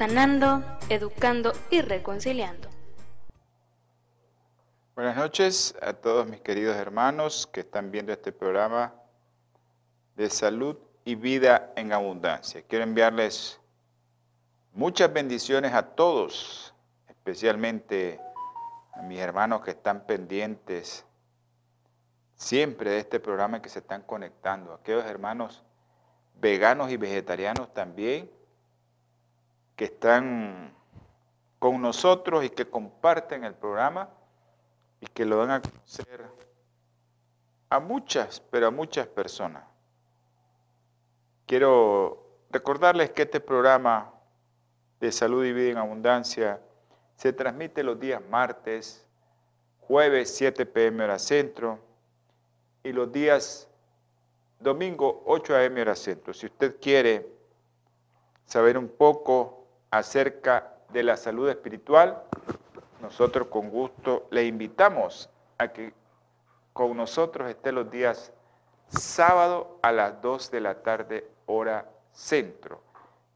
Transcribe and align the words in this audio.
sanando, 0.00 0.64
educando 0.88 1.52
y 1.68 1.82
reconciliando. 1.82 2.70
Buenas 4.94 5.14
noches 5.14 5.76
a 5.82 5.92
todos 5.92 6.26
mis 6.26 6.40
queridos 6.40 6.74
hermanos 6.74 7.46
que 7.46 7.60
están 7.60 7.90
viendo 7.90 8.10
este 8.10 8.32
programa 8.32 8.94
de 10.16 10.30
salud 10.30 10.78
y 11.04 11.16
vida 11.16 11.74
en 11.76 11.92
abundancia. 11.92 12.62
Quiero 12.66 12.84
enviarles 12.84 13.60
muchas 14.72 15.12
bendiciones 15.12 15.74
a 15.74 15.82
todos, 15.82 16.74
especialmente 17.06 18.18
a 18.94 19.02
mis 19.02 19.18
hermanos 19.18 19.60
que 19.60 19.72
están 19.72 20.06
pendientes 20.06 21.04
siempre 22.36 22.92
de 22.92 23.00
este 23.00 23.20
programa 23.20 23.60
que 23.60 23.68
se 23.68 23.80
están 23.80 24.00
conectando, 24.00 24.72
aquellos 24.72 25.04
hermanos 25.04 25.62
veganos 26.40 26.90
y 26.90 26.96
vegetarianos 26.96 27.74
también 27.74 28.39
que 29.80 29.86
están 29.86 30.74
con 31.58 31.80
nosotros 31.80 32.44
y 32.44 32.50
que 32.50 32.68
comparten 32.68 33.44
el 33.44 33.54
programa 33.54 34.10
y 35.00 35.06
que 35.06 35.24
lo 35.24 35.38
van 35.38 35.52
a 35.52 35.62
conocer 35.62 36.26
a 37.70 37.80
muchas, 37.80 38.40
pero 38.40 38.66
a 38.66 38.70
muchas 38.70 39.06
personas. 39.06 39.64
Quiero 41.46 42.42
recordarles 42.50 43.12
que 43.12 43.22
este 43.22 43.40
programa 43.40 44.12
de 45.00 45.10
salud 45.12 45.46
y 45.46 45.54
vida 45.54 45.70
en 45.70 45.78
abundancia 45.78 46.60
se 47.16 47.32
transmite 47.32 47.82
los 47.82 47.98
días 47.98 48.20
martes, 48.28 49.06
jueves 49.78 50.36
7 50.36 50.66
pm 50.66 51.04
hora 51.04 51.18
centro 51.18 51.78
y 52.82 52.92
los 52.92 53.10
días 53.10 53.66
domingo 54.58 55.22
8 55.24 55.56
am 55.56 55.78
hora 55.78 55.96
centro. 55.96 56.34
Si 56.34 56.44
usted 56.44 56.78
quiere 56.78 57.26
saber 58.44 58.76
un 58.76 58.88
poco 58.88 59.59
acerca 59.90 60.72
de 60.90 61.02
la 61.02 61.16
salud 61.16 61.48
espiritual, 61.48 62.22
nosotros 63.00 63.48
con 63.48 63.70
gusto 63.70 64.26
le 64.30 64.44
invitamos 64.44 65.30
a 65.58 65.68
que 65.68 65.92
con 66.72 66.96
nosotros 66.96 67.48
esté 67.48 67.72
los 67.72 67.90
días 67.90 68.32
sábado 68.88 69.78
a 69.82 69.92
las 69.92 70.20
2 70.20 70.50
de 70.50 70.60
la 70.60 70.82
tarde 70.82 71.28
hora 71.46 71.88
centro, 72.12 72.82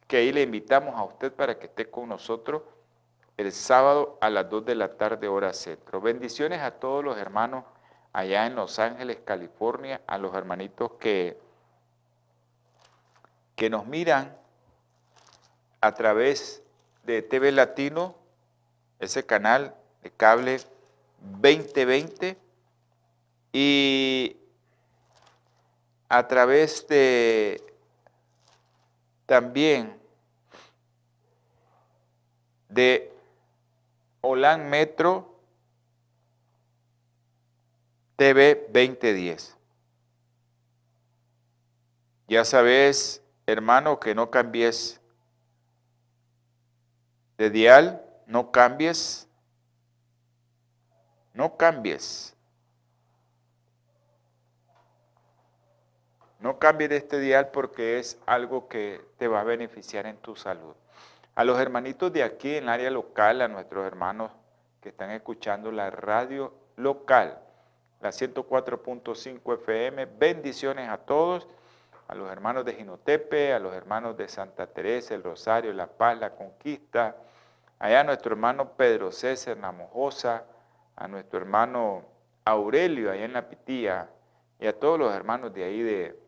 que 0.07 0.19
ahí 0.19 0.33
le 0.33 0.43
invitamos 0.43 0.95
a 0.97 1.05
usted 1.05 1.33
para 1.33 1.59
que 1.59 1.67
esté 1.67 1.91
con 1.91 2.09
nosotros 2.09 2.63
el 3.37 3.51
sábado 3.53 4.19
a 4.21 4.31
las 4.31 4.49
2 4.49 4.65
de 4.65 4.75
la 4.75 4.97
tarde 4.97 5.29
hora 5.29 5.53
centro. 5.53 6.01
Bendiciones 6.01 6.61
a 6.61 6.73
todos 6.73 7.05
los 7.05 7.19
hermanos 7.19 7.65
allá 8.13 8.47
en 8.47 8.55
Los 8.55 8.79
Ángeles, 8.79 9.19
California, 9.25 10.01
a 10.07 10.19
los 10.19 10.35
hermanitos 10.35 10.93
que, 11.01 11.39
que 13.57 13.69
nos 13.69 13.87
miran 13.87 14.37
a 15.85 15.93
través 15.93 16.63
de 17.03 17.21
TV 17.21 17.53
Latino, 17.53 18.17
ese 19.01 19.27
canal 19.27 19.77
de 20.03 20.11
cable 20.11 20.59
2020, 21.21 22.39
y 23.53 24.35
a 26.09 26.27
través 26.27 26.89
de 26.89 27.63
también 29.27 30.01
de 32.71 33.13
Holan 34.23 34.71
Metro 34.71 35.39
TV 38.17 38.69
2010. 38.73 39.55
Ya 42.29 42.43
sabes, 42.47 43.23
hermano, 43.47 44.01
que 44.01 44.15
no 44.15 44.31
cambies 44.31 44.99
de 47.45 47.51
dial, 47.51 48.03
no 48.27 48.51
cambies, 48.51 49.29
no 51.35 51.59
cambies. 51.59 52.35
No 56.41 56.59
cambies 56.59 56.89
de 56.89 56.97
este 56.97 57.21
dial 57.21 57.51
porque 57.51 57.99
es 57.99 58.19
algo 58.25 58.69
que 58.69 59.05
te 59.19 59.29
va 59.29 59.43
a 59.43 59.45
beneficiar 59.45 60.07
en 60.07 60.17
tu 60.17 60.37
salud. 60.37 60.75
A 61.35 61.45
los 61.45 61.59
hermanitos 61.61 62.11
de 62.15 62.23
aquí 62.23 62.57
en 62.57 62.65
el 62.65 62.71
área 62.71 62.91
local, 62.91 63.43
a 63.43 63.49
nuestros 63.49 63.87
hermanos 63.87 64.31
que 64.81 64.89
están 64.89 65.11
escuchando 65.11 65.71
la 65.71 65.91
radio 65.91 66.55
local, 66.77 67.41
la 68.01 68.09
104.5 68.09 69.55
FM, 69.55 70.07
bendiciones 70.07 70.89
a 70.89 70.97
todos, 70.97 71.47
a 72.09 72.15
los 72.15 72.31
hermanos 72.31 72.65
de 72.65 72.73
Ginotepe, 72.73 73.53
a 73.53 73.59
los 73.59 73.75
hermanos 73.75 74.17
de 74.17 74.29
Santa 74.29 74.67
Teresa, 74.67 75.15
el 75.15 75.23
Rosario, 75.23 75.75
La 75.75 75.87
Paz, 75.87 76.19
La 76.19 76.31
Conquista, 76.31 77.17
allá 77.85 78.01
a 78.01 78.05
nuestro 78.05 78.33
hermano 78.33 78.71
Pedro 78.79 79.13
César 79.13 79.59
Namojosa, 79.59 80.47
a 80.97 81.07
nuestro 81.07 81.39
hermano 81.39 82.03
Aurelio 82.47 83.13
allá 83.13 83.27
en 83.27 83.35
La 83.35 83.47
Pitía 83.47 84.09
y 84.59 84.67
a 84.67 84.81
todos 84.81 84.99
los 84.99 85.15
hermanos 85.15 85.53
de 85.53 85.65
ahí 85.65 85.83
de, 85.83 86.19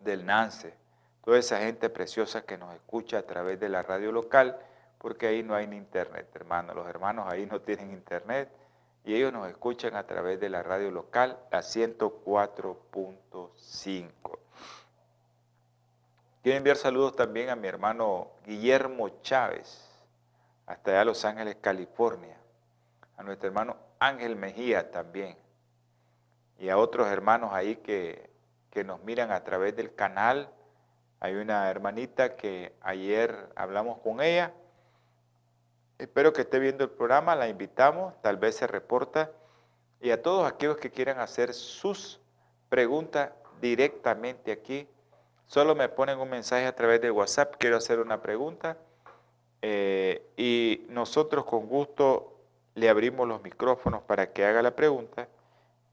del 0.00 0.26
Nance, 0.26 0.74
toda 1.24 1.38
esa 1.38 1.60
gente 1.60 1.88
preciosa 1.88 2.42
que 2.42 2.58
nos 2.58 2.74
escucha 2.74 3.16
a 3.16 3.22
través 3.22 3.58
de 3.58 3.70
la 3.70 3.82
radio 3.82 4.12
local, 4.12 4.58
porque 4.98 5.28
ahí 5.28 5.42
no 5.42 5.54
hay 5.54 5.66
ni 5.66 5.78
internet, 5.78 6.28
hermanos. 6.34 6.76
Los 6.76 6.86
hermanos 6.86 7.26
ahí 7.26 7.46
no 7.46 7.62
tienen 7.62 7.90
internet 7.90 8.50
y 9.04 9.14
ellos 9.14 9.32
nos 9.32 9.48
escuchan 9.48 9.96
a 9.96 10.06
través 10.06 10.38
de 10.40 10.50
la 10.50 10.62
radio 10.62 10.90
local, 10.90 11.38
la 11.50 11.60
104.5. 11.60 14.38
Quiero 16.42 16.58
enviar 16.58 16.76
saludos 16.76 17.16
también 17.16 17.48
a 17.48 17.56
mi 17.56 17.66
hermano 17.66 18.32
Guillermo 18.44 19.08
Chávez, 19.22 19.87
hasta 20.68 20.90
allá 20.90 21.04
Los 21.06 21.24
Ángeles, 21.24 21.56
California. 21.62 22.36
A 23.16 23.22
nuestro 23.22 23.48
hermano 23.48 23.76
Ángel 23.98 24.36
Mejía 24.36 24.90
también. 24.90 25.36
Y 26.58 26.68
a 26.68 26.76
otros 26.76 27.08
hermanos 27.08 27.50
ahí 27.54 27.76
que, 27.76 28.30
que 28.70 28.84
nos 28.84 29.02
miran 29.02 29.32
a 29.32 29.42
través 29.44 29.74
del 29.74 29.94
canal. 29.94 30.50
Hay 31.20 31.34
una 31.36 31.70
hermanita 31.70 32.36
que 32.36 32.74
ayer 32.82 33.48
hablamos 33.56 33.98
con 34.00 34.20
ella. 34.20 34.52
Espero 35.96 36.34
que 36.34 36.42
esté 36.42 36.58
viendo 36.58 36.84
el 36.84 36.90
programa, 36.90 37.34
la 37.34 37.48
invitamos, 37.48 38.20
tal 38.20 38.36
vez 38.36 38.56
se 38.56 38.66
reporta. 38.66 39.32
Y 40.00 40.10
a 40.10 40.22
todos 40.22 40.46
aquellos 40.46 40.76
que 40.76 40.90
quieran 40.90 41.18
hacer 41.18 41.54
sus 41.54 42.20
preguntas 42.68 43.30
directamente 43.62 44.52
aquí, 44.52 44.86
solo 45.46 45.74
me 45.74 45.88
ponen 45.88 46.20
un 46.20 46.28
mensaje 46.28 46.66
a 46.66 46.76
través 46.76 47.00
de 47.00 47.10
WhatsApp, 47.10 47.54
quiero 47.58 47.78
hacer 47.78 48.00
una 48.00 48.20
pregunta 48.20 48.76
eh, 49.62 50.30
y 50.36 50.86
nosotros 50.88 51.44
con 51.44 51.66
gusto 51.66 52.36
le 52.74 52.88
abrimos 52.88 53.26
los 53.26 53.42
micrófonos 53.42 54.02
para 54.02 54.32
que 54.32 54.44
haga 54.44 54.62
la 54.62 54.76
pregunta 54.76 55.26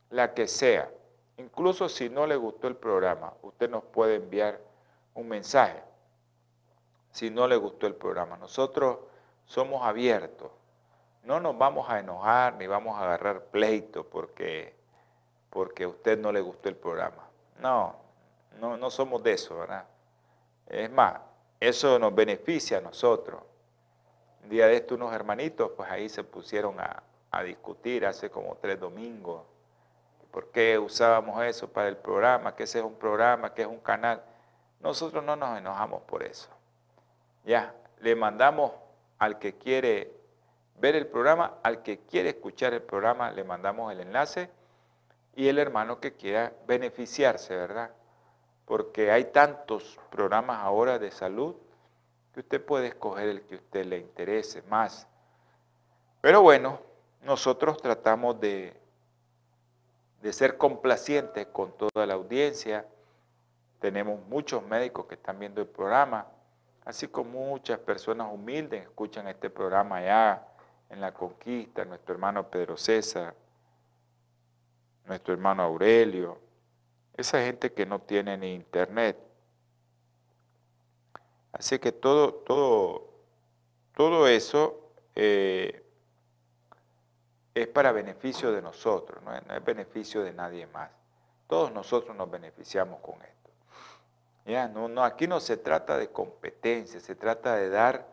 la 0.10 0.34
que 0.34 0.48
sea. 0.48 0.90
Incluso 1.38 1.90
si 1.90 2.10
no 2.10 2.28
le 2.28 2.36
gustó 2.36 2.68
el 2.68 2.76
programa, 2.76 3.34
usted 3.42 3.70
nos 3.70 3.84
puede 3.84 4.16
enviar 4.16 4.60
un 5.14 5.28
mensaje. 5.28 5.82
Si 7.12 7.30
no 7.30 7.48
le 7.48 7.56
gustó 7.56 7.88
el 7.88 7.96
programa, 7.96 8.38
nosotros 8.38 9.00
somos 9.46 9.84
abiertos. 9.84 10.52
No 11.24 11.40
nos 11.40 11.58
vamos 11.58 11.90
a 11.90 12.00
enojar 12.00 12.56
ni 12.56 12.68
vamos 12.68 12.98
a 12.98 13.04
agarrar 13.04 13.46
pleito 13.46 14.08
porque 14.08 14.81
porque 15.52 15.84
a 15.84 15.90
usted 15.90 16.18
no 16.18 16.32
le 16.32 16.42
gustó 16.42 16.70
el 16.70 16.76
programa. 16.76 17.28
No, 17.60 17.96
no, 18.60 18.78
no 18.78 18.90
somos 18.90 19.22
de 19.22 19.34
eso, 19.34 19.60
¿verdad? 19.60 19.86
Es 20.66 20.90
más, 20.90 21.20
eso 21.60 22.00
nos 22.00 22.16
beneficia 22.16 22.80
a 22.80 22.82
nosotros. 22.82 23.44
Un 24.44 24.50
día 24.50 24.66
de 24.68 24.78
esto 24.78 24.96
unos 24.96 25.14
hermanitos, 25.14 25.72
pues 25.76 25.92
ahí 25.92 26.10
se 26.10 26.24
pusieron 26.24 26.80
a, 26.80 27.04
a 27.30 27.44
discutir 27.44 28.06
hace 28.06 28.32
como 28.32 28.56
tres 28.56 28.80
domingos. 28.80 29.44
¿Por 30.32 30.50
qué 30.52 30.80
usábamos 30.80 31.44
eso 31.44 31.68
para 31.70 31.90
el 31.90 31.98
programa? 31.98 32.56
¿Qué 32.56 32.64
ese 32.64 32.80
es 32.80 32.86
un 32.86 32.96
programa? 32.96 33.54
¿Qué 33.54 33.64
es 33.64 33.68
un 33.68 33.80
canal? 33.80 34.24
Nosotros 34.80 35.24
no 35.24 35.36
nos 35.36 35.58
enojamos 35.58 36.02
por 36.04 36.24
eso. 36.24 36.50
Ya, 37.44 37.76
le 38.00 38.16
mandamos 38.16 38.72
al 39.20 39.38
que 39.38 39.58
quiere 39.58 40.14
ver 40.80 40.96
el 40.96 41.08
programa, 41.08 41.58
al 41.62 41.84
que 41.84 42.00
quiere 42.00 42.30
escuchar 42.30 42.74
el 42.74 42.82
programa, 42.82 43.32
le 43.32 43.44
mandamos 43.44 43.92
el 43.92 44.00
enlace 44.00 44.50
y 45.36 45.48
el 45.48 45.60
hermano 45.60 46.00
que 46.00 46.14
quiera 46.14 46.54
beneficiarse, 46.68 47.56
¿verdad? 47.56 47.92
Porque 48.66 49.12
hay 49.12 49.26
tantos 49.26 50.00
programas 50.10 50.60
ahora 50.60 51.00
de 51.00 51.12
salud 51.12 51.56
que 52.34 52.42
usted 52.42 52.64
puede 52.64 52.88
escoger 52.88 53.30
el 53.30 53.42
que 53.42 53.56
a 53.56 53.58
usted 53.58 53.86
le 53.86 53.98
interese 53.98 54.62
más. 54.64 55.08
Pero 56.22 56.42
bueno, 56.42 56.80
nosotros 57.24 57.78
tratamos 57.82 58.40
de, 58.40 58.74
de 60.22 60.34
ser 60.34 60.58
complacientes 60.58 61.48
con 61.48 61.76
toda 61.76 62.06
la 62.06 62.14
audiencia. 62.14 62.86
Tenemos 63.80 64.20
muchos 64.28 64.64
médicos 64.64 65.06
que 65.08 65.16
están 65.16 65.40
viendo 65.40 65.62
el 65.62 65.68
programa, 65.68 66.28
así 66.86 67.08
como 67.08 67.48
muchas 67.48 67.80
personas 67.80 68.28
humildes 68.32 68.84
escuchan 68.84 69.28
este 69.28 69.50
programa 69.50 69.98
allá 69.98 70.48
en 70.90 71.02
La 71.02 71.14
Conquista, 71.14 71.86
nuestro 71.86 72.14
hermano 72.14 72.48
Pedro 72.48 72.78
César, 72.78 73.34
nuestro 75.06 75.34
hermano 75.34 75.64
Aurelio, 75.64 76.40
esa 77.16 77.42
gente 77.42 77.74
que 77.74 77.86
no 77.86 78.00
tiene 78.00 78.38
ni 78.38 78.54
internet. 78.54 79.18
Así 81.52 81.80
que 81.80 81.92
todo, 81.92 82.34
todo, 82.34 83.10
todo 83.96 84.28
eso 84.28 84.92
eh, 85.16 85.84
es 87.54 87.68
para 87.68 87.92
beneficio 87.92 88.52
de 88.52 88.62
nosotros, 88.62 89.22
no 89.24 89.34
es, 89.34 89.64
beneficio 89.64 90.24
de 90.24 90.34
nadie 90.34 90.68
más. 90.68 90.90
Todos 91.48 91.72
nosotros 91.72 92.16
nos 92.16 92.32
beneficiamos 92.32 93.02
con 93.02 93.22
esto. 93.22 93.50
Ya, 94.46 94.68
no, 94.68 94.88
no, 94.88 95.04
aquí 95.04 95.28
no 95.28 95.40
se 95.40 95.58
trata 95.58 95.98
de 95.98 96.10
competencia, 96.10 97.00
se 97.00 97.16
trata 97.16 97.56
de 97.56 97.70
dar 97.70 98.08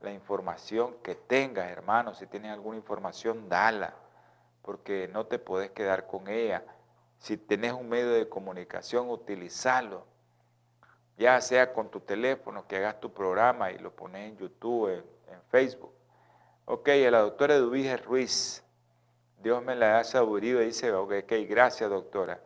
la 0.00 0.12
información 0.12 0.96
que 1.02 1.14
tengas, 1.14 1.68
hermano. 1.70 2.14
Si 2.14 2.26
tienes 2.26 2.52
alguna 2.52 2.76
información, 2.76 3.48
dala, 3.48 3.94
porque 4.64 5.08
no 5.12 5.26
te 5.26 5.38
puedes 5.38 5.70
quedar 5.70 6.06
con 6.06 6.26
ella. 6.28 6.64
Si 7.18 7.36
tenés 7.36 7.72
un 7.74 7.88
medio 7.88 8.10
de 8.10 8.28
comunicación, 8.28 9.10
utilizalo. 9.10 10.06
Ya 11.16 11.40
sea 11.40 11.72
con 11.72 11.90
tu 11.90 12.00
teléfono, 12.00 12.66
que 12.66 12.76
hagas 12.76 13.00
tu 13.00 13.12
programa 13.12 13.70
y 13.70 13.78
lo 13.78 13.94
pones 13.94 14.32
en 14.32 14.38
YouTube, 14.38 14.90
en, 14.90 15.04
Facebook. 15.50 15.92
Ok, 16.64 16.88
a 16.88 17.10
la 17.10 17.20
doctora 17.20 17.54
Eduvige 17.54 17.96
Ruiz, 17.98 18.64
Dios 19.40 19.62
me 19.62 19.76
la 19.76 19.98
ha 20.00 20.04
sabido 20.04 20.60
y 20.62 20.66
dice, 20.66 20.90
ok, 20.92 21.32
gracias 21.48 21.90
doctora. 21.90 22.40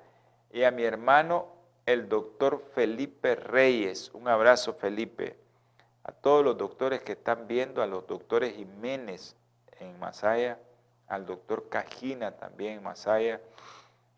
Y 0.51 0.65
a 0.65 0.71
mi 0.71 0.83
hermano, 0.83 1.47
el 1.87 2.09
doctor 2.09 2.63
Felipe 2.75 3.37
Reyes, 3.37 4.11
un 4.13 4.29
abrazo 4.29 4.75
Felipe. 4.75 5.39
A 6.03 6.13
todos 6.13 6.45
los 6.45 6.59
doctores 6.59 7.03
que 7.03 7.13
están 7.13 7.47
viendo, 7.47 7.81
a 7.81 7.87
los 7.87 8.07
doctores 8.07 8.55
Jiménez 8.57 9.37
en 9.79 9.99
Masaya, 9.99 10.59
al 11.09 11.27
doctor 11.27 11.69
Cajina 11.69 12.33
también 12.33 12.83
Masaya, 12.83 13.41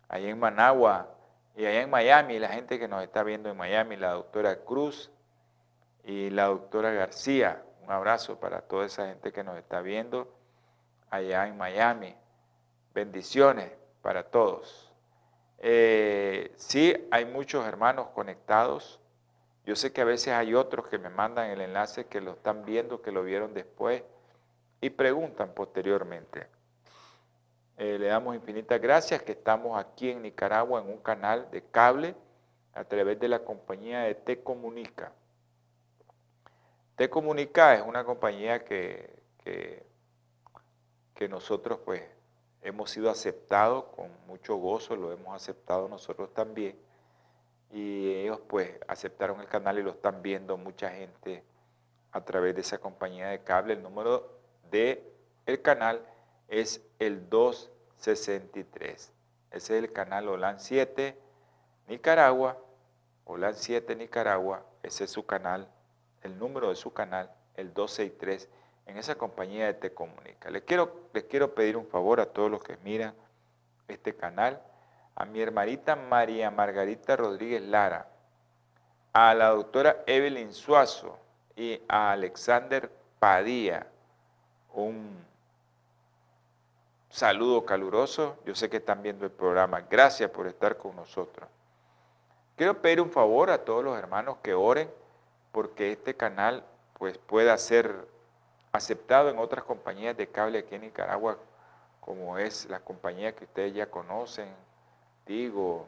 allá 0.07 0.29
en 0.29 0.39
Managua 0.39 1.09
y 1.55 1.65
allá 1.65 1.81
en 1.81 1.89
Miami, 1.89 2.39
la 2.39 2.49
gente 2.49 2.77
que 2.79 2.87
nos 2.87 3.01
está 3.03 3.23
viendo 3.23 3.49
en 3.49 3.57
Miami, 3.57 3.95
la 3.95 4.11
doctora 4.11 4.57
Cruz 4.57 5.09
y 6.03 6.29
la 6.29 6.45
doctora 6.45 6.91
García. 6.91 7.63
Un 7.83 7.91
abrazo 7.91 8.39
para 8.39 8.61
toda 8.61 8.85
esa 8.85 9.07
gente 9.07 9.31
que 9.31 9.43
nos 9.43 9.57
está 9.57 9.81
viendo 9.81 10.33
allá 11.09 11.47
en 11.47 11.57
Miami. 11.57 12.15
Bendiciones 12.93 13.71
para 14.01 14.23
todos. 14.23 14.91
Eh, 15.59 16.51
sí, 16.57 17.07
hay 17.11 17.25
muchos 17.25 17.65
hermanos 17.65 18.07
conectados. 18.13 18.99
Yo 19.65 19.75
sé 19.75 19.93
que 19.93 20.01
a 20.01 20.05
veces 20.05 20.33
hay 20.33 20.55
otros 20.55 20.87
que 20.87 20.97
me 20.97 21.09
mandan 21.09 21.49
el 21.49 21.61
enlace 21.61 22.07
que 22.07 22.19
lo 22.19 22.31
están 22.31 22.65
viendo, 22.65 23.01
que 23.01 23.11
lo 23.11 23.23
vieron 23.23 23.53
después 23.53 24.03
y 24.81 24.89
preguntan 24.89 25.53
posteriormente. 25.53 26.47
Eh, 27.83 27.97
le 27.97 28.09
damos 28.09 28.35
infinitas 28.35 28.79
gracias 28.79 29.23
que 29.23 29.31
estamos 29.31 29.75
aquí 29.75 30.11
en 30.11 30.21
Nicaragua 30.21 30.81
en 30.81 30.87
un 30.87 30.99
canal 30.99 31.49
de 31.49 31.63
cable 31.63 32.13
a 32.75 32.83
través 32.83 33.19
de 33.19 33.27
la 33.27 33.39
compañía 33.39 34.01
de 34.01 34.13
Te 34.13 34.43
Comunica. 34.43 35.11
Te 36.95 37.09
Comunica 37.09 37.73
es 37.73 37.81
una 37.81 38.03
compañía 38.03 38.63
que, 38.63 39.23
que, 39.43 39.83
que 41.15 41.27
nosotros 41.27 41.79
pues 41.83 42.03
hemos 42.61 42.91
sido 42.91 43.09
aceptados 43.09 43.85
con 43.85 44.11
mucho 44.27 44.57
gozo, 44.57 44.95
lo 44.95 45.11
hemos 45.11 45.35
aceptado 45.35 45.87
nosotros 45.87 46.31
también. 46.35 46.77
Y 47.71 48.11
ellos 48.13 48.41
pues 48.47 48.69
aceptaron 48.87 49.41
el 49.41 49.47
canal 49.47 49.79
y 49.79 49.81
lo 49.81 49.89
están 49.89 50.21
viendo 50.21 50.55
mucha 50.55 50.91
gente 50.91 51.43
a 52.11 52.21
través 52.23 52.53
de 52.53 52.61
esa 52.61 52.77
compañía 52.77 53.29
de 53.29 53.39
cable. 53.39 53.73
El 53.73 53.81
número 53.81 54.37
de 54.69 55.03
el 55.47 55.63
canal 55.63 56.05
es 56.51 56.81
el 56.99 57.29
263. 57.29 59.11
Ese 59.51 59.77
es 59.77 59.83
el 59.83 59.91
canal 59.91 60.27
OLAN 60.27 60.59
7 60.59 61.17
Nicaragua. 61.87 62.57
OLAN 63.25 63.55
7 63.55 63.95
Nicaragua. 63.95 64.65
Ese 64.83 65.05
es 65.05 65.11
su 65.11 65.25
canal, 65.25 65.67
el 66.21 66.37
número 66.37 66.69
de 66.69 66.75
su 66.75 66.91
canal, 66.91 67.31
el 67.55 67.73
263 67.73 68.49
en 68.85 68.97
esa 68.97 69.15
compañía 69.15 69.67
de 69.67 69.75
Te 69.75 69.93
Comunica. 69.93 70.49
Les 70.49 70.63
quiero, 70.63 71.09
les 71.13 71.23
quiero 71.23 71.55
pedir 71.55 71.77
un 71.77 71.87
favor 71.87 72.19
a 72.19 72.25
todos 72.25 72.51
los 72.51 72.61
que 72.61 72.75
miran 72.77 73.15
este 73.87 74.15
canal, 74.15 74.61
a 75.15 75.25
mi 75.25 75.39
hermanita 75.41 75.95
María 75.95 76.51
Margarita 76.51 77.15
Rodríguez 77.15 77.61
Lara, 77.61 78.09
a 79.13 79.33
la 79.33 79.49
doctora 79.49 80.03
Evelyn 80.05 80.53
Suazo 80.53 81.17
y 81.55 81.81
a 81.87 82.11
Alexander 82.11 82.91
Padilla, 83.19 83.87
un 84.73 85.30
saludo 87.11 87.65
caluroso. 87.65 88.37
Yo 88.45 88.55
sé 88.55 88.69
que 88.69 88.77
están 88.77 89.03
viendo 89.03 89.25
el 89.25 89.31
programa. 89.31 89.81
Gracias 89.81 90.29
por 90.31 90.47
estar 90.47 90.77
con 90.77 90.95
nosotros. 90.95 91.47
Quiero 92.55 92.81
pedir 92.81 93.01
un 93.01 93.11
favor 93.11 93.49
a 93.49 93.59
todos 93.59 93.83
los 93.83 93.97
hermanos 93.97 94.37
que 94.41 94.53
oren 94.53 94.89
porque 95.51 95.91
este 95.91 96.15
canal 96.15 96.63
pues 96.97 97.17
pueda 97.17 97.57
ser 97.57 98.07
aceptado 98.71 99.29
en 99.29 99.37
otras 99.37 99.65
compañías 99.65 100.15
de 100.15 100.27
cable 100.27 100.59
aquí 100.59 100.75
en 100.75 100.81
Nicaragua, 100.81 101.37
como 101.99 102.37
es 102.37 102.69
la 102.69 102.79
compañía 102.79 103.35
que 103.35 103.43
ustedes 103.43 103.73
ya 103.73 103.87
conocen, 103.87 104.47
Digo, 105.25 105.87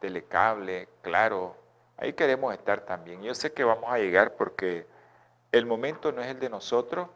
Telecable, 0.00 0.88
Claro, 1.02 1.56
ahí 1.96 2.12
queremos 2.12 2.52
estar 2.54 2.80
también. 2.80 3.22
Yo 3.22 3.34
sé 3.34 3.52
que 3.52 3.64
vamos 3.64 3.90
a 3.90 3.98
llegar 3.98 4.34
porque 4.34 4.86
el 5.52 5.66
momento 5.66 6.12
no 6.12 6.22
es 6.22 6.28
el 6.28 6.38
de 6.38 6.48
nosotros, 6.48 7.08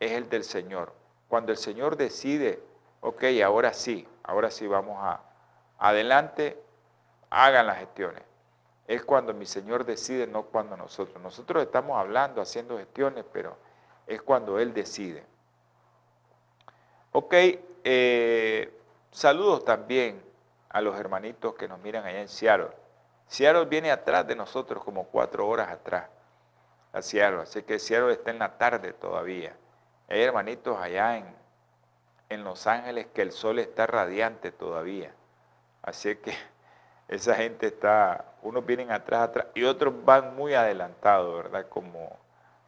es 0.00 0.12
el 0.12 0.28
del 0.28 0.44
Señor. 0.44 0.92
Cuando 1.28 1.52
el 1.52 1.58
Señor 1.58 1.96
decide, 1.96 2.60
ok, 3.00 3.24
ahora 3.44 3.72
sí, 3.72 4.06
ahora 4.22 4.50
sí 4.50 4.66
vamos 4.66 4.96
a, 5.00 5.20
adelante, 5.78 6.60
hagan 7.30 7.66
las 7.66 7.78
gestiones. 7.78 8.22
Es 8.86 9.04
cuando 9.04 9.34
mi 9.34 9.46
Señor 9.46 9.84
decide, 9.84 10.26
no 10.26 10.44
cuando 10.44 10.76
nosotros. 10.76 11.22
Nosotros 11.22 11.62
estamos 11.62 11.98
hablando, 11.98 12.40
haciendo 12.40 12.78
gestiones, 12.78 13.24
pero 13.32 13.56
es 14.06 14.22
cuando 14.22 14.58
Él 14.58 14.72
decide. 14.72 15.24
Ok, 17.12 17.34
eh, 17.84 18.80
saludos 19.10 19.64
también 19.64 20.22
a 20.70 20.80
los 20.80 20.98
hermanitos 20.98 21.54
que 21.54 21.68
nos 21.68 21.78
miran 21.80 22.04
allá 22.04 22.20
en 22.20 22.28
Seattle. 22.28 22.70
Seattle 23.26 23.66
viene 23.66 23.90
atrás 23.90 24.26
de 24.26 24.34
nosotros 24.34 24.82
como 24.82 25.04
cuatro 25.04 25.46
horas 25.46 25.68
atrás, 25.70 26.08
a 26.92 27.02
Seattle, 27.02 27.42
así 27.42 27.62
que 27.62 27.78
Seattle 27.78 28.12
está 28.12 28.30
en 28.30 28.38
la 28.38 28.56
tarde 28.56 28.94
todavía. 28.94 29.54
Hay 30.08 30.22
hermanitos 30.22 30.78
allá 30.78 31.18
en, 31.18 31.36
en 32.28 32.44
Los 32.44 32.66
Ángeles 32.66 33.06
que 33.14 33.22
el 33.22 33.32
sol 33.32 33.58
está 33.58 33.86
radiante 33.86 34.52
todavía, 34.52 35.12
así 35.82 36.16
que 36.16 36.34
esa 37.08 37.34
gente 37.34 37.68
está, 37.68 38.24
unos 38.42 38.64
vienen 38.66 38.90
atrás, 38.90 39.28
atrás 39.28 39.46
y 39.54 39.64
otros 39.64 40.04
van 40.04 40.36
muy 40.36 40.54
adelantados, 40.54 41.42
¿verdad? 41.42 41.66
Como 41.68 42.18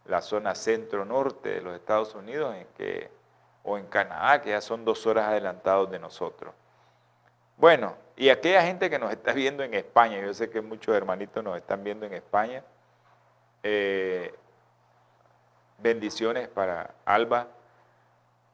la 0.07 0.23
zona 0.23 0.55
centro-norte 0.55 1.51
de 1.51 1.61
los 1.61 1.75
Estados 1.75 2.15
Unidos 2.15 2.57
o 3.63 3.79
en 3.79 3.87
Canadá, 3.87 4.41
que 4.41 4.51
ya 4.51 4.61
son 4.61 4.85
dos 4.85 5.07
horas 5.07 5.29
adelantados 5.29 5.91
de 5.91 5.99
nosotros. 5.99 6.55
Bueno, 7.57 7.95
y 8.17 8.31
aquella 8.31 8.63
gente 8.63 8.89
que 8.89 8.99
nos 8.99 9.13
está 9.13 9.33
viendo 9.33 9.63
en 9.63 9.75
España, 9.75 10.19
yo 10.21 10.33
sé 10.33 10.51
que 10.51 10.61
muchos 10.61 10.95
hermanitos 10.97 11.45
nos 11.45 11.57
están 11.57 11.85
viendo 11.85 12.07
en 12.07 12.15
España, 12.15 12.65
eh, 13.63 14.35
bendiciones 15.79 16.49
para 16.49 16.95
Alba 17.05 17.47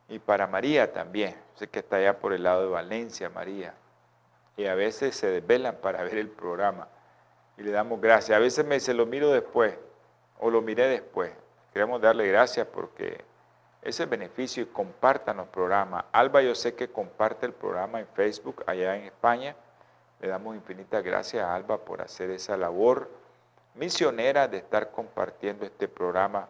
y 0.09 0.19
para 0.19 0.47
María 0.47 0.93
también. 0.93 1.37
sé 1.55 1.69
que 1.69 1.81
está 1.81 1.97
allá 1.97 2.19
por 2.19 2.33
el 2.33 2.43
lado 2.43 2.63
de 2.63 2.69
Valencia, 2.69 3.29
María. 3.31 3.75
y 4.57 4.67
a 4.67 4.75
veces 4.75 5.15
se 5.17 5.27
desvelan 5.27 5.77
para 5.77 6.03
ver 6.03 6.17
el 6.17 6.31
programa 6.31 6.89
y 7.57 7.63
le 7.63 7.71
damos 7.71 8.01
gracias. 8.01 8.37
A 8.37 8.41
veces 8.41 8.65
me 8.65 8.77
dice, 8.77 8.95
lo 8.95 9.07
miro 9.07 9.31
después 9.31 9.75
o 10.39 10.51
lo 10.51 10.63
miré 10.63 10.89
después. 10.89 11.33
Queremos 11.73 12.01
darle 12.01 12.27
gracias 12.27 12.67
porque 12.67 13.25
ese 13.83 14.07
beneficio 14.07 14.63
y 14.63 14.67
compartan 14.67 15.39
los 15.39 15.49
programas. 15.49 16.05
Alba 16.13 16.43
yo 16.43 16.55
sé 16.55 16.75
que 16.75 16.89
comparte 16.89 17.47
el 17.47 17.53
programa 17.53 18.01
en 18.01 18.07
Facebook 18.09 18.65
allá 18.67 18.97
en 18.97 19.05
España. 19.05 19.55
Le 20.21 20.29
damos 20.29 20.57
infinitas 20.57 21.03
gracias 21.05 21.45
a 21.45 21.55
Alba 21.55 21.79
por 21.79 22.01
hacer 22.01 22.31
esa 22.31 22.57
labor 22.57 23.11
misionera 23.75 24.49
de 24.49 24.59
estar 24.59 24.91
compartiendo 24.91 25.67
este 25.67 25.87
programa 25.87 26.49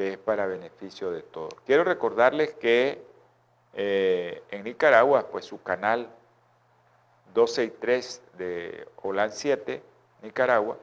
que 0.00 0.14
es 0.14 0.18
para 0.18 0.46
beneficio 0.46 1.10
de 1.10 1.20
todos. 1.20 1.52
Quiero 1.66 1.84
recordarles 1.84 2.54
que 2.54 3.04
eh, 3.74 4.42
en 4.50 4.64
Nicaragua, 4.64 5.26
pues 5.30 5.44
su 5.44 5.62
canal 5.62 6.08
263 7.34 8.22
de 8.38 8.88
OLAN 9.02 9.30
7, 9.30 9.82
Nicaragua, 10.22 10.78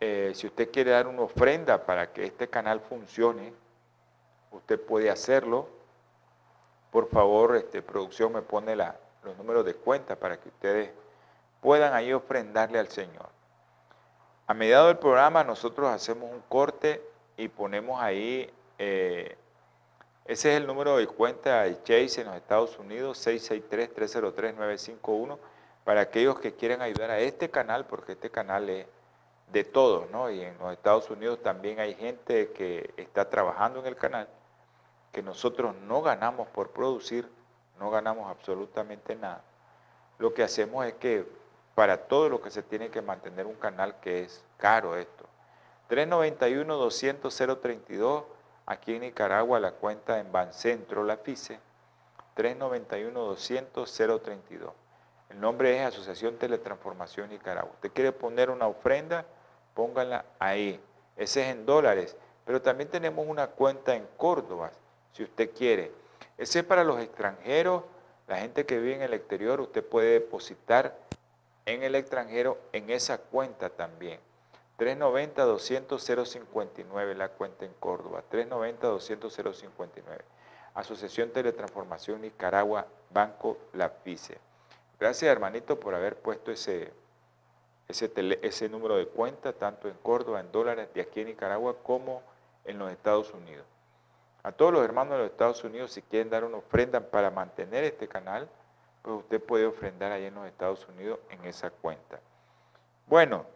eh, 0.00 0.32
si 0.34 0.48
usted 0.48 0.72
quiere 0.72 0.90
dar 0.90 1.06
una 1.06 1.22
ofrenda 1.22 1.86
para 1.86 2.12
que 2.12 2.24
este 2.24 2.48
canal 2.48 2.80
funcione, 2.80 3.54
usted 4.50 4.80
puede 4.80 5.08
hacerlo. 5.08 5.68
Por 6.90 7.08
favor, 7.10 7.54
este, 7.54 7.80
producción 7.80 8.32
me 8.32 8.42
pone 8.42 8.74
la, 8.74 8.96
los 9.22 9.36
números 9.36 9.64
de 9.64 9.74
cuenta 9.74 10.16
para 10.16 10.40
que 10.40 10.48
ustedes 10.48 10.90
puedan 11.60 11.94
ahí 11.94 12.12
ofrendarle 12.12 12.80
al 12.80 12.88
Señor. 12.88 13.28
A 14.48 14.52
mediado 14.52 14.88
del 14.88 14.98
programa 14.98 15.44
nosotros 15.44 15.88
hacemos 15.88 16.28
un 16.28 16.40
corte 16.48 17.11
y 17.42 17.48
ponemos 17.48 18.00
ahí, 18.00 18.48
eh, 18.78 19.36
ese 20.24 20.52
es 20.52 20.60
el 20.60 20.66
número 20.66 20.96
de 20.96 21.08
cuenta 21.08 21.64
de 21.64 21.82
Chase 21.82 22.20
en 22.20 22.28
los 22.28 22.36
Estados 22.36 22.78
Unidos, 22.78 23.26
663-303-951, 23.26 25.38
para 25.84 26.02
aquellos 26.02 26.38
que 26.38 26.54
quieran 26.54 26.82
ayudar 26.82 27.10
a 27.10 27.18
este 27.18 27.50
canal, 27.50 27.84
porque 27.86 28.12
este 28.12 28.30
canal 28.30 28.70
es 28.70 28.86
de 29.50 29.64
todos, 29.64 30.08
¿no? 30.10 30.30
Y 30.30 30.40
en 30.40 30.56
los 30.58 30.72
Estados 30.72 31.10
Unidos 31.10 31.42
también 31.42 31.80
hay 31.80 31.94
gente 31.94 32.52
que 32.52 32.94
está 32.96 33.28
trabajando 33.28 33.80
en 33.80 33.86
el 33.86 33.96
canal, 33.96 34.28
que 35.10 35.20
nosotros 35.22 35.74
no 35.88 36.00
ganamos 36.00 36.46
por 36.48 36.70
producir, 36.70 37.28
no 37.80 37.90
ganamos 37.90 38.30
absolutamente 38.30 39.16
nada. 39.16 39.42
Lo 40.18 40.32
que 40.32 40.44
hacemos 40.44 40.86
es 40.86 40.94
que 40.94 41.26
para 41.74 41.96
todo 41.96 42.28
lo 42.28 42.40
que 42.40 42.50
se 42.50 42.62
tiene 42.62 42.88
que 42.90 43.02
mantener 43.02 43.46
un 43.46 43.56
canal 43.56 43.98
que 44.00 44.22
es 44.22 44.44
caro 44.58 44.96
esto. 44.96 45.26
391-200-032, 45.92 48.24
aquí 48.64 48.94
en 48.94 49.02
Nicaragua 49.02 49.60
la 49.60 49.72
cuenta 49.72 50.20
en 50.20 50.32
Bancentro, 50.32 51.04
la 51.04 51.18
FICE, 51.18 51.60
391-200-032. 52.34 54.72
El 55.28 55.38
nombre 55.38 55.76
es 55.76 55.82
Asociación 55.86 56.38
Teletransformación 56.38 57.28
Nicaragua. 57.28 57.72
Usted 57.74 57.92
quiere 57.92 58.12
poner 58.12 58.48
una 58.48 58.68
ofrenda, 58.68 59.26
póngala 59.74 60.24
ahí. 60.38 60.80
Ese 61.14 61.42
es 61.42 61.48
en 61.48 61.66
dólares, 61.66 62.16
pero 62.46 62.62
también 62.62 62.88
tenemos 62.88 63.26
una 63.28 63.48
cuenta 63.48 63.94
en 63.94 64.08
Córdoba, 64.16 64.72
si 65.12 65.24
usted 65.24 65.50
quiere. 65.54 65.92
Ese 66.38 66.60
es 66.60 66.64
para 66.64 66.84
los 66.84 67.00
extranjeros, 67.00 67.82
la 68.28 68.38
gente 68.38 68.64
que 68.64 68.78
vive 68.78 68.94
en 68.94 69.02
el 69.02 69.12
exterior, 69.12 69.60
usted 69.60 69.84
puede 69.84 70.12
depositar 70.12 70.96
en 71.66 71.82
el 71.82 71.96
extranjero 71.96 72.56
en 72.72 72.88
esa 72.88 73.18
cuenta 73.18 73.68
también. 73.68 74.18
390-200-059 74.82 77.14
la 77.14 77.28
cuenta 77.28 77.64
en 77.64 77.72
Córdoba, 77.74 78.24
390-200-059. 78.30 80.00
Asociación 80.74 81.30
Teletransformación 81.30 82.22
Nicaragua, 82.22 82.86
Banco 83.10 83.58
La 83.74 83.90
FICE. 83.90 84.38
Gracias 84.98 85.30
hermanito 85.30 85.78
por 85.78 85.94
haber 85.94 86.16
puesto 86.16 86.50
ese, 86.50 86.92
ese, 87.86 88.10
ese 88.42 88.68
número 88.68 88.96
de 88.96 89.06
cuenta, 89.06 89.52
tanto 89.52 89.86
en 89.88 89.94
Córdoba, 90.02 90.40
en 90.40 90.50
dólares, 90.50 90.88
de 90.94 91.02
aquí 91.02 91.20
en 91.20 91.28
Nicaragua, 91.28 91.76
como 91.82 92.22
en 92.64 92.78
los 92.78 92.90
Estados 92.90 93.32
Unidos. 93.32 93.66
A 94.42 94.50
todos 94.50 94.72
los 94.72 94.84
hermanos 94.84 95.12
de 95.12 95.18
los 95.18 95.30
Estados 95.30 95.62
Unidos, 95.62 95.92
si 95.92 96.02
quieren 96.02 96.28
dar 96.28 96.42
una 96.42 96.56
ofrenda 96.56 96.98
para 97.00 97.30
mantener 97.30 97.84
este 97.84 98.08
canal, 98.08 98.48
pues 99.02 99.18
usted 99.18 99.40
puede 99.40 99.66
ofrendar 99.66 100.10
ahí 100.10 100.24
en 100.24 100.34
los 100.34 100.44
Estados 100.46 100.88
Unidos 100.88 101.20
en 101.30 101.44
esa 101.44 101.70
cuenta. 101.70 102.18
Bueno, 103.06 103.46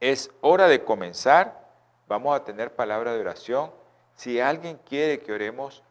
es 0.00 0.30
hora 0.40 0.68
de 0.68 0.84
comenzar. 0.84 1.66
Vamos 2.06 2.34
a 2.34 2.44
tener 2.44 2.74
palabra 2.74 3.12
de 3.12 3.20
oración. 3.20 3.70
Si 4.14 4.40
alguien 4.40 4.78
quiere 4.88 5.20
que 5.20 5.32
oremos 5.32 5.82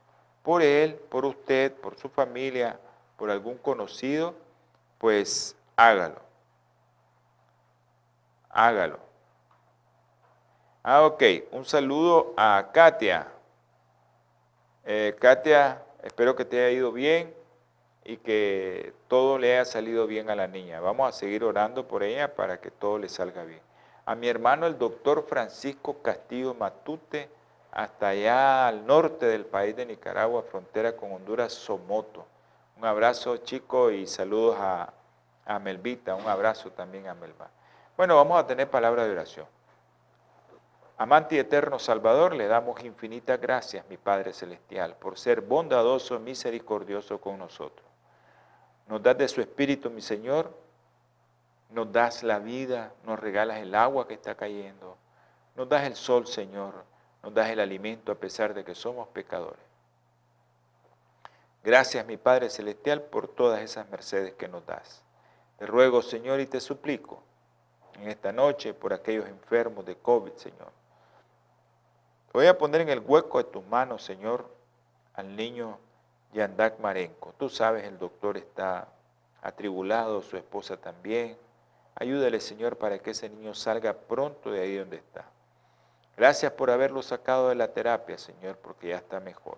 por 0.43 0.61
él, 0.61 0.95
por 0.95 1.25
usted, 1.25 1.73
por 1.73 1.97
su 1.97 2.09
familia, 2.09 2.79
por 3.17 3.29
algún 3.29 3.57
conocido, 3.57 4.35
pues 4.97 5.55
hágalo. 5.75 6.21
Hágalo. 8.49 8.99
Ah, 10.83 11.05
ok. 11.05 11.23
Un 11.51 11.65
saludo 11.65 12.33
a 12.37 12.69
Katia. 12.73 13.27
Eh, 14.85 15.15
Katia, 15.19 15.83
espero 16.01 16.35
que 16.35 16.45
te 16.45 16.63
haya 16.63 16.71
ido 16.71 16.91
bien 16.93 17.35
y 18.05 18.17
que 18.17 18.93
todo 19.09 19.37
le 19.37 19.53
haya 19.53 19.65
salido 19.65 20.07
bien 20.07 20.29
a 20.29 20.35
la 20.35 20.47
niña. 20.47 20.79
Vamos 20.79 21.09
a 21.09 21.11
seguir 21.11 21.43
orando 21.43 21.87
por 21.87 22.03
ella 22.03 22.33
para 22.33 22.61
que 22.61 22.71
todo 22.71 22.97
le 22.97 23.09
salga 23.09 23.43
bien. 23.43 23.66
A 24.07 24.15
mi 24.15 24.29
hermano 24.29 24.65
el 24.67 24.77
doctor 24.77 25.25
Francisco 25.27 26.01
Castillo 26.01 26.53
Matute, 26.53 27.29
hasta 27.73 28.07
allá 28.07 28.65
al 28.69 28.85
norte 28.87 29.25
del 29.25 29.45
país 29.45 29.75
de 29.75 29.85
Nicaragua, 29.85 30.43
frontera 30.43 30.95
con 30.95 31.11
Honduras, 31.11 31.51
Somoto. 31.51 32.25
Un 32.77 32.85
abrazo 32.85 33.35
chico 33.35 33.91
y 33.91 34.07
saludos 34.07 34.55
a, 34.61 34.93
a 35.45 35.59
Melvita, 35.59 36.15
un 36.15 36.25
abrazo 36.25 36.71
también 36.71 37.07
a 37.07 37.15
Melba. 37.15 37.49
Bueno, 37.97 38.15
vamos 38.15 38.39
a 38.39 38.47
tener 38.47 38.69
palabra 38.69 39.03
de 39.03 39.11
oración. 39.11 39.45
Amante 40.97 41.35
y 41.35 41.39
eterno 41.39 41.77
Salvador, 41.77 42.33
le 42.33 42.47
damos 42.47 42.81
infinitas 42.85 43.41
gracias, 43.41 43.85
mi 43.89 43.97
Padre 43.97 44.31
Celestial, 44.31 44.95
por 44.95 45.19
ser 45.19 45.41
bondadoso 45.41 46.17
misericordioso 46.17 47.19
con 47.19 47.37
nosotros. 47.37 47.85
Nos 48.87 49.03
das 49.03 49.17
de 49.17 49.27
su 49.27 49.41
Espíritu, 49.41 49.89
mi 49.89 50.01
Señor. 50.01 50.65
Nos 51.69 51.91
das 51.91 52.23
la 52.23 52.39
vida, 52.39 52.93
nos 53.03 53.19
regalas 53.19 53.57
el 53.59 53.75
agua 53.75 54.07
que 54.07 54.13
está 54.13 54.35
cayendo. 54.35 54.97
Nos 55.55 55.67
das 55.67 55.85
el 55.85 55.95
sol, 55.95 56.27
Señor. 56.27 56.85
Nos 57.23 57.33
das 57.33 57.49
el 57.49 57.59
alimento 57.59 58.11
a 58.11 58.15
pesar 58.15 58.53
de 58.53 58.63
que 58.63 58.75
somos 58.75 59.07
pecadores. 59.09 59.59
Gracias, 61.63 62.05
mi 62.05 62.15
Padre 62.15 62.49
Celestial, 62.49 63.01
por 63.01 63.27
todas 63.27 63.61
esas 63.61 63.89
mercedes 63.89 64.33
que 64.35 64.47
nos 64.47 64.65
das. 64.65 65.03
Te 65.57 65.65
ruego, 65.65 66.01
Señor, 66.01 66.39
y 66.39 66.45
te 66.45 66.61
suplico 66.61 67.21
en 67.95 68.07
esta 68.07 68.31
noche 68.31 68.73
por 68.73 68.93
aquellos 68.93 69.27
enfermos 69.27 69.85
de 69.85 69.97
COVID, 69.97 70.33
Señor. 70.33 70.71
Te 72.27 72.33
voy 72.33 72.47
a 72.47 72.57
poner 72.57 72.81
en 72.81 72.89
el 72.89 72.99
hueco 72.99 73.39
de 73.39 73.45
tus 73.45 73.65
manos, 73.65 74.03
Señor, 74.03 74.49
al 75.13 75.35
niño 75.35 75.79
Yandak 76.33 76.79
Marenco. 76.79 77.33
Tú 77.37 77.49
sabes, 77.49 77.83
el 77.83 77.97
doctor 77.97 78.37
está 78.37 78.87
atribulado, 79.41 80.21
su 80.21 80.37
esposa 80.37 80.77
también. 80.77 81.37
Ayúdale, 81.99 82.39
Señor, 82.39 82.77
para 82.77 82.99
que 82.99 83.11
ese 83.11 83.27
niño 83.27 83.55
salga 83.55 83.93
pronto 83.93 84.51
de 84.51 84.61
ahí 84.61 84.75
donde 84.75 84.97
está. 84.97 85.25
Gracias 86.15 86.51
por 86.51 86.69
haberlo 86.69 87.01
sacado 87.01 87.49
de 87.49 87.55
la 87.55 87.73
terapia, 87.73 88.17
Señor, 88.17 88.57
porque 88.57 88.89
ya 88.89 88.97
está 88.97 89.19
mejor. 89.19 89.57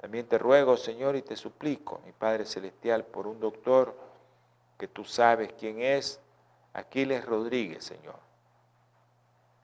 También 0.00 0.26
te 0.26 0.38
ruego, 0.38 0.76
Señor, 0.76 1.14
y 1.14 1.22
te 1.22 1.36
suplico, 1.36 2.00
mi 2.04 2.10
Padre 2.10 2.44
Celestial, 2.46 3.04
por 3.04 3.28
un 3.28 3.38
doctor 3.38 3.96
que 4.76 4.88
tú 4.88 5.04
sabes 5.04 5.52
quién 5.52 5.80
es, 5.80 6.20
Aquiles 6.72 7.24
Rodríguez, 7.24 7.84
Señor. 7.84 8.18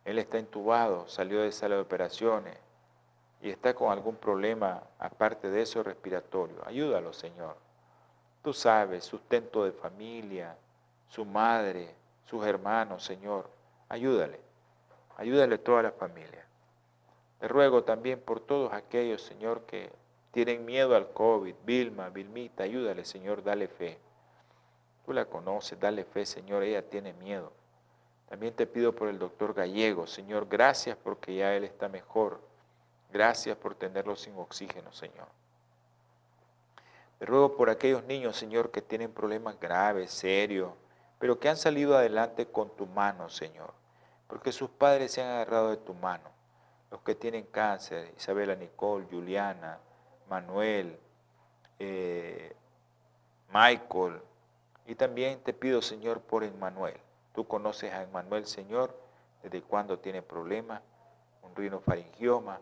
Él 0.05 0.19
está 0.19 0.39
intubado, 0.39 1.09
salió 1.09 1.43
de 1.43 1.51
sala 1.51 1.75
de 1.75 1.81
operaciones, 1.81 2.57
y 3.43 3.51
está 3.51 3.75
con 3.75 3.91
algún 3.91 4.17
problema, 4.17 4.85
aparte 5.01 5.51
de 5.51 5.63
eso, 5.63 5.83
respiratorio, 5.83 6.63
ayúdalo, 6.65 7.13
Señor. 7.13 7.57
Tú 8.43 8.53
sabes, 8.53 9.05
sustento 9.05 9.65
de 9.65 9.73
familia, 9.73 10.57
su 11.09 11.25
madre, 11.25 11.95
sus 12.27 12.45
hermanos, 12.47 13.05
Señor, 13.05 13.51
ayúdale. 13.89 14.41
Ayúdale 15.17 15.57
a 15.57 15.63
toda 15.63 15.83
la 15.83 15.93
familia. 15.93 16.45
Te 17.41 17.49
ruego 17.49 17.85
también 17.85 18.21
por 18.21 18.41
todos 18.41 18.73
aquellos, 18.73 19.23
Señor, 19.23 19.63
que 19.63 19.91
tienen 20.33 20.65
miedo 20.65 20.95
al 20.95 21.13
COVID, 21.13 21.55
Vilma, 21.65 22.11
Vilmita, 22.11 22.65
ayúdale, 22.65 23.05
Señor, 23.05 23.43
dale 23.43 23.69
fe. 23.69 23.99
Tú 25.07 25.13
la 25.13 25.25
conoces, 25.25 25.79
dale 25.81 26.05
fe, 26.05 26.27
Señor, 26.27 26.63
ella 26.63 26.89
tiene 26.89 27.13
miedo. 27.15 27.53
También 28.29 28.55
te 28.55 28.67
pido 28.67 28.95
por 28.95 29.09
el 29.09 29.19
doctor 29.19 29.55
Gallego, 29.55 30.07
Señor, 30.07 30.47
gracias 30.49 30.97
porque 31.03 31.35
ya 31.35 31.55
él 31.55 31.65
está 31.65 31.89
mejor. 31.89 32.41
Gracias 33.11 33.57
por 33.57 33.75
tenerlo 33.75 34.17
sin 34.17 34.37
oxígeno, 34.37 34.93
Señor. 34.93 35.27
Te 37.19 37.27
ruego 37.27 37.57
por 37.57 37.71
aquellos 37.71 38.05
niños, 38.05 38.37
Señor, 38.37 38.71
que 38.71 38.83
tienen 38.83 39.11
problemas 39.11 39.59
graves, 39.59 40.11
serios, 40.11 40.73
pero 41.19 41.39
que 41.39 41.49
han 41.49 41.57
salido 41.57 41.97
adelante 41.97 42.47
con 42.47 42.71
tu 42.77 42.87
mano, 42.87 43.29
Señor, 43.29 43.73
porque 44.27 44.53
sus 44.53 44.71
padres 44.71 45.13
se 45.13 45.23
han 45.23 45.29
agarrado 45.29 45.71
de 45.71 45.79
tu 45.79 45.95
mano. 45.95 46.31
Los 46.91 47.03
que 47.03 47.15
tienen 47.15 47.47
cáncer, 47.47 48.13
Isabela 48.17 48.55
Nicole, 48.55 49.07
Juliana, 49.11 49.79
Manuel, 50.29 50.99
eh, 51.79 52.55
Michael, 53.53 54.21
Y 54.87 54.95
también 54.95 55.41
te 55.41 55.53
pido, 55.53 55.83
Señor, 55.83 56.23
por 56.23 56.45
Emmanuel. 56.45 56.97
Tú 57.35 57.47
conoces 57.47 57.93
a 57.93 58.03
Emmanuel, 58.03 58.47
Señor, 58.47 58.99
desde 59.43 59.61
cuando 59.61 59.99
tiene 59.99 60.23
problemas, 60.23 60.81
un 61.43 61.55
rinofaringioma. 61.55 62.59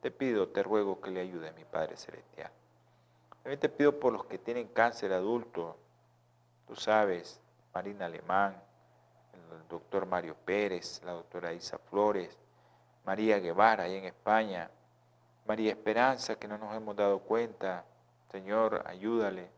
Te 0.00 0.10
pido, 0.10 0.48
te 0.48 0.62
ruego 0.62 0.98
que 1.00 1.10
le 1.10 1.20
ayude, 1.20 1.52
mi 1.52 1.64
Padre 1.64 1.98
Celestial. 1.98 2.50
También 3.42 3.60
te 3.60 3.68
pido 3.68 4.00
por 4.00 4.14
los 4.14 4.24
que 4.24 4.38
tienen 4.38 4.68
cáncer 4.68 5.12
adulto. 5.12 5.76
Tú 6.66 6.74
sabes, 6.74 7.38
Marina 7.78 8.06
Alemán, 8.06 8.60
el 9.34 9.68
doctor 9.68 10.04
Mario 10.04 10.34
Pérez, 10.34 11.00
la 11.04 11.12
doctora 11.12 11.52
Isa 11.52 11.78
Flores, 11.78 12.36
María 13.04 13.38
Guevara, 13.38 13.84
ahí 13.84 13.94
en 13.94 14.04
España, 14.04 14.68
María 15.46 15.70
Esperanza, 15.70 16.34
que 16.34 16.48
no 16.48 16.58
nos 16.58 16.74
hemos 16.74 16.96
dado 16.96 17.20
cuenta. 17.20 17.84
Señor, 18.32 18.82
ayúdale. 18.84 19.48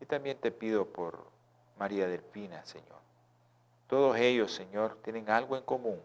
Y 0.00 0.06
también 0.06 0.38
te 0.38 0.50
pido 0.50 0.86
por 0.86 1.22
María 1.78 2.08
Delfina, 2.08 2.64
Señor. 2.64 2.96
Todos 3.88 4.16
ellos, 4.16 4.54
Señor, 4.54 4.96
tienen 5.02 5.28
algo 5.28 5.54
en 5.54 5.62
común, 5.62 6.00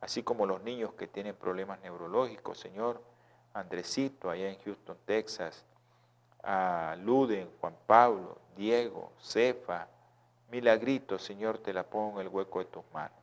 así 0.00 0.24
como 0.24 0.46
los 0.46 0.60
niños 0.62 0.94
que 0.94 1.06
tienen 1.06 1.36
problemas 1.36 1.80
neurológicos, 1.80 2.58
Señor. 2.58 3.00
Andresito, 3.54 4.30
allá 4.30 4.48
en 4.48 4.58
Houston, 4.64 4.98
Texas, 5.04 5.64
a 6.42 6.96
Luden, 6.98 7.48
Juan 7.60 7.76
Pablo, 7.86 8.38
Diego, 8.56 9.12
Cefa, 9.20 9.86
Milagrito, 10.50 11.18
Señor, 11.18 11.58
te 11.58 11.72
la 11.72 11.82
pongo 11.84 12.20
en 12.20 12.26
el 12.26 12.32
hueco 12.32 12.60
de 12.60 12.66
tus 12.66 12.84
manos. 12.92 13.18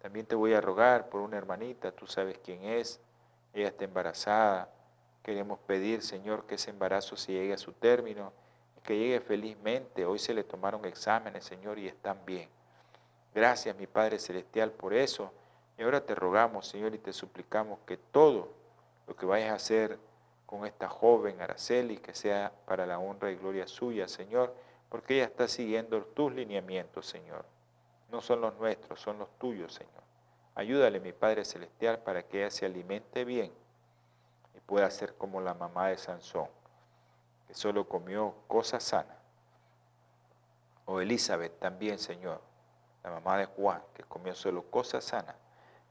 También 0.00 0.26
te 0.26 0.34
voy 0.34 0.54
a 0.54 0.60
rogar 0.60 1.08
por 1.08 1.20
una 1.20 1.36
hermanita, 1.36 1.92
tú 1.92 2.06
sabes 2.06 2.38
quién 2.38 2.64
es, 2.64 3.00
ella 3.52 3.68
está 3.68 3.84
embarazada. 3.84 4.68
Queremos 5.22 5.58
pedir, 5.60 6.02
Señor, 6.02 6.46
que 6.46 6.54
ese 6.54 6.70
embarazo 6.70 7.16
se 7.16 7.32
llegue 7.32 7.52
a 7.52 7.58
su 7.58 7.72
término 7.72 8.32
y 8.76 8.80
que 8.80 8.96
llegue 8.96 9.20
felizmente. 9.20 10.06
Hoy 10.06 10.18
se 10.18 10.34
le 10.34 10.44
tomaron 10.44 10.84
exámenes, 10.84 11.44
Señor, 11.44 11.78
y 11.78 11.88
están 11.88 12.18
bien. 12.24 12.48
Gracias, 13.34 13.76
mi 13.76 13.86
Padre 13.86 14.18
Celestial, 14.18 14.70
por 14.72 14.94
eso. 14.94 15.32
Y 15.76 15.82
ahora 15.82 16.00
te 16.04 16.14
rogamos, 16.14 16.66
Señor, 16.66 16.94
y 16.94 16.98
te 16.98 17.12
suplicamos 17.12 17.78
que 17.86 17.96
todo 17.96 18.48
lo 19.06 19.14
que 19.14 19.26
vayas 19.26 19.50
a 19.50 19.54
hacer 19.54 19.98
con 20.46 20.64
esta 20.64 20.88
joven 20.88 21.40
Araceli, 21.40 21.98
que 21.98 22.14
sea 22.14 22.52
para 22.66 22.86
la 22.86 22.98
honra 22.98 23.30
y 23.30 23.36
gloria 23.36 23.66
suya, 23.66 24.08
Señor, 24.08 24.54
porque 24.88 25.16
ella 25.16 25.24
está 25.24 25.48
siguiendo 25.48 26.02
tus 26.02 26.32
lineamientos, 26.32 27.06
Señor. 27.06 27.44
No 28.10 28.20
son 28.20 28.40
los 28.40 28.54
nuestros, 28.56 29.00
son 29.00 29.18
los 29.18 29.28
tuyos, 29.38 29.74
Señor. 29.74 30.02
Ayúdale, 30.54 30.98
mi 30.98 31.12
Padre 31.12 31.44
Celestial, 31.44 31.98
para 32.00 32.22
que 32.22 32.40
ella 32.40 32.50
se 32.50 32.66
alimente 32.66 33.24
bien 33.24 33.52
y 34.54 34.60
pueda 34.60 34.90
ser 34.90 35.14
como 35.14 35.40
la 35.40 35.54
mamá 35.54 35.88
de 35.88 35.98
Sansón, 35.98 36.48
que 37.46 37.54
solo 37.54 37.88
comió 37.88 38.34
cosas 38.48 38.82
sanas. 38.82 39.16
O 40.86 41.00
Elizabeth 41.00 41.58
también, 41.58 41.98
Señor, 41.98 42.40
la 43.04 43.10
mamá 43.10 43.36
de 43.38 43.44
Juan, 43.44 43.82
que 43.94 44.02
comió 44.04 44.34
solo 44.34 44.62
cosas 44.70 45.04
sanas. 45.04 45.36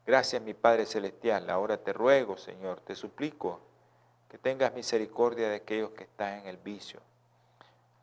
Gracias, 0.05 0.41
mi 0.41 0.53
Padre 0.53 0.85
Celestial. 0.85 1.49
Ahora 1.49 1.77
te 1.77 1.93
ruego, 1.93 2.35
Señor, 2.35 2.81
te 2.81 2.95
suplico 2.95 3.59
que 4.29 4.37
tengas 4.37 4.73
misericordia 4.73 5.49
de 5.49 5.57
aquellos 5.57 5.91
que 5.91 6.03
están 6.05 6.39
en 6.39 6.47
el 6.47 6.57
vicio, 6.57 6.99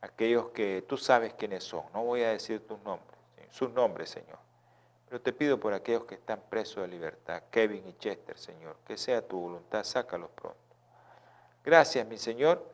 aquellos 0.04 0.48
que 0.50 0.84
tú 0.86 0.96
sabes 0.96 1.34
quiénes 1.34 1.64
son. 1.64 1.84
No 1.92 2.04
voy 2.04 2.22
a 2.22 2.30
decir 2.30 2.66
tus 2.66 2.80
nombres, 2.82 3.18
sus 3.50 3.70
nombres, 3.70 4.10
Señor 4.10 4.44
pero 5.14 5.22
te 5.22 5.32
pido 5.32 5.60
por 5.60 5.72
aquellos 5.72 6.06
que 6.06 6.16
están 6.16 6.42
presos 6.50 6.82
de 6.82 6.88
libertad, 6.88 7.44
Kevin 7.52 7.86
y 7.86 7.92
Chester, 7.98 8.36
Señor, 8.36 8.76
que 8.84 8.96
sea 8.96 9.24
tu 9.24 9.38
voluntad, 9.38 9.84
sácalos 9.84 10.28
pronto. 10.30 10.58
Gracias, 11.64 12.04
mi 12.08 12.18
Señor. 12.18 12.68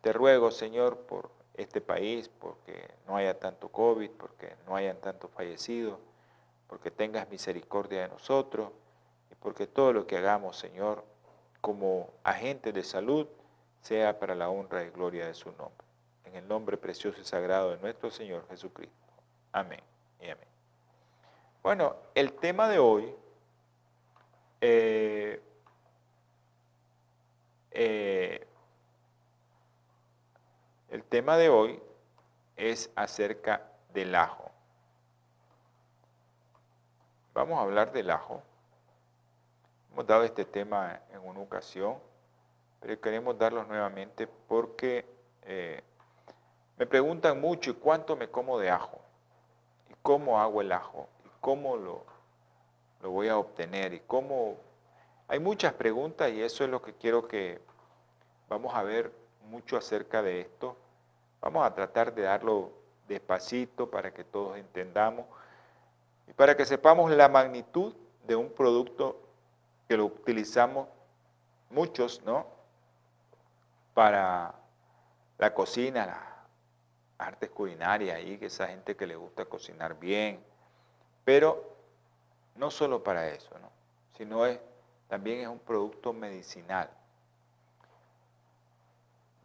Te 0.00 0.12
ruego, 0.12 0.52
Señor, 0.52 0.98
por 0.98 1.30
este 1.54 1.80
país, 1.80 2.28
porque 2.28 2.88
no 3.08 3.16
haya 3.16 3.40
tanto 3.40 3.70
COVID, 3.70 4.10
porque 4.12 4.54
no 4.68 4.76
hayan 4.76 4.98
tantos 4.98 5.32
fallecidos, 5.32 5.98
porque 6.68 6.92
tengas 6.92 7.28
misericordia 7.28 8.02
de 8.02 8.08
nosotros 8.10 8.70
y 9.32 9.34
porque 9.34 9.66
todo 9.66 9.92
lo 9.92 10.06
que 10.06 10.16
hagamos, 10.16 10.56
Señor, 10.56 11.04
como 11.60 12.10
agentes 12.22 12.72
de 12.72 12.84
salud, 12.84 13.26
sea 13.80 14.20
para 14.20 14.36
la 14.36 14.48
honra 14.48 14.84
y 14.84 14.90
gloria 14.90 15.26
de 15.26 15.34
su 15.34 15.50
nombre. 15.50 15.87
En 16.28 16.36
el 16.36 16.46
nombre 16.46 16.76
precioso 16.76 17.18
y 17.20 17.24
sagrado 17.24 17.70
de 17.70 17.78
nuestro 17.78 18.10
Señor 18.10 18.46
Jesucristo. 18.50 18.94
Amén 19.52 19.80
y 20.20 20.28
amén. 20.28 20.46
Bueno, 21.62 21.96
el 22.14 22.34
tema 22.34 22.68
de 22.68 22.78
hoy 22.78 23.14
eh, 24.60 25.40
eh, 27.70 28.46
el 30.90 31.04
tema 31.04 31.38
de 31.38 31.48
hoy 31.48 31.80
es 32.56 32.90
acerca 32.94 33.62
del 33.94 34.14
ajo. 34.14 34.50
Vamos 37.32 37.58
a 37.58 37.62
hablar 37.62 37.92
del 37.92 38.10
ajo. 38.10 38.42
Hemos 39.92 40.06
dado 40.06 40.24
este 40.24 40.44
tema 40.44 41.00
en 41.10 41.20
una 41.20 41.40
ocasión, 41.40 41.98
pero 42.80 43.00
queremos 43.00 43.38
darlo 43.38 43.64
nuevamente 43.64 44.26
porque 44.26 45.06
eh, 45.42 45.82
me 46.78 46.86
preguntan 46.86 47.40
mucho, 47.40 47.70
¿y 47.70 47.74
cuánto 47.74 48.16
me 48.16 48.28
como 48.28 48.58
de 48.58 48.70
ajo? 48.70 49.00
¿Y 49.90 49.94
cómo 50.02 50.40
hago 50.40 50.60
el 50.60 50.72
ajo? 50.72 51.08
cómo 51.40 51.76
lo, 51.76 52.04
lo 53.02 53.10
voy 53.10 53.28
a 53.28 53.38
obtener 53.38 53.94
y 53.94 54.00
cómo... 54.00 54.56
Hay 55.28 55.40
muchas 55.40 55.74
preguntas 55.74 56.30
y 56.32 56.42
eso 56.42 56.64
es 56.64 56.70
lo 56.70 56.80
que 56.80 56.94
quiero 56.94 57.28
que 57.28 57.60
vamos 58.48 58.74
a 58.74 58.82
ver 58.82 59.12
mucho 59.50 59.76
acerca 59.76 60.22
de 60.22 60.40
esto. 60.40 60.76
Vamos 61.40 61.66
a 61.66 61.74
tratar 61.74 62.14
de 62.14 62.22
darlo 62.22 62.72
despacito 63.06 63.90
para 63.90 64.12
que 64.12 64.24
todos 64.24 64.56
entendamos 64.56 65.26
y 66.26 66.32
para 66.32 66.56
que 66.56 66.64
sepamos 66.64 67.10
la 67.10 67.28
magnitud 67.28 67.94
de 68.26 68.36
un 68.36 68.50
producto 68.50 69.20
que 69.86 69.96
lo 69.96 70.06
utilizamos 70.06 70.88
muchos, 71.70 72.22
¿no? 72.24 72.46
Para 73.94 74.54
la 75.38 75.54
cocina, 75.54 76.06
las 76.06 76.27
artes 77.18 77.50
culinarias 77.50 78.16
ahí, 78.16 78.38
que 78.38 78.46
esa 78.46 78.68
gente 78.68 78.96
que 78.96 79.06
le 79.06 79.16
gusta 79.16 79.44
cocinar 79.44 79.98
bien, 79.98 80.40
pero 81.24 81.76
no 82.54 82.70
solo 82.70 83.02
para 83.02 83.28
eso, 83.28 83.50
sino 84.16 84.44
también 85.08 85.40
es 85.40 85.48
un 85.48 85.58
producto 85.58 86.12
medicinal. 86.12 86.88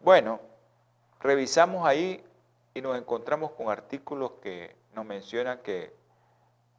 Bueno, 0.04 0.40
revisamos 1.20 1.88
ahí 1.88 2.24
y 2.74 2.82
nos 2.82 2.98
encontramos 2.98 3.52
con 3.52 3.70
artículos 3.70 4.34
que 4.42 4.76
nos 4.94 5.06
mencionan 5.06 5.60
que 5.60 5.94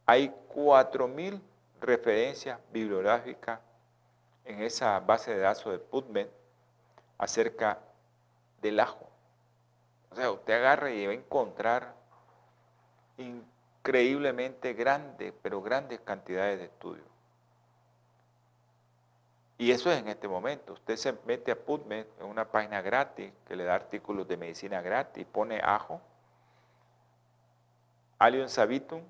hay 0.07 0.28
4.000 0.54 1.40
referencias 1.80 2.59
bibliográficas 2.72 3.61
en 4.44 4.62
esa 4.62 5.00
base 5.00 5.35
de 5.35 5.40
datos 5.40 5.72
de 5.72 5.78
PubMed 5.78 6.28
acerca 7.18 7.78
del 8.61 8.80
ajo. 8.80 9.09
O 10.14 10.16
sea, 10.16 10.31
usted 10.31 10.55
agarra 10.55 10.92
y 10.92 11.07
va 11.07 11.11
a 11.12 11.16
encontrar 11.16 11.92
increíblemente 13.18 14.72
grandes, 14.72 15.35
pero 15.42 15.61
grandes 15.61 15.98
cantidades 16.03 16.61
de 16.61 16.66
estudios. 16.66 17.07
Y 19.59 19.72
eso 19.72 19.90
es 19.90 19.98
en 19.98 20.07
este 20.07 20.29
momento. 20.29 20.74
Usted 20.74 20.94
se 20.94 21.18
mete 21.27 21.50
a 21.50 21.59
PubMed, 21.59 22.07
en 22.20 22.27
una 22.27 22.44
página 22.44 22.81
gratis 22.81 23.33
que 23.44 23.57
le 23.57 23.64
da 23.64 23.74
artículos 23.74 24.29
de 24.29 24.37
medicina 24.37 24.81
gratis, 24.81 25.27
pone 25.27 25.61
ajo. 25.61 26.00
Allium 28.20 28.48
sabitum 28.48 29.03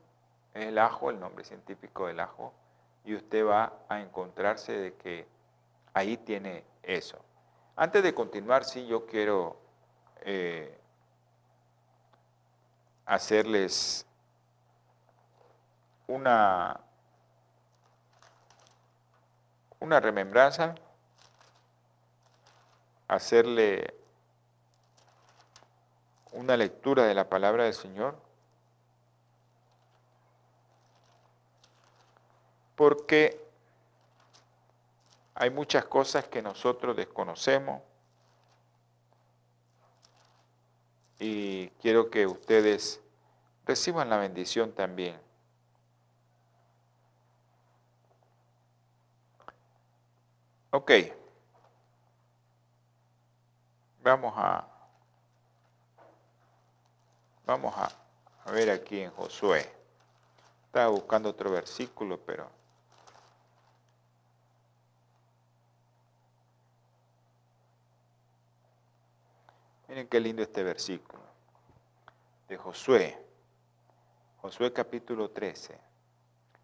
es 0.55 0.65
el 0.65 0.79
ajo, 0.79 1.11
el 1.11 1.21
nombre 1.21 1.45
científico 1.45 2.07
del 2.07 2.19
ajo, 2.19 2.55
y 3.05 3.15
usted 3.15 3.47
va 3.47 3.75
a 3.91 4.01
encontrarse 4.01 4.73
de 4.73 4.95
que 4.95 5.27
ahí 5.93 6.17
tiene 6.17 6.65
eso. 6.83 7.19
Antes 7.77 8.03
de 8.03 8.15
continuar, 8.15 8.65
sí, 8.65 8.87
yo 8.87 9.05
quiero 9.05 9.59
eh, 10.23 10.79
hacerles 13.07 14.07
una, 16.07 16.81
una 19.81 20.01
remembranza, 20.01 20.75
hacerle 23.09 23.95
una 26.33 26.57
lectura 26.57 27.05
de 27.05 27.15
la 27.15 27.29
palabra 27.29 27.65
del 27.65 27.75
Señor, 27.75 28.19
porque 32.75 33.41
hay 35.35 35.51
muchas 35.51 35.85
cosas 35.85 36.27
que 36.29 36.43
nosotros 36.43 36.97
desconocemos 36.97 37.83
y 41.19 41.69
quiero 41.81 42.11
que 42.11 42.27
ustedes 42.27 43.01
reciban 43.67 44.11
la 44.11 44.19
bendición 44.19 44.73
también. 44.73 45.19
Ok. 50.71 50.91
Vamos 54.03 54.35
a 54.37 54.75
Vamos 57.47 57.75
a, 57.77 57.91
a 58.47 58.53
ver 58.53 58.71
aquí 58.71 59.01
en 59.01 59.11
Josué. 59.11 59.71
Estaba 60.65 60.89
buscando 60.89 61.29
otro 61.29 61.51
versículo, 61.51 62.19
pero... 62.19 62.64
Miren 69.95 70.09
qué 70.09 70.19
lindo 70.19 70.43
este 70.43 70.65
versículo 70.65 71.23
de 72.49 72.57
Josué. 72.57 73.17
Josué 74.39 74.73
capítulo 74.73 75.31
13. 75.31 75.79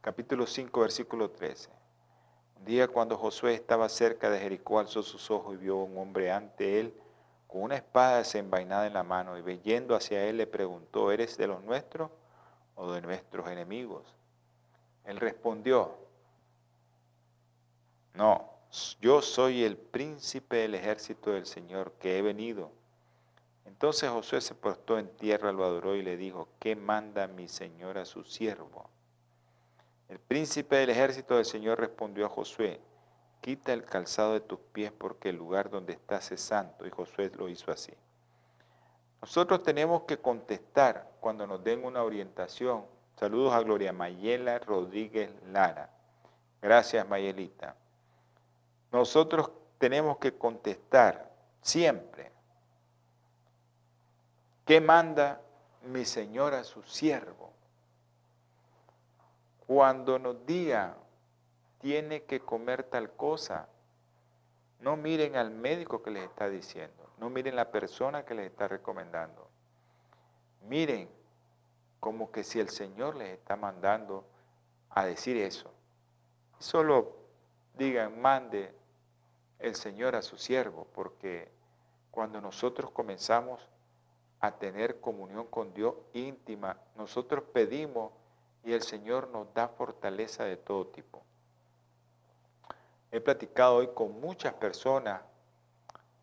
Capítulo 0.01 0.49
5, 0.49 0.81
versículo 0.81 1.31
13. 1.31 1.71
Un 2.57 2.65
día 2.65 2.89
cuando 2.89 3.17
Josué 3.17 3.55
estaba 3.55 3.89
cerca 3.89 4.31
de 4.31 4.41
Jericó, 4.41 4.81
alzó 4.81 5.05
sus 5.05 5.31
ojos 5.31 5.55
y 5.55 5.59
vio 5.59 5.75
a 5.75 5.85
un 5.85 5.97
hombre 5.97 6.33
ante 6.33 6.81
él 6.81 6.93
con 7.47 7.63
una 7.63 7.77
espada 7.77 8.19
desenvainada 8.19 8.89
en 8.89 8.95
la 8.95 9.05
mano 9.05 9.39
y 9.39 9.61
yendo 9.61 9.95
hacia 9.95 10.25
él 10.25 10.39
le 10.39 10.49
preguntó, 10.49 11.13
¿eres 11.13 11.37
de 11.37 11.47
los 11.47 11.63
nuestros 11.63 12.11
o 12.75 12.91
de 12.91 13.01
nuestros 13.01 13.49
enemigos? 13.49 14.13
Él 15.05 15.21
respondió, 15.21 15.95
no, 18.13 18.51
yo 19.01 19.23
soy 19.23 19.63
el 19.63 19.77
príncipe 19.77 20.57
del 20.57 20.75
ejército 20.75 21.31
del 21.31 21.47
Señor 21.47 21.93
que 21.93 22.19
he 22.19 22.23
venido. 22.23 22.80
Entonces 23.71 24.11
Josué 24.11 24.41
se 24.41 24.55
postó 24.55 24.99
en 24.99 25.09
tierra, 25.17 25.53
lo 25.53 25.65
adoró 25.65 25.95
y 25.95 26.03
le 26.03 26.17
dijo, 26.17 26.49
¿qué 26.59 26.75
manda 26.75 27.29
mi 27.29 27.49
Señor 27.49 27.99
a 27.99 28.05
su 28.05 28.25
siervo? 28.25 28.91
El 30.09 30.19
príncipe 30.19 30.77
del 30.77 30.91
ejército 30.91 31.37
del 31.37 31.45
Señor 31.45 31.79
respondió 31.79 32.27
a 32.27 32.29
Josué, 32.29 32.81
quita 33.41 33.73
el 33.73 33.85
calzado 33.85 34.35
de 34.35 34.41
tus 34.41 34.59
pies 34.73 34.93
porque 34.93 35.31
el 35.31 35.37
lugar 35.37 35.71
donde 35.71 35.93
estás 35.93 36.31
es 36.33 36.41
santo. 36.41 36.87
Y 36.87 36.91
Josué 36.91 37.31
lo 37.37 37.49
hizo 37.49 37.71
así. 37.71 37.93
Nosotros 39.23 39.63
tenemos 39.63 40.03
que 40.03 40.19
contestar 40.19 41.09
cuando 41.21 41.47
nos 41.47 41.63
den 41.63 41.85
una 41.85 42.03
orientación 42.03 42.85
Saludos 43.21 43.53
a 43.53 43.61
Gloria 43.61 43.93
Mayela 43.93 44.59
Rodríguez 44.61 45.31
Lara. 45.53 45.91
Gracias, 46.63 47.07
Mayelita. 47.07 47.77
Nosotros 48.91 49.51
tenemos 49.77 50.17
que 50.17 50.33
contestar 50.33 51.31
siempre. 51.61 52.30
¿Qué 54.71 54.81
manda 54.81 55.41
mi 55.83 56.05
Señor 56.05 56.55
a 56.55 56.63
su 56.63 56.85
siervo? 56.85 57.53
Cuando 59.67 60.17
nos 60.21 60.47
diga, 60.47 60.97
tiene 61.81 62.23
que 62.23 62.39
comer 62.39 62.85
tal 62.85 63.11
cosa, 63.11 63.69
no 64.79 64.97
miren 64.97 65.35
al 65.35 65.51
médico 65.51 66.05
que 66.05 66.13
les 66.13 66.23
está 66.23 66.49
diciendo, 66.49 67.11
no 67.19 67.31
miren 67.31 67.57
la 67.57 67.73
persona 67.73 68.25
que 68.25 68.37
les 68.37 68.47
está 68.47 68.69
recomendando. 68.69 69.49
Miren 70.69 71.11
como 71.99 72.31
que 72.31 72.45
si 72.45 72.61
el 72.61 72.69
Señor 72.69 73.17
les 73.17 73.31
está 73.31 73.57
mandando 73.57 74.25
a 74.91 75.05
decir 75.05 75.37
eso. 75.37 75.75
Solo 76.61 77.17
digan, 77.77 78.21
mande 78.21 78.73
el 79.59 79.75
Señor 79.75 80.15
a 80.15 80.23
su 80.23 80.39
siervo, 80.39 80.87
porque 80.95 81.51
cuando 82.13 82.41
nosotros 82.41 82.93
comenzamos 82.93 83.69
a 84.41 84.53
tener 84.53 85.01
comunión 85.01 85.47
con 85.47 85.75
Dios 85.75 85.95
íntima, 86.15 86.79
nosotros 86.97 87.45
pedimos 87.53 88.13
y 88.65 88.73
el 88.73 88.83
Señor 88.83 89.29
nos 89.29 89.53
da 89.55 89.69
fortaleza 89.69 90.45
de 90.45 90.57
todo 90.57 90.87
tipo. 90.87 91.23
He 93.11 93.21
platicado 93.21 93.77
hoy 93.77 93.89
con 93.89 94.21
muchas 94.21 94.55
personas 94.55 95.23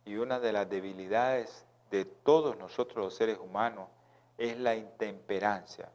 y 0.05 0.15
una 0.15 0.39
de 0.39 0.53
las 0.53 0.69
debilidades 0.69 1.65
de 1.91 2.05
todos 2.05 2.57
nosotros 2.57 3.05
los 3.05 3.15
seres 3.15 3.37
humanos 3.37 3.89
es 4.37 4.57
la 4.57 4.75
intemperancia 4.75 5.89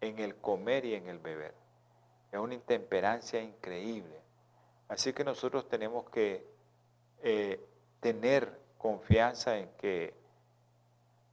en 0.00 0.18
el 0.18 0.36
comer 0.36 0.84
y 0.84 0.94
en 0.94 1.08
el 1.08 1.18
beber. 1.18 1.54
Es 2.32 2.38
una 2.38 2.54
intemperancia 2.54 3.42
increíble. 3.42 4.18
Así 4.88 5.12
que 5.12 5.24
nosotros 5.24 5.68
tenemos 5.68 6.08
que 6.10 6.46
eh, 7.22 7.60
tener 8.00 8.58
confianza 8.78 9.58
en 9.58 9.68
que 9.76 10.14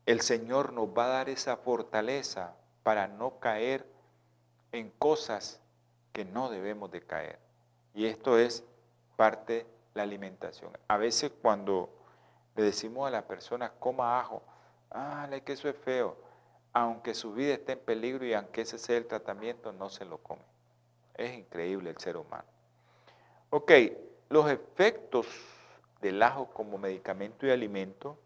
el 0.08 0.22
Señor 0.22 0.74
nos 0.74 0.88
va 0.90 1.06
a 1.06 1.10
dar 1.10 1.30
esa 1.30 1.58
fortaleza 1.58 2.56
para 2.82 3.08
no 3.08 3.40
caer 3.40 3.86
en 4.72 4.90
cosas 4.90 5.62
que 6.12 6.26
no 6.26 6.50
debemos 6.50 6.90
de 6.90 7.06
caer. 7.06 7.38
Y 7.94 8.06
esto 8.08 8.40
es 8.40 8.64
parte 9.16 9.54
de 9.54 9.68
la 9.94 10.02
alimentación. 10.02 10.72
A 10.88 10.98
veces 10.98 11.32
cuando 11.42 11.90
le 12.56 12.64
decimos 12.64 13.08
a 13.08 13.12
la 13.12 13.28
persona 13.28 13.72
coma 13.80 14.20
ajo, 14.20 14.42
ah, 14.90 15.28
el 15.32 15.44
queso 15.44 15.70
es 15.70 15.76
feo 15.76 16.28
aunque 16.78 17.16
su 17.16 17.34
vida 17.34 17.56
esté 17.56 17.72
en 17.72 17.80
peligro 17.80 18.24
y 18.24 18.34
aunque 18.34 18.62
ese 18.62 18.78
sea 18.78 18.98
el 18.98 19.08
tratamiento, 19.08 19.74
no 19.74 19.90
se 19.90 20.06
lo 20.06 20.20
come. 20.20 20.44
Es 21.16 21.36
increíble 21.36 21.90
el 21.90 21.98
ser 21.98 22.18
humano. 22.18 22.48
Ok, 23.50 23.72
los 24.30 24.48
efectos 24.52 25.26
del 26.02 26.22
ajo 26.22 26.48
como 26.54 26.78
medicamento 26.78 27.48
y 27.48 27.50
alimento 27.50 28.20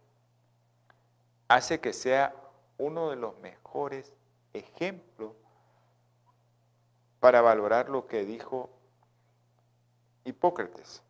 hace 1.56 1.80
que 1.80 1.94
sea 1.94 2.36
uno 2.78 3.10
de 3.10 3.16
los 3.16 3.38
mejores 3.40 4.14
ejemplos 4.54 5.34
para 7.20 7.42
valorar 7.42 7.90
lo 7.90 8.08
que 8.08 8.26
dijo 8.26 8.70
Hipócrates. 10.24 11.04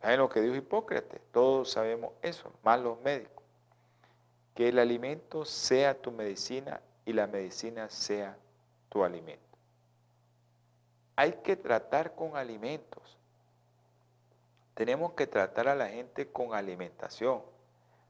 ¿Saben 0.00 0.18
lo 0.20 0.28
que 0.28 0.40
dijo 0.40 0.54
Hipócrates? 0.54 1.20
Todos 1.32 1.70
sabemos 1.70 2.12
eso, 2.22 2.52
más 2.62 2.80
los 2.80 3.00
médicos 3.00 3.36
que 4.56 4.70
el 4.70 4.78
alimento 4.78 5.44
sea 5.44 6.00
tu 6.00 6.10
medicina 6.10 6.80
y 7.04 7.12
la 7.12 7.26
medicina 7.26 7.90
sea 7.90 8.38
tu 8.88 9.04
alimento. 9.04 9.44
Hay 11.14 11.32
que 11.44 11.56
tratar 11.56 12.14
con 12.14 12.36
alimentos. 12.36 13.15
Tenemos 14.76 15.14
que 15.14 15.26
tratar 15.26 15.68
a 15.68 15.74
la 15.74 15.88
gente 15.88 16.30
con 16.30 16.52
alimentación, 16.52 17.40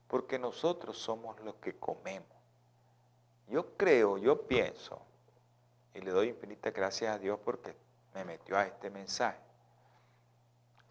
porque 0.09 0.37
nosotros 0.37 0.98
somos 0.98 1.38
los 1.42 1.55
que 1.55 1.76
comemos. 1.79 2.26
Yo 3.46 3.76
creo, 3.76 4.18
yo 4.18 4.48
pienso, 4.48 5.00
y 5.94 6.00
le 6.00 6.11
doy 6.11 6.31
infinitas 6.31 6.74
gracias 6.74 7.14
a 7.14 7.20
Dios 7.20 7.38
porque 7.44 7.76
me 8.12 8.24
metió 8.24 8.59
a 8.59 8.66
este 8.66 8.90
mensaje. 8.90 9.38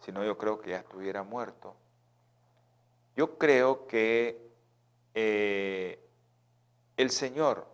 Si 0.00 0.12
no, 0.12 0.24
yo 0.24 0.38
creo 0.38 0.58
que 0.58 0.70
ya 0.70 0.78
estuviera 0.78 1.22
muerto. 1.22 1.76
Yo 3.14 3.36
creo 3.36 3.86
que 3.86 4.50
eh, 5.12 6.02
el 6.96 7.10
Señor 7.10 7.66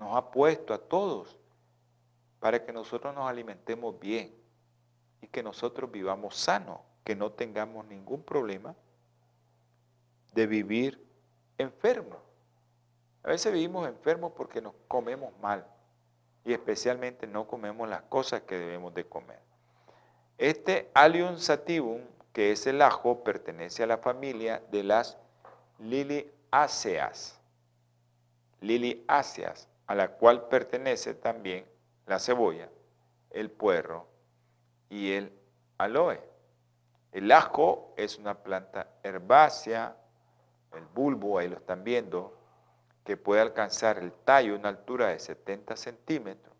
nos 0.00 0.16
ha 0.16 0.32
puesto 0.32 0.74
a 0.74 0.78
todos 0.78 1.38
para 2.40 2.64
que 2.64 2.72
nosotros 2.72 3.14
nos 3.14 3.30
alimentemos 3.30 3.96
bien 4.00 4.43
y 5.24 5.28
que 5.28 5.42
nosotros 5.42 5.90
vivamos 5.90 6.36
sanos, 6.36 6.80
que 7.02 7.16
no 7.16 7.32
tengamos 7.32 7.86
ningún 7.86 8.22
problema 8.22 8.74
de 10.34 10.46
vivir 10.46 11.02
enfermos. 11.56 12.18
A 13.22 13.28
veces 13.28 13.50
vivimos 13.50 13.88
enfermos 13.88 14.32
porque 14.36 14.60
nos 14.60 14.74
comemos 14.86 15.32
mal 15.38 15.66
y 16.44 16.52
especialmente 16.52 17.26
no 17.26 17.46
comemos 17.46 17.88
las 17.88 18.02
cosas 18.02 18.42
que 18.42 18.58
debemos 18.58 18.92
de 18.92 19.06
comer. 19.06 19.40
Este 20.36 20.90
Allium 20.92 21.38
sativum, 21.38 22.02
que 22.34 22.52
es 22.52 22.66
el 22.66 22.82
ajo, 22.82 23.24
pertenece 23.24 23.82
a 23.82 23.86
la 23.86 23.96
familia 23.96 24.62
de 24.70 24.82
las 24.82 25.16
liliáceas, 25.78 27.40
liliáceas, 28.60 29.70
a 29.86 29.94
la 29.94 30.08
cual 30.08 30.48
pertenece 30.48 31.14
también 31.14 31.64
la 32.04 32.18
cebolla, 32.18 32.68
el 33.30 33.50
puerro 33.50 34.12
y 34.88 35.12
el 35.12 35.32
aloe. 35.78 36.20
El 37.12 37.30
ajo 37.30 37.94
es 37.96 38.18
una 38.18 38.34
planta 38.42 38.88
herbácea, 39.02 39.96
el 40.72 40.84
bulbo, 40.86 41.38
ahí 41.38 41.48
lo 41.48 41.56
están 41.56 41.84
viendo, 41.84 42.36
que 43.04 43.16
puede 43.16 43.40
alcanzar 43.40 43.98
el 43.98 44.12
tallo 44.12 44.56
una 44.56 44.70
altura 44.70 45.08
de 45.08 45.18
70 45.18 45.76
centímetros, 45.76 46.54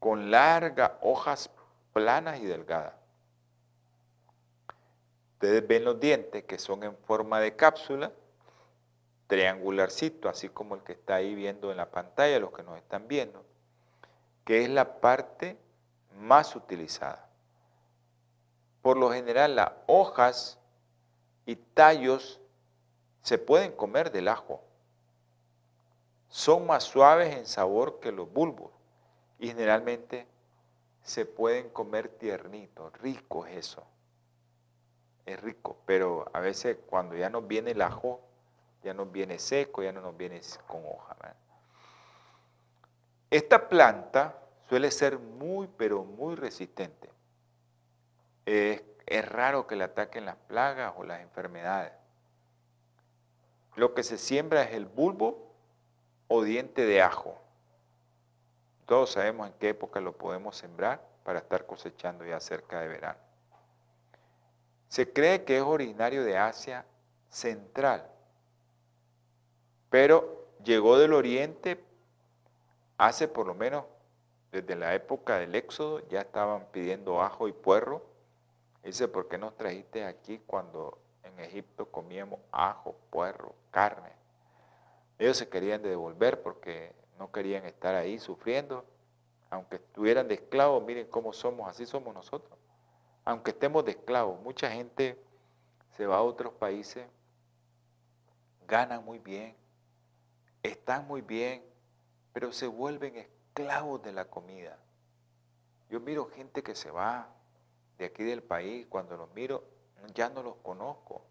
con 0.00 0.30
largas 0.30 0.92
hojas 1.02 1.50
planas 1.92 2.40
y 2.40 2.46
delgadas. 2.46 2.94
Ustedes 5.34 5.66
ven 5.68 5.84
los 5.84 6.00
dientes 6.00 6.42
que 6.44 6.58
son 6.58 6.82
en 6.82 6.96
forma 6.96 7.38
de 7.38 7.54
cápsula, 7.54 8.10
triangularcito, 9.28 10.28
así 10.28 10.48
como 10.48 10.74
el 10.74 10.82
que 10.82 10.92
está 10.92 11.16
ahí 11.16 11.34
viendo 11.34 11.70
en 11.70 11.76
la 11.76 11.90
pantalla, 11.90 12.40
los 12.40 12.50
que 12.50 12.64
nos 12.64 12.76
están 12.76 13.06
viendo, 13.06 13.44
que 14.44 14.64
es 14.64 14.70
la 14.70 15.00
parte 15.00 15.58
más 16.18 16.54
utilizada. 16.56 17.28
Por 18.82 18.96
lo 18.96 19.10
general, 19.10 19.56
las 19.56 19.72
hojas 19.86 20.58
y 21.46 21.56
tallos 21.56 22.40
se 23.22 23.38
pueden 23.38 23.72
comer 23.72 24.10
del 24.10 24.28
ajo. 24.28 24.62
Son 26.28 26.66
más 26.66 26.84
suaves 26.84 27.34
en 27.34 27.46
sabor 27.46 28.00
que 28.00 28.12
los 28.12 28.30
bulbos 28.32 28.70
y 29.38 29.48
generalmente 29.48 30.26
se 31.02 31.24
pueden 31.24 31.70
comer 31.70 32.08
tiernitos, 32.08 32.92
ricos 33.00 33.48
eso 33.48 33.86
es 35.28 35.40
rico, 35.40 35.76
pero 35.84 36.30
a 36.32 36.40
veces 36.40 36.78
cuando 36.86 37.14
ya 37.14 37.28
nos 37.28 37.46
viene 37.46 37.72
el 37.72 37.82
ajo, 37.82 38.20
ya 38.82 38.94
nos 38.94 39.10
viene 39.12 39.38
seco, 39.38 39.82
ya 39.82 39.92
no 39.92 40.00
nos 40.00 40.16
viene 40.16 40.40
con 40.66 40.82
hoja. 40.84 41.16
Esta 43.30 43.68
planta 43.68 44.38
suele 44.68 44.90
ser 44.90 45.18
muy, 45.18 45.68
pero 45.76 46.04
muy 46.04 46.34
resistente. 46.34 47.10
Es, 48.44 48.82
raro 49.30 49.66
que 49.66 49.76
le 49.76 49.84
ataquen 49.84 50.26
las 50.26 50.36
plagas 50.36 50.92
o 50.96 51.04
las 51.04 51.20
enfermedades. 51.20 51.92
Lo 53.74 53.94
que 53.94 54.02
se 54.02 54.18
siembra 54.18 54.62
es 54.62 54.74
el 54.74 54.86
bulbo 54.86 55.54
o 56.28 56.42
diente 56.42 56.84
de 56.84 57.00
ajo. 57.00 57.40
Todos 58.86 59.12
sabemos 59.12 59.46
en 59.46 59.54
qué 59.54 59.70
época 59.70 60.00
lo 60.00 60.16
podemos 60.16 60.56
sembrar 60.56 61.06
para 61.24 61.38
estar 61.38 61.66
cosechando 61.66 62.24
ya 62.26 62.40
cerca 62.40 62.80
de 62.80 62.88
verano. 62.88 63.18
Se 64.88 65.10
cree 65.12 65.44
que 65.44 65.58
es 65.58 65.62
originario 65.62 66.24
de 66.24 66.36
Asia 66.36 66.84
Central, 67.28 68.10
pero 69.90 70.48
llegó 70.64 70.98
del 70.98 71.12
Oriente 71.12 71.82
hace 72.96 73.28
por 73.28 73.46
lo 73.46 73.54
menos 73.54 73.84
desde 74.52 74.76
la 74.76 74.94
época 74.94 75.38
del 75.38 75.54
Éxodo, 75.54 76.06
ya 76.08 76.20
estaban 76.20 76.66
pidiendo 76.72 77.22
ajo 77.22 77.48
y 77.48 77.52
puerro. 77.52 78.02
Dice, 78.82 79.08
¿por 79.08 79.28
qué 79.28 79.38
nos 79.38 79.56
trajiste 79.56 80.04
aquí 80.04 80.40
cuando 80.46 80.98
en 81.22 81.38
Egipto 81.40 81.90
comíamos 81.90 82.40
ajo, 82.52 82.96
puerro, 83.10 83.54
carne? 83.70 84.10
Ellos 85.18 85.36
se 85.36 85.48
querían 85.48 85.82
devolver 85.82 86.42
porque 86.42 86.92
no 87.18 87.30
querían 87.32 87.66
estar 87.66 87.94
ahí 87.94 88.18
sufriendo. 88.18 88.84
Aunque 89.50 89.76
estuvieran 89.76 90.28
de 90.28 90.34
esclavos, 90.34 90.82
miren 90.84 91.06
cómo 91.08 91.32
somos, 91.32 91.68
así 91.68 91.86
somos 91.86 92.14
nosotros 92.14 92.58
aunque 93.28 93.50
estemos 93.50 93.84
de 93.84 93.90
esclavos, 93.90 94.40
mucha 94.40 94.70
gente 94.70 95.22
se 95.98 96.06
va 96.06 96.16
a 96.16 96.22
otros 96.22 96.54
países, 96.54 97.06
ganan 98.66 99.04
muy 99.04 99.18
bien, 99.18 99.54
están 100.62 101.06
muy 101.06 101.20
bien, 101.20 101.62
pero 102.32 102.52
se 102.52 102.66
vuelven 102.66 103.28
esclavos 103.58 104.02
de 104.02 104.12
la 104.12 104.24
comida. 104.26 104.78
Yo 105.90 106.00
miro 106.00 106.30
gente 106.30 106.62
que 106.62 106.74
se 106.74 106.90
va 106.90 107.28
de 107.98 108.04
aquí 108.04 108.22
del 108.22 108.42
país, 108.42 108.86
cuando 108.88 109.16
los 109.16 109.32
miro 109.34 109.64
ya 110.14 110.28
no 110.28 110.42
los 110.42 110.56
conozco. 110.56 111.22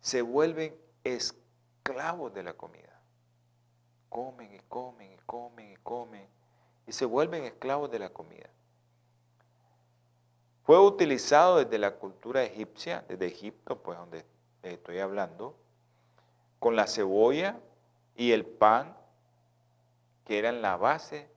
Se 0.00 0.22
vuelven 0.22 0.74
esclavos 1.04 2.32
de 2.32 2.42
la 2.42 2.54
comida. 2.54 2.98
Comen 4.08 4.54
y 4.54 4.60
comen 4.60 5.12
y 5.12 5.16
comen 5.26 5.72
y 5.72 5.76
comen 5.76 6.26
y 6.86 6.92
se 6.92 7.04
vuelven 7.04 7.44
esclavos 7.44 7.90
de 7.90 7.98
la 7.98 8.08
comida. 8.08 8.48
Fue 10.64 10.80
utilizado 10.80 11.58
desde 11.58 11.78
la 11.78 11.96
cultura 11.96 12.42
egipcia, 12.44 13.04
desde 13.08 13.26
Egipto, 13.26 13.82
pues 13.82 13.98
donde 13.98 14.24
estoy 14.62 15.00
hablando, 15.00 15.56
con 16.58 16.76
la 16.76 16.86
cebolla 16.86 17.58
y 18.16 18.32
el 18.32 18.46
pan, 18.46 18.96
que 20.24 20.38
eran 20.38 20.62
la 20.62 20.76
base 20.76 21.28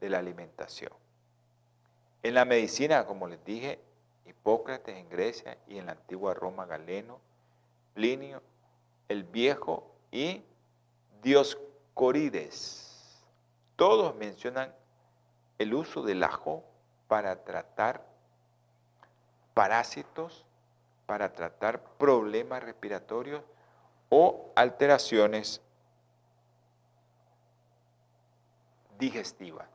de 0.00 0.10
la 0.10 0.18
alimentación. 0.18 0.92
En 2.22 2.34
la 2.34 2.44
medicina, 2.44 3.06
como 3.06 3.26
les 3.26 3.44
dije, 3.44 3.80
Hipócrates 4.26 4.96
en 4.96 5.08
Grecia 5.08 5.58
y 5.66 5.78
en 5.78 5.86
la 5.86 5.92
antigua 5.92 6.34
Roma 6.34 6.66
Galeno, 6.66 7.20
Plinio, 7.94 8.42
el 9.08 9.24
Viejo 9.24 9.90
y 10.10 10.42
Dioscorides. 11.22 13.24
Todos 13.76 14.14
mencionan 14.16 14.74
el 15.58 15.74
uso 15.74 16.02
del 16.02 16.22
ajo 16.22 16.64
para 17.08 17.44
tratar 17.44 18.06
parásitos 19.54 20.44
para 21.08 21.32
tratar 21.32 21.80
problemas 21.96 22.62
respiratorios 22.62 23.42
o 24.10 24.52
alteraciones 24.54 25.62
digestivas. 28.98 29.68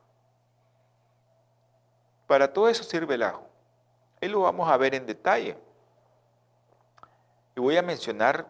Para 2.26 2.52
todo 2.52 2.68
eso 2.68 2.82
sirve 2.84 3.14
el 3.14 3.22
ajo. 3.22 3.46
Y 4.20 4.28
lo 4.28 4.40
vamos 4.40 4.68
a 4.70 4.76
ver 4.76 4.94
en 4.94 5.06
detalle. 5.06 5.56
Y 7.56 7.60
voy 7.60 7.76
a 7.76 7.82
mencionar 7.82 8.46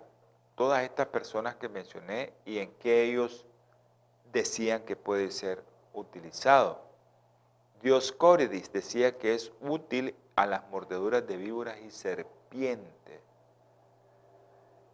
todas 0.55 0.83
estas 0.85 1.09
personas 1.09 1.57
que 1.57 1.69
mencioné 1.69 2.33
y 2.45 2.59
en 2.59 2.73
qué 2.75 3.03
ellos 3.03 3.45
decían 4.33 4.83
que 4.83 4.97
puede 4.97 5.31
ser 5.31 5.65
utilizado. 5.93 6.83
Dioscórides 7.83 8.73
decía 8.73 9.19
que 9.19 9.35
es 9.35 9.53
útil 9.61 10.15
a 10.37 10.47
las 10.47 10.69
mordeduras 10.71 11.27
de 11.27 11.37
víboras 11.37 11.79
y 11.81 11.91
serpientes. 11.91 13.21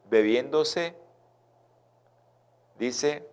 Bebiéndose, 0.09 0.97
dice, 2.79 3.30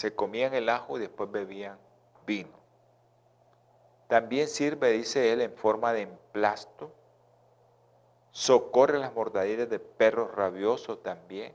se 0.00 0.14
comían 0.14 0.54
el 0.54 0.70
ajo 0.70 0.96
y 0.96 1.00
después 1.00 1.30
bebían 1.30 1.78
vino. 2.26 2.58
También 4.08 4.48
sirve, 4.48 4.92
dice 4.92 5.30
él, 5.30 5.42
en 5.42 5.52
forma 5.52 5.92
de 5.92 6.00
emplasto. 6.00 6.90
Socorre 8.30 8.98
las 8.98 9.12
mordaderas 9.12 9.68
de 9.68 9.78
perros 9.78 10.34
rabiosos 10.34 11.02
también. 11.02 11.52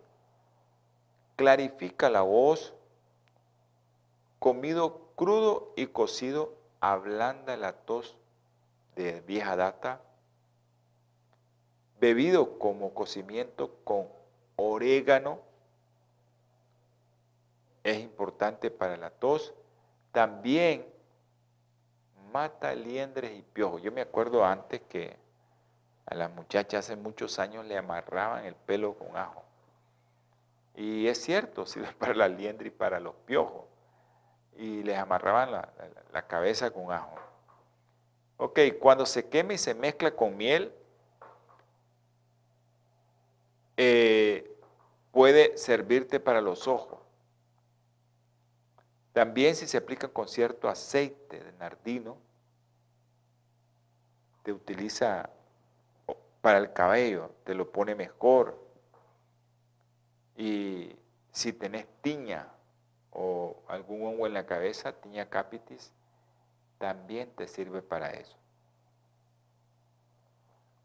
Clarifica 1.35 2.11
la 2.11 2.21
voz. 2.21 2.75
Comido 4.37 5.09
crudo 5.15 5.73
y 5.75 5.87
cocido 5.87 6.53
ablanda 6.81 7.57
la 7.57 7.73
tos 7.73 8.15
de 8.95 9.21
vieja 9.21 9.55
data, 9.55 10.01
bebido 11.99 12.59
como 12.59 12.93
cocimiento 12.93 13.71
con 13.83 14.07
orégano, 14.55 15.39
es 17.85 17.99
importante 17.99 18.71
para 18.71 18.97
la 18.97 19.11
tos. 19.11 19.53
También 20.11 20.87
mata 22.33 22.73
liendres 22.73 23.37
y 23.37 23.43
piojos. 23.43 23.81
Yo 23.83 23.91
me 23.91 24.01
acuerdo 24.01 24.43
antes 24.43 24.81
que 24.81 25.15
a 26.07 26.15
las 26.15 26.31
muchachas 26.31 26.85
hace 26.85 26.95
muchos 26.95 27.37
años 27.37 27.63
le 27.65 27.77
amarraban 27.77 28.45
el 28.45 28.55
pelo 28.55 28.95
con 28.95 29.15
ajo. 29.15 29.43
Y 30.75 31.07
es 31.07 31.21
cierto, 31.21 31.65
sirve 31.67 31.93
para 31.93 32.15
la 32.15 32.27
liendre 32.27 32.69
y 32.69 32.71
para 32.71 32.99
los 32.99 33.13
piojos. 33.27 33.65
Y 34.57 34.81
les 34.81 34.97
amarraban 34.97 35.51
la 35.51 36.27
cabeza 36.27 36.71
con 36.71 36.91
ajo. 36.91 37.15
Ok, 38.37 38.59
cuando 38.79 39.05
se 39.05 39.29
quema 39.29 39.53
y 39.53 39.57
se 39.59 39.75
mezcla 39.75 40.11
con 40.11 40.35
miel, 40.35 40.73
eh, 43.77 44.57
puede 45.11 45.55
servirte 45.57 46.19
para 46.19 46.41
los 46.41 46.67
ojos. 46.67 47.04
También 49.15 49.55
si 49.55 49.65
se 49.65 49.77
aplica 49.77 50.09
con 50.09 50.27
cierto 50.27 50.67
aceite 50.67 51.39
de 51.39 51.53
nardino, 51.53 52.17
te 54.43 54.51
utiliza 54.51 55.29
para 56.41 56.57
el 56.57 56.73
cabello, 56.73 57.31
te 57.45 57.53
lo 57.53 57.71
pone 57.71 57.95
mejor. 57.95 58.61
Y 60.35 60.97
si 61.31 61.53
tenés 61.53 61.87
tiña 62.01 62.49
o 63.11 63.63
algún 63.69 64.05
hongo 64.05 64.27
en 64.27 64.33
la 64.33 64.45
cabeza, 64.45 64.91
tiña 64.91 65.29
capitis, 65.29 65.93
también 66.77 67.31
te 67.37 67.47
sirve 67.47 67.81
para 67.81 68.11
eso. 68.11 68.35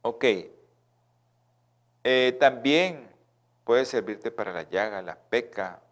Ok. 0.03 0.25
Eh, 2.05 2.37
también 2.39 3.11
puede 3.65 3.85
servirte 3.87 4.31
para 4.31 4.53
la 4.53 4.63
llaga, 4.63 5.03
la 5.03 5.19
peca. 5.19 5.83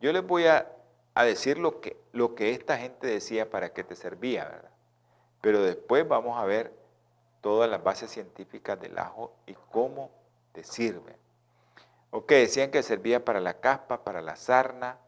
Yo 0.00 0.12
les 0.12 0.24
voy 0.24 0.46
a, 0.46 0.70
decir 1.22 1.58
lo 1.58 1.80
que, 1.80 1.96
lo 2.10 2.34
que 2.34 2.50
esta 2.50 2.76
gente 2.76 3.06
decía 3.06 3.48
para 3.48 3.72
que 3.72 3.84
te 3.84 3.94
servía, 3.94 4.46
¿verdad? 4.46 4.70
Pero 5.40 5.62
después 5.62 6.08
vamos 6.08 6.36
a 6.36 6.44
ver 6.44 6.74
todas 7.40 7.70
las 7.70 7.84
bases 7.84 8.10
científicas 8.10 8.80
del 8.80 8.98
ajo 8.98 9.36
y 9.46 9.54
cómo 9.70 10.10
te 10.52 10.64
sirve. 10.64 11.16
Ok, 12.10 12.30
decían 12.30 12.70
que 12.70 12.82
servía 12.82 13.24
para 13.24 13.40
la 13.40 13.60
caspa, 13.60 14.02
para 14.02 14.22
la 14.22 14.34
sarna, 14.34 14.98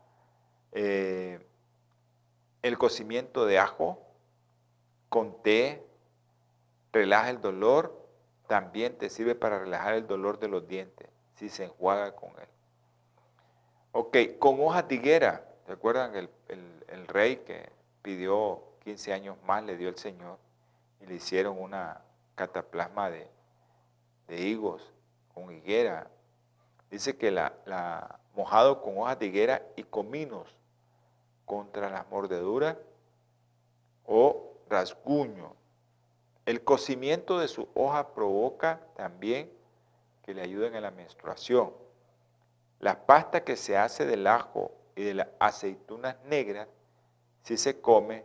eh, 0.72 1.44
el 2.62 2.78
cocimiento 2.78 3.46
de 3.46 3.58
ajo 3.58 4.02
con 5.08 5.42
té 5.42 5.86
relaja 6.92 7.30
el 7.30 7.40
dolor, 7.40 8.06
también 8.46 8.98
te 8.98 9.08
sirve 9.08 9.34
para 9.34 9.58
relajar 9.58 9.94
el 9.94 10.06
dolor 10.06 10.38
de 10.38 10.48
los 10.48 10.68
dientes, 10.68 11.08
si 11.36 11.48
se 11.48 11.64
enjuaga 11.64 12.14
con 12.14 12.30
él. 12.38 12.48
Ok, 13.92 14.16
con 14.38 14.60
hojas 14.60 14.86
de 14.88 14.96
higuera, 14.96 15.45
¿te 15.66 15.72
acuerdan 15.72 16.14
el, 16.14 16.30
el, 16.48 17.06
rey 17.08 17.38
que 17.38 17.68
pidió 18.02 18.62
15 18.84 19.12
años 19.12 19.36
más, 19.44 19.64
le 19.64 19.76
dio 19.76 19.88
el 19.88 19.98
Señor, 19.98 20.38
y 21.00 21.06
le 21.06 21.16
hicieron 21.16 21.60
una 21.60 22.02
cataplasma 22.36 23.10
de, 23.10 23.28
de 24.28 24.40
higos 24.40 24.92
con 25.34 25.52
higuera? 25.52 26.08
Dice 26.90 27.16
que 27.16 27.32
la, 27.32 27.52
la 27.64 28.20
mojado 28.34 28.80
con 28.80 28.96
hojas 28.98 29.18
de 29.18 29.26
higuera 29.26 29.62
y 29.74 29.82
cominos 29.82 30.54
contra 31.44 31.90
las 31.90 32.08
mordeduras 32.08 32.76
o 34.04 34.52
rasguño. 34.68 35.54
El 36.44 36.62
cocimiento 36.62 37.40
de 37.40 37.48
su 37.48 37.68
hoja 37.74 38.14
provoca 38.14 38.80
también 38.94 39.50
que 40.22 40.32
le 40.32 40.42
ayuden 40.42 40.76
en 40.76 40.82
la 40.82 40.92
menstruación. 40.92 41.72
La 42.78 43.04
pasta 43.04 43.42
que 43.42 43.56
se 43.56 43.76
hace 43.76 44.06
del 44.06 44.26
ajo 44.28 44.70
y 44.96 45.04
de 45.04 45.14
las 45.14 45.28
aceitunas 45.38 46.16
negras, 46.24 46.66
si 47.42 47.56
se 47.56 47.80
come, 47.80 48.24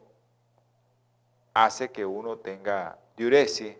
hace 1.53 1.91
que 1.91 2.05
uno 2.05 2.37
tenga 2.37 2.97
diuresis 3.15 3.77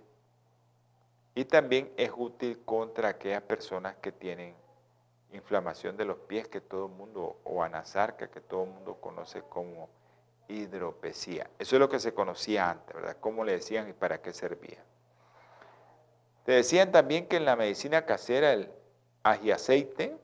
y 1.33 1.45
también 1.45 1.91
es 1.95 2.11
útil 2.15 2.59
contra 2.65 3.09
aquellas 3.09 3.41
personas 3.41 3.95
que 3.95 4.11
tienen 4.11 4.53
inflamación 5.31 5.95
de 5.95 6.03
los 6.03 6.17
pies 6.17 6.49
que 6.49 6.59
todo 6.59 6.87
el 6.87 6.91
mundo, 6.91 7.39
o 7.45 7.63
anasarca 7.63 8.29
que 8.29 8.41
todo 8.41 8.65
el 8.65 8.71
mundo 8.71 8.95
conoce 8.95 9.41
como 9.43 9.89
hidropesía. 10.49 11.49
Eso 11.57 11.77
es 11.77 11.79
lo 11.79 11.89
que 11.89 11.99
se 11.99 12.13
conocía 12.13 12.69
antes, 12.69 12.93
¿verdad? 12.93 13.15
¿Cómo 13.21 13.45
le 13.45 13.53
decían 13.53 13.89
y 13.89 13.93
para 13.93 14.21
qué 14.21 14.33
servía? 14.33 14.83
Te 16.43 16.51
decían 16.51 16.91
también 16.91 17.27
que 17.27 17.37
en 17.37 17.45
la 17.45 17.55
medicina 17.55 18.05
casera 18.05 18.51
el 18.51 18.69
aceite, 19.23 20.17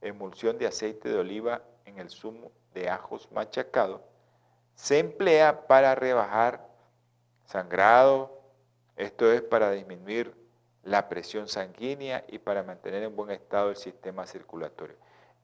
emulsión 0.00 0.56
de 0.56 0.66
aceite 0.66 1.10
de 1.10 1.18
oliva 1.18 1.60
en 1.88 1.98
el 1.98 2.10
zumo 2.10 2.52
de 2.74 2.88
ajos 2.88 3.30
machacado, 3.32 4.02
se 4.74 4.98
emplea 4.98 5.66
para 5.66 5.94
rebajar 5.94 6.66
sangrado, 7.44 8.40
esto 8.96 9.32
es 9.32 9.42
para 9.42 9.70
disminuir 9.72 10.34
la 10.84 11.08
presión 11.08 11.48
sanguínea 11.48 12.24
y 12.28 12.38
para 12.38 12.62
mantener 12.62 13.02
en 13.02 13.16
buen 13.16 13.30
estado 13.30 13.70
el 13.70 13.76
sistema 13.76 14.26
circulatorio. 14.26 14.96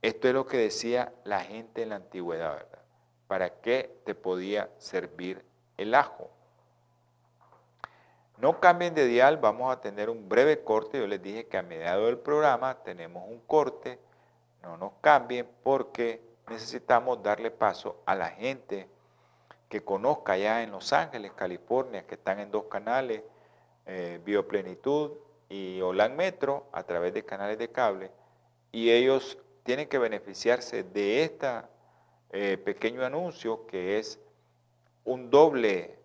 Esto 0.03 0.29
es 0.29 0.35
lo 0.35 0.47
que 0.47 0.59
decía 0.59 1.13
la 1.25 1.41
gente 1.41 1.83
en 1.83 1.91
la 1.91 1.97
antigüedad, 1.97 2.55
¿verdad? 2.55 2.79
¿Para 3.27 3.51
qué 3.61 4.01
te 4.05 4.15
podía 4.15 4.71
servir 4.79 5.45
el 5.77 5.95
ajo? 5.95 6.31
No 8.39 8.61
cambien 8.61 8.95
de 8.95 9.07
dial, 9.07 9.39
vamos 9.39 9.73
a 9.73 9.81
tener 9.81 10.11
un 10.11 10.29
breve 10.29 10.63
corte. 10.63 10.99
Yo 10.99 11.07
les 11.07 11.23
dije 11.23 11.47
que 11.47 11.57
a 11.57 11.63
mediados 11.63 12.07
del 12.07 12.19
programa 12.19 12.83
tenemos 12.83 13.29
un 13.29 13.41
corte. 13.41 13.99
No 14.63 14.77
nos 14.77 14.93
cambien 15.01 15.49
porque 15.63 16.21
necesitamos 16.49 17.23
darle 17.23 17.51
paso 17.51 18.03
a 18.07 18.15
la 18.15 18.29
gente 18.29 18.89
que 19.69 19.83
conozca 19.83 20.37
ya 20.37 20.63
en 20.63 20.71
Los 20.71 20.93
Ángeles, 20.93 21.33
California, 21.33 22.07
que 22.07 22.15
están 22.15 22.41
en 22.41 22.51
dos 22.51 22.65
canales, 22.65 23.23
eh, 23.87 24.21
Bioplenitud 24.25 25.13
y 25.49 25.81
Olan 25.81 26.17
Metro, 26.17 26.69
a 26.73 26.83
través 26.85 27.15
de 27.15 27.25
canales 27.25 27.59
de 27.59 27.71
cable, 27.71 28.11
y 28.73 28.91
ellos 28.91 29.39
tienen 29.63 29.89
que 29.89 29.99
beneficiarse 29.99 30.83
de 30.85 31.25
este 31.25 31.49
pequeño 32.65 33.05
anuncio 33.05 33.65
que 33.67 33.99
es 33.99 34.19
un 35.05 35.31
doble 35.31 35.99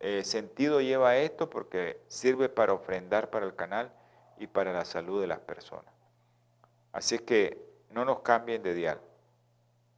eh, 0.00 0.24
sentido 0.24 0.80
lleva 0.80 1.18
esto 1.18 1.50
porque 1.50 2.00
sirve 2.08 2.48
para 2.48 2.72
ofrendar 2.72 3.28
para 3.28 3.44
el 3.44 3.54
canal 3.54 3.92
y 4.38 4.46
para 4.46 4.72
la 4.72 4.86
salud 4.86 5.20
de 5.20 5.26
las 5.26 5.40
personas. 5.40 5.92
Así 6.92 7.18
que 7.18 7.62
no 7.90 8.06
nos 8.06 8.20
cambien 8.20 8.62
de 8.62 8.72
dial. 8.72 9.00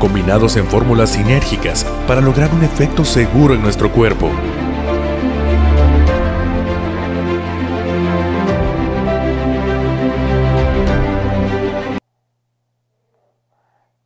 combinados 0.00 0.56
en 0.56 0.66
fórmulas 0.66 1.10
sinérgicas 1.10 1.84
para 2.08 2.20
lograr 2.20 2.52
un 2.52 2.64
efecto 2.64 3.04
seguro 3.04 3.54
en 3.54 3.62
nuestro 3.62 3.92
cuerpo. 3.92 4.28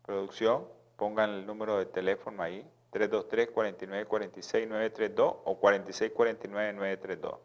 Producción, 0.07 0.67
pongan 0.97 1.31
el 1.31 1.47
número 1.47 1.79
de 1.79 1.87
teléfono 1.87 2.43
ahí. 2.43 2.69
323-4946-932 2.93 5.37
o 5.45 5.61
4649-932. 5.61 7.39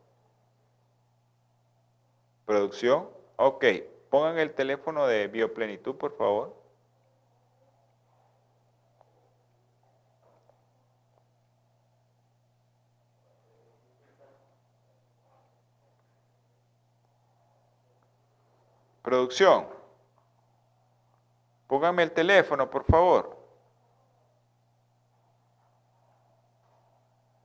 Producción, 2.45 3.09
ok. 3.35 3.65
Pongan 4.09 4.39
el 4.39 4.53
teléfono 4.53 5.05
de 5.07 5.27
Bioplenitud, 5.27 5.95
por 5.95 6.15
favor. 6.17 6.55
Producción. 19.01 19.78
Pónganme 21.69 22.03
el 22.03 22.11
teléfono, 22.11 22.69
por 22.69 22.83
favor. 22.83 23.37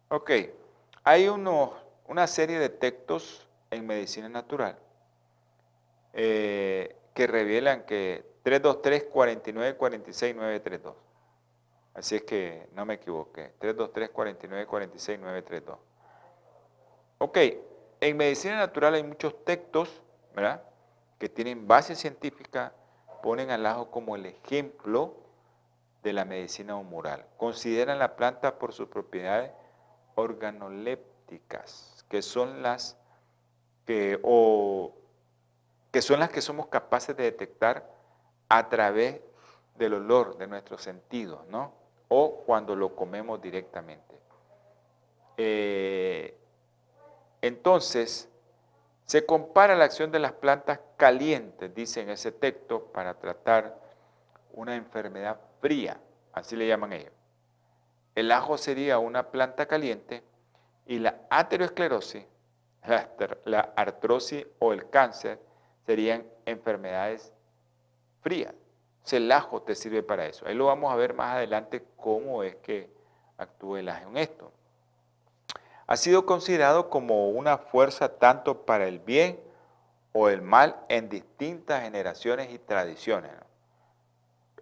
Ok. 0.08 0.32
Hay 1.04 1.28
una 1.28 2.26
serie 2.26 2.58
de 2.58 2.70
textos 2.70 3.46
en 3.70 3.86
medicina 3.86 4.28
natural 4.30 4.78
eh, 6.14 6.96
que 7.12 7.26
revelan 7.26 7.84
que 7.84 8.24
323-4946-932. 8.44 10.94
Así 11.92 12.16
es 12.16 12.22
que 12.22 12.66
no 12.72 12.86
me 12.86 12.94
equivoqué. 12.94 13.52
323-4946-932. 13.60 15.76
Ok, 17.18 17.38
en 18.00 18.16
medicina 18.16 18.56
natural 18.56 18.94
hay 18.94 19.02
muchos 19.02 19.44
textos, 19.44 20.00
¿verdad? 20.34 20.62
Que 21.18 21.28
tienen 21.28 21.68
base 21.68 21.94
científica, 21.94 22.72
ponen 23.24 23.50
al 23.50 23.64
ajo 23.64 23.90
como 23.90 24.16
el 24.16 24.26
ejemplo 24.26 25.14
de 26.02 26.12
la 26.12 26.26
medicina 26.26 26.76
humoral. 26.76 27.24
Consideran 27.38 27.98
la 27.98 28.16
planta 28.16 28.58
por 28.58 28.74
sus 28.74 28.88
propiedades 28.88 29.50
organolépticas, 30.14 32.04
que 32.10 32.20
son 32.20 32.62
las 32.62 32.98
que, 33.86 34.20
son 36.02 36.20
las 36.20 36.28
que 36.28 36.42
somos 36.42 36.66
capaces 36.66 37.16
de 37.16 37.22
detectar 37.22 37.90
a 38.50 38.68
través 38.68 39.22
del 39.78 39.94
olor 39.94 40.36
de 40.36 40.46
nuestros 40.46 40.82
sentidos, 40.82 41.46
¿no? 41.48 41.72
O 42.08 42.42
cuando 42.44 42.76
lo 42.76 42.94
comemos 42.94 43.40
directamente. 43.40 44.20
Eh, 45.38 46.36
entonces, 47.40 48.28
se 49.06 49.26
compara 49.26 49.76
la 49.76 49.84
acción 49.84 50.10
de 50.10 50.18
las 50.18 50.32
plantas 50.32 50.80
calientes, 50.96 51.74
dice 51.74 52.00
en 52.00 52.10
ese 52.10 52.32
texto, 52.32 52.86
para 52.86 53.14
tratar 53.14 53.78
una 54.52 54.76
enfermedad 54.76 55.38
fría, 55.60 56.00
así 56.32 56.56
le 56.56 56.66
llaman 56.66 56.92
ellos. 56.92 57.12
El 58.14 58.30
ajo 58.32 58.56
sería 58.56 58.98
una 58.98 59.30
planta 59.30 59.66
caliente 59.66 60.22
y 60.86 60.98
la 60.98 61.20
ateroesclerosis, 61.30 62.24
la 63.44 63.72
artrosis 63.76 64.46
o 64.58 64.72
el 64.72 64.88
cáncer 64.88 65.40
serían 65.86 66.26
enfermedades 66.46 67.32
frías. 68.22 68.54
el 69.10 69.30
ajo 69.32 69.62
te 69.62 69.74
sirve 69.74 70.02
para 70.02 70.26
eso. 70.26 70.46
Ahí 70.46 70.54
lo 70.54 70.66
vamos 70.66 70.92
a 70.92 70.96
ver 70.96 71.14
más 71.14 71.36
adelante 71.36 71.84
cómo 71.96 72.42
es 72.42 72.56
que 72.56 72.90
actúa 73.36 73.80
el 73.80 73.88
ajo 73.88 74.08
en 74.10 74.16
esto. 74.16 74.52
Ha 75.86 75.96
sido 75.96 76.24
considerado 76.24 76.88
como 76.88 77.28
una 77.28 77.58
fuerza 77.58 78.18
tanto 78.18 78.64
para 78.64 78.86
el 78.86 78.98
bien 78.98 79.40
o 80.12 80.28
el 80.28 80.40
mal 80.42 80.84
en 80.88 81.08
distintas 81.08 81.82
generaciones 81.82 82.52
y 82.52 82.58
tradiciones. 82.58 83.32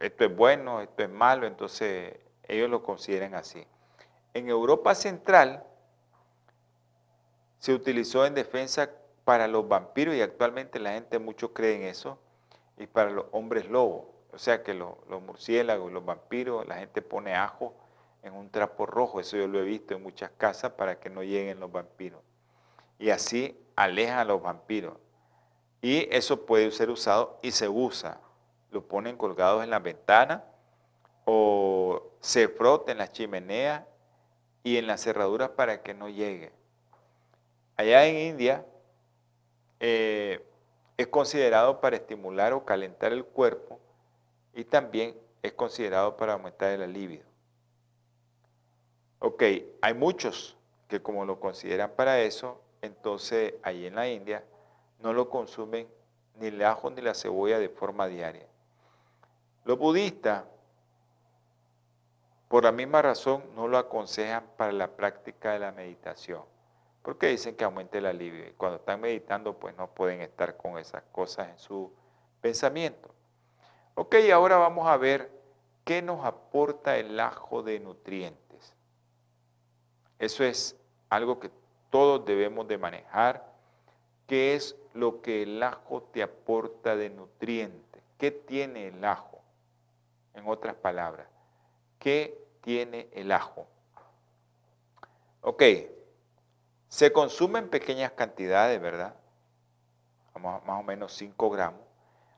Esto 0.00 0.24
es 0.24 0.36
bueno, 0.36 0.80
esto 0.80 1.04
es 1.04 1.10
malo, 1.10 1.46
entonces 1.46 2.16
ellos 2.48 2.68
lo 2.68 2.82
consideran 2.82 3.34
así. 3.34 3.64
En 4.34 4.48
Europa 4.48 4.94
Central 4.94 5.64
se 7.58 7.72
utilizó 7.72 8.26
en 8.26 8.34
defensa 8.34 8.90
para 9.24 9.46
los 9.46 9.68
vampiros, 9.68 10.16
y 10.16 10.22
actualmente 10.22 10.80
la 10.80 10.92
gente 10.92 11.20
mucho 11.20 11.52
cree 11.52 11.76
en 11.76 11.82
eso, 11.82 12.18
y 12.76 12.86
para 12.86 13.10
los 13.10 13.26
hombres 13.30 13.68
lobos. 13.68 14.06
O 14.32 14.38
sea 14.38 14.62
que 14.62 14.74
los, 14.74 14.96
murciélagos, 15.08 15.92
los 15.92 16.04
vampiros, 16.04 16.66
la 16.66 16.76
gente 16.76 17.02
pone 17.02 17.34
ajo 17.34 17.74
en 18.22 18.34
un 18.34 18.50
trapo 18.50 18.86
rojo, 18.86 19.20
eso 19.20 19.36
yo 19.36 19.48
lo 19.48 19.60
he 19.60 19.64
visto 19.64 19.94
en 19.94 20.02
muchas 20.02 20.30
casas 20.30 20.72
para 20.72 20.98
que 20.98 21.10
no 21.10 21.22
lleguen 21.22 21.60
los 21.60 21.70
vampiros. 21.70 22.20
y 22.98 23.10
así 23.10 23.58
alejan 23.74 24.18
a 24.18 24.24
los 24.24 24.40
vampiros. 24.40 24.94
Y 25.80 26.08
eso 26.14 26.46
puede 26.46 26.70
ser 26.70 26.88
usado 26.90 27.38
y 27.42 27.50
se 27.50 27.68
usa. 27.68 28.20
Lo 28.70 28.86
ponen 28.86 29.16
colgados 29.16 29.64
en 29.64 29.70
la 29.70 29.80
ventana 29.80 30.44
o 31.24 32.12
se 32.20 32.48
frota 32.48 32.92
en 32.92 32.98
las 32.98 33.12
chimeneas 33.12 33.82
y 34.62 34.76
en 34.76 34.86
las 34.86 35.02
cerraduras 35.02 35.50
para 35.50 35.82
que 35.82 35.94
no 35.94 36.08
llegue. 36.08 36.52
Allá 37.76 38.06
en 38.06 38.18
India 38.18 38.64
eh, 39.80 40.46
es 40.96 41.08
considerado 41.08 41.80
para 41.80 41.96
estimular 41.96 42.52
o 42.52 42.64
calentar 42.64 43.12
el 43.12 43.24
cuerpo 43.24 43.80
y 44.54 44.62
también 44.64 45.16
es 45.42 45.52
considerado 45.52 46.16
para 46.16 46.34
aumentar 46.34 46.70
el 46.80 46.92
libido. 46.92 47.31
Ok, 49.24 49.44
hay 49.80 49.94
muchos 49.94 50.56
que 50.88 51.00
como 51.00 51.24
lo 51.24 51.38
consideran 51.38 51.92
para 51.92 52.18
eso, 52.18 52.60
entonces 52.80 53.54
ahí 53.62 53.86
en 53.86 53.94
la 53.94 54.08
India 54.08 54.42
no 54.98 55.12
lo 55.12 55.30
consumen 55.30 55.86
ni 56.40 56.48
el 56.48 56.60
ajo 56.64 56.90
ni 56.90 57.00
la 57.02 57.14
cebolla 57.14 57.60
de 57.60 57.68
forma 57.68 58.08
diaria. 58.08 58.48
Los 59.64 59.78
budistas, 59.78 60.42
por 62.48 62.64
la 62.64 62.72
misma 62.72 63.00
razón, 63.00 63.44
no 63.54 63.68
lo 63.68 63.78
aconsejan 63.78 64.44
para 64.56 64.72
la 64.72 64.88
práctica 64.88 65.52
de 65.52 65.60
la 65.60 65.70
meditación, 65.70 66.42
porque 67.02 67.28
dicen 67.28 67.54
que 67.54 67.62
aumenta 67.62 67.98
el 67.98 68.06
alivio. 68.06 68.48
Y 68.48 68.54
cuando 68.54 68.78
están 68.78 69.00
meditando, 69.00 69.56
pues 69.56 69.76
no 69.76 69.86
pueden 69.86 70.20
estar 70.20 70.56
con 70.56 70.78
esas 70.78 71.04
cosas 71.12 71.48
en 71.48 71.60
su 71.60 71.92
pensamiento. 72.40 73.08
Ok, 73.94 74.16
ahora 74.34 74.56
vamos 74.56 74.88
a 74.88 74.96
ver 74.96 75.30
qué 75.84 76.02
nos 76.02 76.24
aporta 76.24 76.96
el 76.96 77.20
ajo 77.20 77.62
de 77.62 77.78
nutrientes. 77.78 78.41
Eso 80.22 80.44
es 80.44 80.76
algo 81.10 81.40
que 81.40 81.50
todos 81.90 82.24
debemos 82.24 82.68
de 82.68 82.78
manejar. 82.78 83.44
¿Qué 84.28 84.54
es 84.54 84.76
lo 84.94 85.20
que 85.20 85.42
el 85.42 85.60
ajo 85.60 86.00
te 86.12 86.22
aporta 86.22 86.94
de 86.94 87.10
nutrientes? 87.10 88.00
¿Qué 88.18 88.30
tiene 88.30 88.86
el 88.86 89.04
ajo? 89.04 89.40
En 90.34 90.46
otras 90.46 90.76
palabras, 90.76 91.26
¿qué 91.98 92.40
tiene 92.60 93.08
el 93.10 93.32
ajo? 93.32 93.66
Ok, 95.40 95.60
se 96.86 97.12
consume 97.12 97.58
en 97.58 97.68
pequeñas 97.68 98.12
cantidades, 98.12 98.80
¿verdad? 98.80 99.16
Más 100.40 100.62
o 100.68 100.84
menos 100.84 101.14
5 101.14 101.50
gramos. 101.50 101.80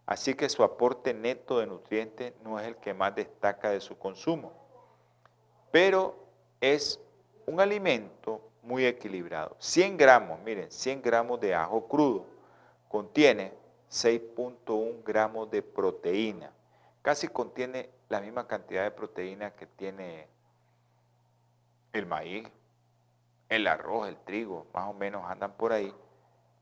Así 0.06 0.32
que 0.32 0.48
su 0.48 0.64
aporte 0.64 1.12
neto 1.12 1.58
de 1.58 1.66
nutrientes 1.66 2.32
no 2.42 2.58
es 2.58 2.66
el 2.66 2.76
que 2.76 2.94
más 2.94 3.14
destaca 3.14 3.68
de 3.68 3.82
su 3.82 3.98
consumo. 3.98 4.54
Pero 5.70 6.16
es 6.62 6.98
un 7.46 7.60
alimento 7.60 8.40
muy 8.62 8.86
equilibrado. 8.86 9.56
100 9.58 9.96
gramos, 9.96 10.40
miren, 10.40 10.70
100 10.70 11.02
gramos 11.02 11.40
de 11.40 11.54
ajo 11.54 11.86
crudo 11.86 12.34
contiene 12.94 13.52
6.1 13.90 15.02
gramos 15.02 15.50
de 15.50 15.62
proteína. 15.62 16.52
Casi 17.02 17.26
contiene 17.26 17.90
la 18.08 18.20
misma 18.20 18.46
cantidad 18.46 18.84
de 18.84 18.92
proteína 18.92 19.50
que 19.50 19.66
tiene 19.66 20.28
el 21.92 22.06
maíz, 22.06 22.48
el 23.48 23.66
arroz, 23.66 24.06
el 24.06 24.16
trigo, 24.18 24.68
más 24.72 24.88
o 24.88 24.92
menos 24.92 25.28
andan 25.28 25.54
por 25.56 25.72
ahí, 25.72 25.92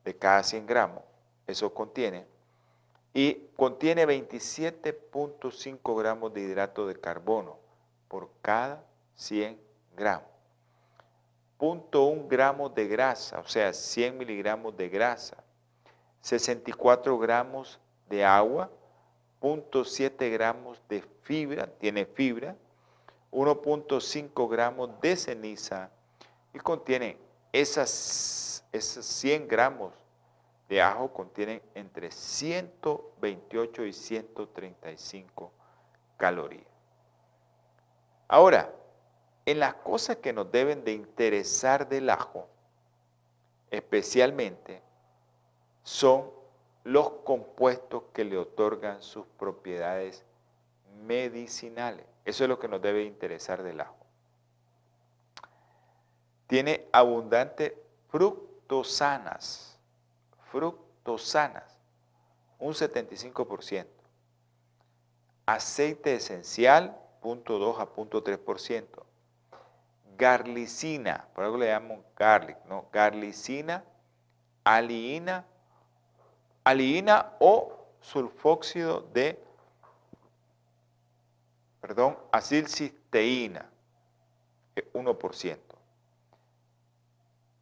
de 0.04 0.16
cada 0.16 0.42
100 0.42 0.64
gramos, 0.64 1.02
eso 1.46 1.74
contiene. 1.74 2.26
Y 3.12 3.48
contiene 3.54 4.06
27.5 4.06 5.98
gramos 5.98 6.32
de 6.32 6.40
hidrato 6.40 6.86
de 6.86 6.98
carbono 6.98 7.58
por 8.08 8.30
cada 8.40 8.86
100 9.16 9.60
gramos. 9.94 10.31
0.1 11.62 12.26
gramos 12.26 12.74
de 12.74 12.88
grasa, 12.88 13.38
o 13.38 13.46
sea, 13.46 13.72
100 13.72 14.18
miligramos 14.18 14.76
de 14.76 14.88
grasa, 14.88 15.36
64 16.20 17.16
gramos 17.20 17.78
de 18.08 18.24
agua, 18.24 18.68
0.7 19.40 20.28
gramos 20.32 20.82
de 20.88 21.04
fibra, 21.22 21.68
tiene 21.78 22.04
fibra, 22.04 22.56
1.5 23.30 24.50
gramos 24.50 25.00
de 25.00 25.16
ceniza 25.16 25.88
y 26.52 26.58
contiene 26.58 27.16
esas, 27.52 28.64
esas 28.72 29.06
100 29.06 29.46
gramos 29.46 29.92
de 30.68 30.82
ajo 30.82 31.12
contienen 31.12 31.62
entre 31.76 32.10
128 32.10 33.84
y 33.84 33.92
135 33.92 35.52
calorías. 36.16 36.66
Ahora, 38.26 38.74
en 39.44 39.58
las 39.58 39.74
cosas 39.74 40.16
que 40.16 40.32
nos 40.32 40.50
deben 40.52 40.84
de 40.84 40.92
interesar 40.92 41.88
del 41.88 42.10
ajo, 42.10 42.48
especialmente, 43.70 44.82
son 45.82 46.30
los 46.84 47.10
compuestos 47.24 48.04
que 48.12 48.24
le 48.24 48.38
otorgan 48.38 49.02
sus 49.02 49.26
propiedades 49.38 50.24
medicinales. 51.04 52.06
Eso 52.24 52.44
es 52.44 52.48
lo 52.48 52.58
que 52.58 52.68
nos 52.68 52.80
debe 52.80 53.04
interesar 53.04 53.62
del 53.62 53.80
ajo. 53.80 53.96
Tiene 56.46 56.86
abundante 56.92 57.76
fructosanas, 58.10 59.78
fructosanas, 60.50 61.78
un 62.58 62.74
75%. 62.74 63.86
Aceite 65.46 66.14
esencial, 66.14 66.96
0.2 67.22 67.80
a 67.80 67.86
0.3% 67.86 69.02
garlicina, 70.16 71.26
por 71.34 71.44
algo 71.44 71.58
le 71.58 71.66
llaman 71.66 72.02
garlic, 72.16 72.58
¿no? 72.66 72.88
Garlicina, 72.92 73.84
aliina, 74.64 75.44
aliina 76.64 77.32
o 77.40 77.86
sulfóxido 78.00 79.00
de, 79.12 79.42
perdón, 81.80 82.18
acilcisteína, 82.30 83.68
1%. 84.94 85.58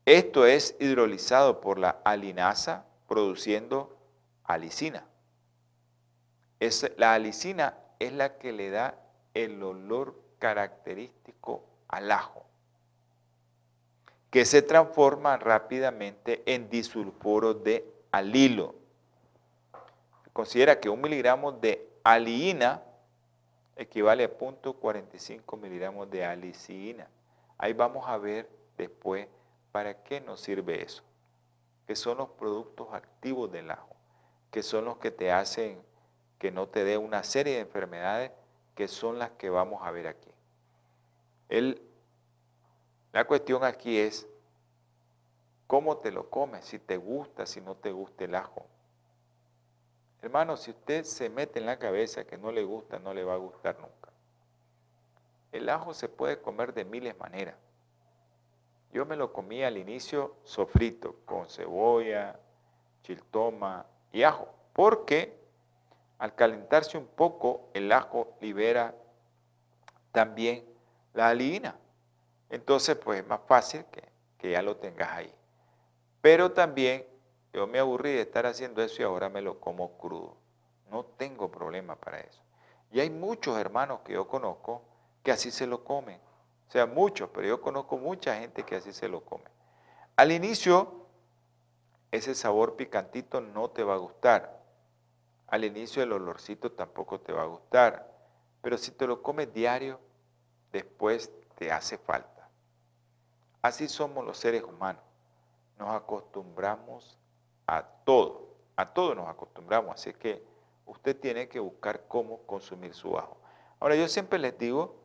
Esto 0.07 0.47
es 0.47 0.77
hidrolizado 0.81 1.61
por 1.61 1.79
la 1.79 2.01
alinasa 2.05 2.85
produciendo 3.07 3.97
alicina. 4.45 5.05
Es, 6.59 6.91
la 6.97 7.15
alicina 7.15 7.79
es 7.99 8.13
la 8.13 8.39
que 8.39 8.53
le 8.53 8.71
da 8.71 8.99
el 9.35 9.63
olor 9.63 10.21
característico 10.39 11.65
al 11.89 12.11
ajo 12.11 12.40
que 14.31 14.45
se 14.45 14.63
transforma 14.63 15.37
rápidamente 15.37 16.43
en 16.47 16.71
disulfuro 16.71 17.55
de 17.55 17.85
alilo. 18.13 18.75
Considera 20.33 20.79
que 20.79 20.89
un 20.89 21.01
miligramo 21.01 21.53
de 21.53 21.89
aliina 22.05 22.83
equivale 23.77 24.25
a 24.25 24.31
0.45 24.31 25.59
miligramos 25.59 26.11
de 26.11 26.25
alicina. 26.25 27.09
Ahí 27.59 27.73
vamos 27.73 28.09
a 28.09 28.17
ver 28.19 28.49
después 28.77 29.27
para 29.73 30.03
qué 30.03 30.21
nos 30.21 30.41
sirve 30.41 30.83
eso. 30.83 31.03
Que 31.87 31.97
son 31.97 32.19
los 32.19 32.29
productos 32.31 32.89
activos 32.93 33.51
del 33.51 33.71
ajo, 33.71 33.97
que 34.51 34.63
son 34.63 34.85
los 34.85 34.99
que 34.99 35.11
te 35.11 35.33
hacen 35.33 35.83
que 36.39 36.51
no 36.51 36.69
te 36.69 36.85
dé 36.85 36.97
una 36.97 37.23
serie 37.23 37.55
de 37.55 37.61
enfermedades 37.61 38.33
que 38.75 38.89
son 38.89 39.19
las 39.19 39.31
que 39.33 39.51
vamos 39.51 39.83
a 39.85 39.91
ver 39.91 40.07
aquí. 40.07 40.31
El 41.51 41.83
la 43.13 43.27
cuestión 43.27 43.65
aquí 43.65 43.99
es 43.99 44.27
cómo 45.67 45.99
te 45.99 46.11
lo 46.11 46.31
comes, 46.31 46.65
si 46.65 46.79
te 46.79 46.97
gusta, 46.97 47.47
si 47.47 47.61
no 47.61 47.75
te 47.75 47.93
gusta 47.93 48.25
el 48.25 48.35
ajo. 48.35 48.67
Hermano, 50.23 50.57
si 50.57 50.71
usted 50.71 51.05
se 51.05 51.31
mete 51.31 51.59
en 51.59 51.67
la 51.67 51.79
cabeza 51.79 52.25
que 52.25 52.37
no 52.37 52.53
le 52.53 52.63
gusta, 52.63 52.99
no 52.99 53.15
le 53.15 53.25
va 53.25 53.35
a 53.35 53.39
gustar 53.39 53.79
nunca. 53.79 54.11
El 55.53 55.69
ajo 55.69 55.95
se 55.95 56.09
puede 56.09 56.41
comer 56.41 56.75
de 56.75 56.85
miles 56.85 57.19
maneras. 57.19 57.57
Yo 58.93 59.07
me 59.07 59.17
lo 59.17 59.33
comí 59.33 59.63
al 59.63 59.79
inicio 59.79 60.37
sofrito, 60.45 61.17
con 61.25 61.49
cebolla, 61.49 62.39
chiltoma 63.03 63.87
y 64.13 64.23
ajo, 64.25 64.49
porque 64.73 65.39
al 66.19 66.35
calentarse 66.35 66.99
un 66.99 67.07
poco, 67.07 67.71
el 67.73 67.91
ajo 67.93 68.37
libera 68.41 68.95
también 70.13 70.65
la 71.15 71.29
alina. 71.29 71.77
Entonces, 72.51 72.97
pues 72.97 73.21
es 73.21 73.27
más 73.27 73.41
fácil 73.47 73.85
que, 74.39 74.51
ya 74.51 74.61
lo 74.63 74.77
tengas 74.77 75.11
ahí. 75.13 75.33
Pero 76.21 76.53
también 76.53 77.07
yo 77.53 77.67
me 77.67 77.79
aburrí 77.79 78.13
de 78.13 78.23
estar 78.23 78.47
haciendo 78.47 78.83
eso 78.83 79.01
y 79.01 79.05
ahora 79.05 79.29
me 79.29 79.41
lo 79.41 79.61
como 79.61 79.97
crudo. 79.99 80.37
No 80.91 81.05
tengo 81.05 81.51
problema 81.51 81.95
para 81.97 82.21
eso. 82.21 82.43
Y 82.91 83.01
hay 83.01 83.11
muchos 83.11 83.57
hermanos 83.57 84.01
que 84.01 84.15
yo 84.15 84.27
conozco 84.27 84.83
que 85.23 85.31
así 85.31 85.51
se 85.51 85.67
lo 85.67 85.85
comen. 85.85 86.21
O 86.69 86.73
sea, 86.73 86.87
muchos, 86.87 87.31
pero 87.33 87.47
yo 87.47 87.61
conozco 87.61 87.97
mucha 87.97 88.37
gente 88.39 88.65
que 88.65 88.77
así 88.77 88.93
se 88.93 89.09
lo 89.09 89.25
come. 89.25 89.45
Al 90.17 90.33
inicio, 90.33 91.07
ese 92.11 92.35
sabor 92.35 92.77
picantito 92.77 93.41
no 93.41 93.71
te 93.71 93.85
va 93.85 93.95
a 93.95 93.99
gustar. 93.99 94.61
Al 95.47 95.65
inicio 95.65 96.03
el 96.03 96.13
olorcito 96.13 96.73
tampoco 96.73 97.21
te 97.21 97.33
va 97.33 97.43
a 97.43 97.47
gustar. 97.47 98.11
Pero 98.63 98.77
si 98.79 98.91
te 98.91 99.07
lo 99.07 99.23
comes 99.23 99.53
diario, 99.53 100.01
después 100.73 101.31
te 101.57 101.71
hace 101.71 101.99
falta. 101.99 102.40
Así 103.63 103.89
somos 103.89 104.25
los 104.25 104.39
seres 104.39 104.63
humanos. 104.63 105.03
nos 105.79 105.91
acostumbramos 105.95 107.19
a 107.67 107.83
todo, 107.83 108.55
a 108.77 108.93
todo 108.93 109.15
nos 109.15 109.29
acostumbramos, 109.29 109.95
así 109.95 110.13
que 110.13 110.45
usted 110.85 111.19
tiene 111.19 111.49
que 111.49 111.59
buscar 111.59 112.05
cómo 112.07 112.43
consumir 112.43 112.95
su 112.95 113.17
ajo. 113.17 113.37
Ahora 113.79 113.97
yo 113.97 114.09
siempre 114.09 114.39
les 114.39 114.59
digo, 114.59 114.97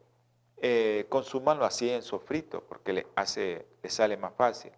eh, 0.58 1.06
consúmanlo 1.10 1.66
así 1.66 1.90
en 1.90 2.02
sofrito, 2.02 2.62
porque 2.62 2.92
le, 2.92 3.08
hace, 3.16 3.66
le 3.82 3.90
sale 3.90 4.18
más 4.18 4.34
fácil. 4.36 4.72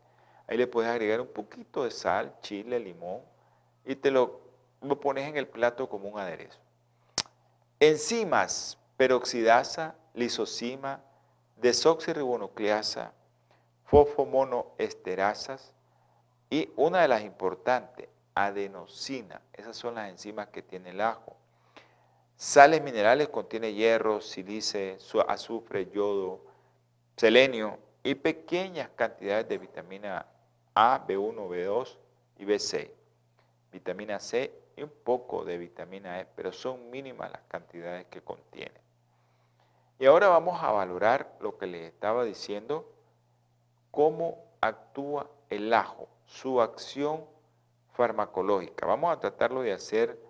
Ahí 0.47 0.57
le 0.57 0.67
puedes 0.67 0.89
agregar 0.91 1.19
un 1.21 1.27
poquito 1.27 1.83
de 1.83 1.91
sal, 1.91 2.35
chile, 2.41 2.79
limón, 2.79 3.21
y 3.85 3.95
te 3.95 4.11
lo, 4.11 4.41
lo 4.81 4.99
pones 4.99 5.27
en 5.27 5.37
el 5.37 5.47
plato 5.47 5.89
como 5.89 6.09
un 6.09 6.19
aderezo. 6.19 6.59
Enzimas, 7.79 8.77
peroxidasa, 8.97 9.95
lisocima, 10.13 11.01
desoxirribonucleasa, 11.57 13.13
fosfomonoesterasas 13.87 15.73
y 16.49 16.69
una 16.75 17.01
de 17.01 17.07
las 17.07 17.23
importantes, 17.23 18.07
adenosina. 18.35 19.41
Esas 19.53 19.75
son 19.75 19.95
las 19.95 20.09
enzimas 20.09 20.47
que 20.47 20.61
tiene 20.61 20.91
el 20.91 21.01
ajo. 21.01 21.35
Sales 22.35 22.81
minerales 22.83 23.29
contiene 23.29 23.73
hierro, 23.73 24.21
silice, 24.21 24.97
azufre, 25.27 25.89
yodo, 25.89 26.41
selenio 27.15 27.79
y 28.03 28.13
pequeñas 28.13 28.89
cantidades 28.95 29.49
de 29.49 29.57
vitamina 29.57 30.25
A, 30.75 31.03
B1, 31.07 31.35
B2 31.49 31.97
y 32.37 32.45
B6. 32.45 32.91
Vitamina 33.71 34.19
C 34.19 34.53
y 34.75 34.83
un 34.83 34.91
poco 35.03 35.43
de 35.43 35.57
vitamina 35.57 36.19
E, 36.21 36.27
pero 36.35 36.51
son 36.51 36.91
mínimas 36.91 37.31
las 37.31 37.41
cantidades 37.47 38.05
que 38.05 38.21
contiene. 38.21 38.79
Y 39.97 40.05
ahora 40.05 40.27
vamos 40.27 40.61
a 40.61 40.71
valorar 40.71 41.35
lo 41.39 41.57
que 41.57 41.65
les 41.65 41.91
estaba 41.91 42.23
diciendo, 42.23 42.87
cómo 43.97 44.45
actúa 44.61 45.27
el 45.49 45.73
ajo, 45.73 46.07
su 46.27 46.61
acción 46.61 47.25
farmacológica. 47.93 48.85
Vamos 48.85 49.11
a 49.11 49.19
tratarlo 49.19 49.63
de 49.63 49.73
hacer 49.73 50.21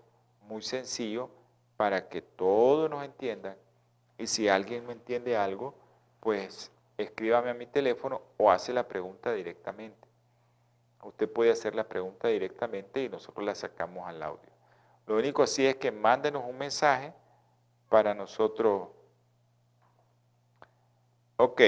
muy 0.43 0.61
sencillo 0.61 1.30
para 1.76 2.07
que 2.07 2.22
todos 2.22 2.89
nos 2.89 3.03
entiendan. 3.03 3.57
Y 4.18 4.28
si 4.28 4.47
alguien 4.47 4.86
no 4.86 4.93
entiende 4.93 5.36
algo, 5.36 5.76
pues 6.22 6.72
escríbame 6.97 7.49
a 7.49 7.53
mi 7.53 7.65
teléfono 7.65 8.22
o 8.38 8.49
hace 8.49 8.72
la 8.72 8.88
pregunta 8.88 9.34
directamente. 9.34 10.07
Usted 11.03 11.30
puede 11.30 11.51
hacer 11.51 11.76
la 11.76 11.84
pregunta 11.84 12.30
directamente 12.30 13.03
y 13.03 13.09
nosotros 13.09 13.45
la 13.45 13.53
sacamos 13.53 14.07
al 14.07 14.24
audio. 14.24 14.49
Lo 15.07 15.18
único 15.18 15.43
así 15.43 15.65
es 15.65 15.76
que 15.76 15.91
mándenos 15.91 16.45
un 16.47 16.57
mensaje 16.57 17.13
para 17.89 18.13
nosotros 18.13 18.88
Ok. 21.36 21.61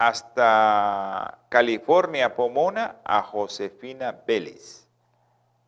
Hasta 0.00 1.44
California, 1.50 2.34
Pomona, 2.34 3.02
a 3.04 3.22
Josefina 3.22 4.22
Vélez. 4.26 4.88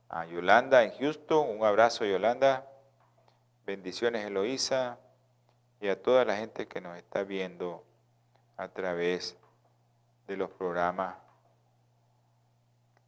A 0.08 0.24
Yolanda 0.24 0.84
en 0.84 0.92
Houston, 0.92 1.50
un 1.50 1.62
abrazo 1.66 2.06
Yolanda. 2.06 2.66
Bendiciones 3.66 4.24
Eloísa 4.24 4.98
y 5.82 5.88
a 5.88 6.02
toda 6.02 6.24
la 6.24 6.38
gente 6.38 6.66
que 6.66 6.80
nos 6.80 6.96
está 6.96 7.24
viendo 7.24 7.84
a 8.56 8.68
través 8.68 9.36
de 10.26 10.38
los 10.38 10.48
programas 10.48 11.14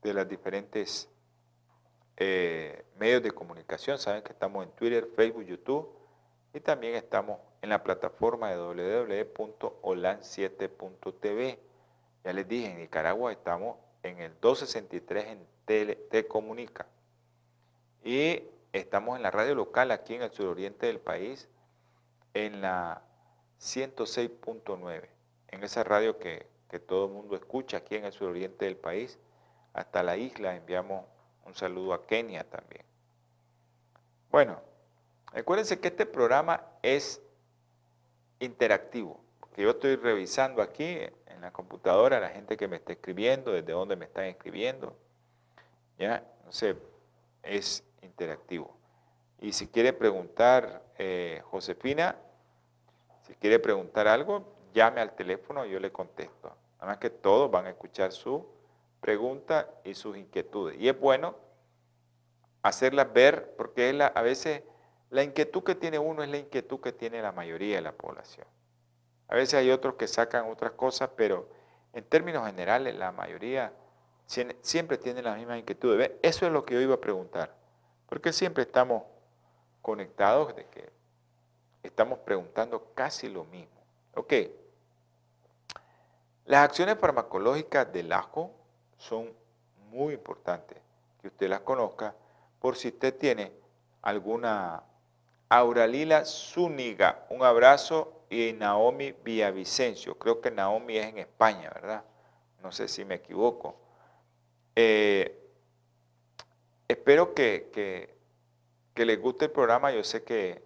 de 0.03 0.13
las 0.13 0.29
diferentes 0.29 1.09
eh, 2.19 2.85
medios 2.99 3.23
de 3.23 3.31
comunicación. 3.31 3.97
Saben 3.97 4.23
que 4.23 4.33
estamos 4.33 4.63
en 4.63 4.73
Twitter, 4.73 5.09
Facebook, 5.17 5.47
YouTube 5.47 5.89
y 6.53 6.61
también 6.61 6.97
estamos 6.97 7.39
en 7.65 7.71
la 7.71 7.83
plataforma 7.83 8.51
de 8.51 8.59
www.olan7.tv. 8.59 11.59
Ya 12.23 12.33
les 12.35 12.47
dije, 12.47 12.71
en 12.71 12.79
Nicaragua 12.79 13.33
estamos 13.33 13.79
en 14.03 14.21
el 14.21 14.39
263 14.39 15.27
en 15.29 15.47
Te 16.11 16.29
Comunica. 16.29 16.87
Y 18.05 18.43
estamos 18.75 19.17
en 19.17 19.23
la 19.23 19.31
radio 19.31 19.55
local 19.55 19.93
aquí 19.93 20.15
en 20.15 20.21
el 20.21 20.31
suroriente 20.31 20.89
del 20.89 21.01
país, 21.01 21.49
en 22.35 22.61
la 22.61 23.01
106.9, 23.61 25.09
en 25.49 25.65
esa 25.65 25.85
radio 25.85 26.19
que, 26.19 26.47
que 26.69 26.79
todo 26.79 27.07
el 27.07 27.13
mundo 27.13 27.35
escucha 27.35 27.79
aquí 27.79 27.95
en 27.95 28.05
el 28.05 28.13
suroriente 28.13 28.67
del 28.67 28.77
país. 28.77 29.19
Hasta 29.73 30.03
la 30.03 30.19
isla 30.19 30.55
enviamos 30.55 31.07
un 31.47 31.55
saludo 31.55 31.95
a 31.95 32.07
Kenia 32.07 32.45
también. 32.45 32.85
Bueno, 34.31 34.61
recuérdense 35.33 35.81
que 35.81 35.89
este 35.89 36.05
programa 36.05 36.63
es 36.83 37.23
interactivo, 38.41 39.21
que 39.55 39.63
yo 39.63 39.71
estoy 39.71 39.97
revisando 39.97 40.63
aquí 40.63 40.99
en 41.27 41.41
la 41.41 41.53
computadora 41.53 42.21
la 42.21 42.31
gente 42.31 42.57
que 42.57 42.69
me 42.69 42.77
está 42.77 42.93
escribiendo, 42.93 43.53
desde 43.53 43.73
dónde 43.73 43.97
me 43.97 44.07
están 44.07 44.25
escribiendo, 44.25 44.97
¿ya? 45.99 46.25
No 46.45 46.53
sé, 46.53 46.77
es 47.43 47.85
interactivo. 48.03 48.77
Y 49.41 49.53
si 49.53 49.69
quiere 49.69 49.93
preguntar, 49.93 50.83
eh, 50.99 51.43
Josefina, 51.51 52.17
si 53.27 53.35
quiere 53.35 53.59
preguntar 53.59 54.09
algo, 54.09 54.55
llame 54.73 55.01
al 55.01 55.15
teléfono 55.15 55.65
y 55.65 55.71
yo 55.71 55.81
le 55.81 55.93
contesto. 55.93 56.57
Nada 56.75 56.87
más 56.87 56.99
que 56.99 57.11
todos 57.11 57.51
van 57.51 57.67
a 57.67 57.71
escuchar 57.71 58.13
su 58.13 58.47
pregunta 59.01 59.71
y 59.85 59.95
sus 59.95 60.17
inquietudes. 60.17 60.81
Y 60.81 60.89
es 60.89 60.99
bueno 60.99 61.37
hacerlas 62.63 63.13
ver, 63.13 63.55
porque 63.57 63.91
es 63.91 64.01
a 64.01 64.23
veces 64.23 64.63
la 65.15 65.23
inquietud 65.23 65.63
que 65.63 65.77
tiene 65.77 65.97
uno 65.97 66.25
es 66.25 66.29
la 66.29 66.39
inquietud 66.39 66.81
que 66.81 66.91
tiene 66.91 67.23
la 67.23 67.31
mayoría 67.31 67.77
de 67.77 67.83
la 67.83 67.93
población. 67.93 68.49
A 69.29 69.37
veces 69.37 69.55
hay 69.55 69.71
otros 69.71 69.95
que 69.95 70.09
sacan 70.09 70.51
otras 70.51 70.73
cosas, 70.73 71.09
pero 71.15 71.49
en 71.93 72.03
términos 72.03 72.45
generales 72.45 72.97
la 72.97 73.13
mayoría 73.13 73.73
siempre 74.27 74.99
tiene 74.99 75.23
las 75.23 75.39
mismas 75.39 75.61
inquietudes. 75.61 76.11
Eso 76.21 76.47
es 76.47 76.53
lo 76.53 76.65
que 76.65 76.75
yo 76.75 76.81
iba 76.81 76.97
a 76.97 77.01
preguntar. 77.01 77.55
Porque 78.09 78.33
siempre 78.33 78.65
estamos 78.65 79.05
conectados 79.83 80.57
de 80.57 80.67
que 80.67 80.91
estamos 81.85 82.19
preguntando 82.19 82.91
casi 82.93 83.29
lo 83.29 83.45
mismo. 83.45 83.85
Ok. 84.17 84.33
Las 86.47 86.65
acciones 86.65 86.99
farmacológicas 86.99 87.93
del 87.93 88.13
ajo 88.13 88.51
son 88.99 89.33
muy 89.91 90.15
importantes 90.15 90.79
que 91.23 91.29
usted 91.29 91.49
las 91.49 91.61
conozca 91.61 92.17
por 92.59 92.75
si 92.75 92.89
usted 92.89 93.17
tiene 93.17 93.53
alguna 94.03 94.83
Auralila 95.57 96.25
Zúñiga, 96.25 97.27
un 97.31 97.45
abrazo, 97.45 98.25
y 98.29 98.53
Naomi 98.55 99.13
Villavicencio. 99.13 100.19
Creo 100.19 100.41
que 100.41 100.51
Naomi 100.51 100.97
es 100.97 101.07
en 101.07 101.19
España, 101.19 101.71
¿verdad? 101.73 102.05
No 102.61 102.73
sé 102.73 102.89
si 102.89 103.05
me 103.05 103.15
equivoco. 103.15 103.77
Eh, 104.75 105.49
espero 106.89 107.35
que, 107.35 107.71
que, 107.73 109.05
les 109.05 109.21
guste 109.21 109.45
el 109.45 109.53
programa. 109.53 109.93
Yo 109.93 110.03
sé 110.03 110.25
que 110.25 110.61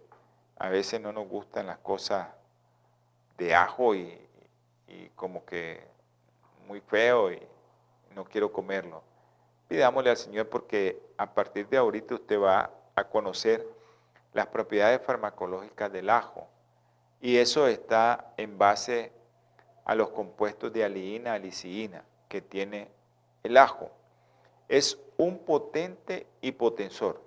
a 0.57 0.69
veces 0.69 0.99
no 0.99 1.13
nos 1.13 1.27
gustan 1.27 1.67
las 1.67 1.77
cosas 1.77 2.27
de 3.37 3.53
ajo 3.53 3.93
y, 3.93 4.19
y 4.87 5.09
como 5.09 5.45
que 5.45 5.85
muy 6.67 6.81
feo 6.81 7.31
y 7.31 7.39
no 8.15 8.25
quiero 8.25 8.51
comerlo. 8.51 9.03
Pidámosle 9.67 10.09
al 10.09 10.17
Señor 10.17 10.49
porque 10.49 10.99
a 11.15 11.31
partir 11.31 11.69
de 11.69 11.77
ahorita 11.77 12.15
usted 12.15 12.41
va 12.41 12.71
a 12.95 13.03
conocer 13.03 13.78
las 14.33 14.47
propiedades 14.47 15.01
farmacológicas 15.01 15.91
del 15.91 16.09
ajo. 16.09 16.47
Y 17.21 17.37
eso 17.37 17.67
está 17.67 18.33
en 18.37 18.57
base 18.57 19.11
a 19.85 19.95
los 19.95 20.09
compuestos 20.09 20.71
de 20.71 20.83
aliina, 20.83 21.33
aliciina 21.33 22.03
que 22.27 22.41
tiene 22.41 22.89
el 23.43 23.57
ajo. 23.57 23.91
Es 24.67 24.99
un 25.17 25.39
potente 25.39 26.27
hipotensor 26.41 27.21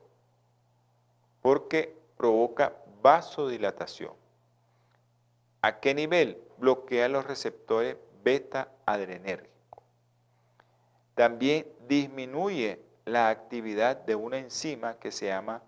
porque 1.42 1.94
provoca 2.16 2.72
vasodilatación. 3.02 4.14
¿A 5.60 5.80
qué 5.80 5.94
nivel? 5.94 6.40
Bloquea 6.58 7.08
los 7.08 7.26
receptores 7.26 7.96
beta 8.22 8.68
adrenérgicos. 8.86 9.82
También 11.14 11.66
disminuye 11.88 12.80
la 13.04 13.28
actividad 13.28 13.96
de 13.96 14.14
una 14.14 14.38
enzima 14.38 14.94
que 14.94 15.10
se 15.10 15.26
llama 15.26 15.62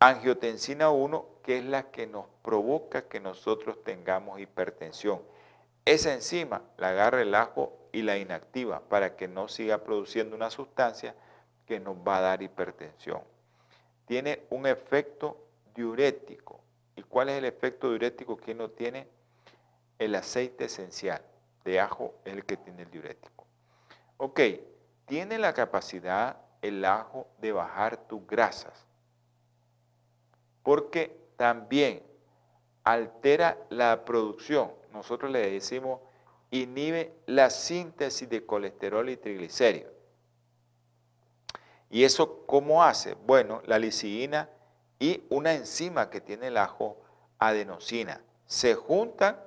Angiotensina 0.00 0.90
1, 0.90 1.26
que 1.42 1.58
es 1.58 1.64
la 1.64 1.90
que 1.90 2.06
nos 2.06 2.26
provoca 2.42 3.08
que 3.08 3.18
nosotros 3.18 3.82
tengamos 3.82 4.38
hipertensión. 4.38 5.20
Esa 5.84 6.14
enzima 6.14 6.62
la 6.76 6.90
agarra 6.90 7.20
el 7.20 7.34
ajo 7.34 7.76
y 7.90 8.02
la 8.02 8.16
inactiva 8.16 8.78
para 8.88 9.16
que 9.16 9.26
no 9.26 9.48
siga 9.48 9.82
produciendo 9.82 10.36
una 10.36 10.50
sustancia 10.50 11.16
que 11.66 11.80
nos 11.80 11.96
va 11.96 12.18
a 12.18 12.20
dar 12.20 12.42
hipertensión. 12.42 13.22
Tiene 14.06 14.46
un 14.50 14.68
efecto 14.68 15.36
diurético. 15.74 16.60
¿Y 16.94 17.02
cuál 17.02 17.30
es 17.30 17.38
el 17.38 17.46
efecto 17.46 17.90
diurético 17.90 18.36
que 18.36 18.54
no 18.54 18.70
tiene? 18.70 19.08
El 19.98 20.14
aceite 20.14 20.66
esencial 20.66 21.22
de 21.64 21.80
ajo 21.80 22.14
es 22.24 22.34
el 22.34 22.44
que 22.44 22.56
tiene 22.56 22.82
el 22.82 22.90
diurético. 22.92 23.48
Ok, 24.18 24.40
tiene 25.06 25.38
la 25.38 25.54
capacidad 25.54 26.36
el 26.62 26.84
ajo 26.84 27.26
de 27.38 27.50
bajar 27.50 27.96
tus 28.06 28.24
grasas 28.24 28.87
porque 30.62 31.16
también 31.36 32.02
altera 32.84 33.58
la 33.70 34.04
producción. 34.04 34.72
Nosotros 34.92 35.30
le 35.30 35.50
decimos 35.50 36.00
inhibe 36.50 37.12
la 37.26 37.50
síntesis 37.50 38.28
de 38.28 38.44
colesterol 38.44 39.08
y 39.08 39.16
triglicéridos. 39.16 39.92
¿Y 41.90 42.04
eso 42.04 42.44
cómo 42.46 42.82
hace? 42.82 43.14
Bueno, 43.14 43.62
la 43.66 43.78
lisina 43.78 44.48
y 44.98 45.24
una 45.30 45.54
enzima 45.54 46.10
que 46.10 46.20
tiene 46.20 46.48
el 46.48 46.56
ajo, 46.56 47.00
adenosina, 47.38 48.20
se 48.46 48.74
juntan 48.74 49.38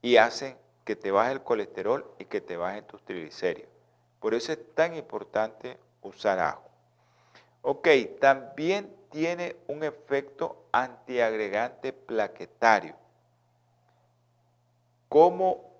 y 0.00 0.16
hacen 0.16 0.56
que 0.84 0.96
te 0.96 1.10
baje 1.10 1.32
el 1.32 1.42
colesterol 1.42 2.14
y 2.18 2.24
que 2.26 2.40
te 2.40 2.56
bajen 2.56 2.86
tus 2.86 3.04
triglicéridos. 3.04 3.70
Por 4.20 4.34
eso 4.34 4.52
es 4.52 4.74
tan 4.74 4.96
importante 4.96 5.78
usar 6.02 6.38
ajo. 6.38 6.62
Ok, 7.62 7.88
también 8.20 8.94
tiene 9.10 9.56
un 9.66 9.82
efecto 9.82 10.64
antiagregante 10.72 11.92
plaquetario. 11.92 12.96
¿Cómo 15.08 15.72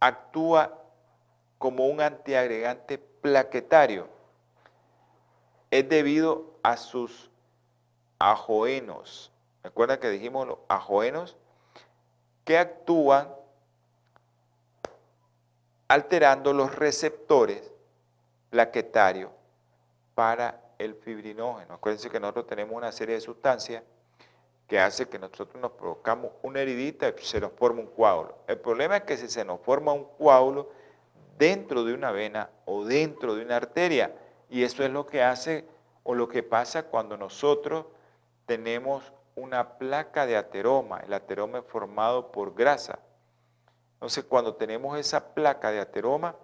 actúa 0.00 0.78
como 1.58 1.86
un 1.86 2.00
antiagregante 2.00 2.98
plaquetario? 2.98 4.08
Es 5.70 5.88
debido 5.88 6.58
a 6.62 6.76
sus 6.76 7.30
ajoenos. 8.18 9.32
¿Recuerdan 9.62 10.00
que 10.00 10.10
dijimos 10.10 10.46
los 10.46 10.58
ajoenos? 10.68 11.36
Que 12.44 12.58
actúan 12.58 13.28
alterando 15.88 16.52
los 16.54 16.74
receptores 16.74 17.70
plaquetarios 18.48 19.30
para 20.14 20.61
el 20.84 20.94
fibrinógeno. 20.96 21.74
Acuérdense 21.74 22.10
que 22.10 22.20
nosotros 22.20 22.46
tenemos 22.46 22.74
una 22.74 22.92
serie 22.92 23.14
de 23.14 23.20
sustancias 23.20 23.82
que 24.66 24.80
hace 24.80 25.08
que 25.08 25.18
nosotros 25.18 25.60
nos 25.60 25.72
provocamos 25.72 26.32
una 26.42 26.60
heridita 26.60 27.08
y 27.08 27.22
se 27.22 27.40
nos 27.40 27.52
forma 27.52 27.80
un 27.80 27.88
coágulo. 27.88 28.38
El 28.46 28.58
problema 28.58 28.96
es 28.96 29.02
que 29.02 29.16
si 29.16 29.28
se 29.28 29.44
nos 29.44 29.60
forma 29.60 29.92
un 29.92 30.06
coágulo 30.16 30.70
dentro 31.36 31.84
de 31.84 31.92
una 31.92 32.10
vena 32.10 32.50
o 32.64 32.84
dentro 32.84 33.34
de 33.34 33.44
una 33.44 33.56
arteria, 33.56 34.14
y 34.48 34.62
eso 34.62 34.84
es 34.84 34.90
lo 34.90 35.06
que 35.06 35.22
hace 35.22 35.66
o 36.04 36.14
lo 36.14 36.28
que 36.28 36.42
pasa 36.42 36.84
cuando 36.84 37.16
nosotros 37.16 37.86
tenemos 38.46 39.12
una 39.34 39.78
placa 39.78 40.26
de 40.26 40.36
ateroma. 40.36 41.00
El 41.00 41.12
ateroma 41.12 41.58
es 41.58 41.64
formado 41.64 42.32
por 42.32 42.54
grasa. 42.54 42.98
Entonces, 43.94 44.24
cuando 44.24 44.54
tenemos 44.54 44.98
esa 44.98 45.34
placa 45.34 45.70
de 45.70 45.80
ateroma, 45.80 46.36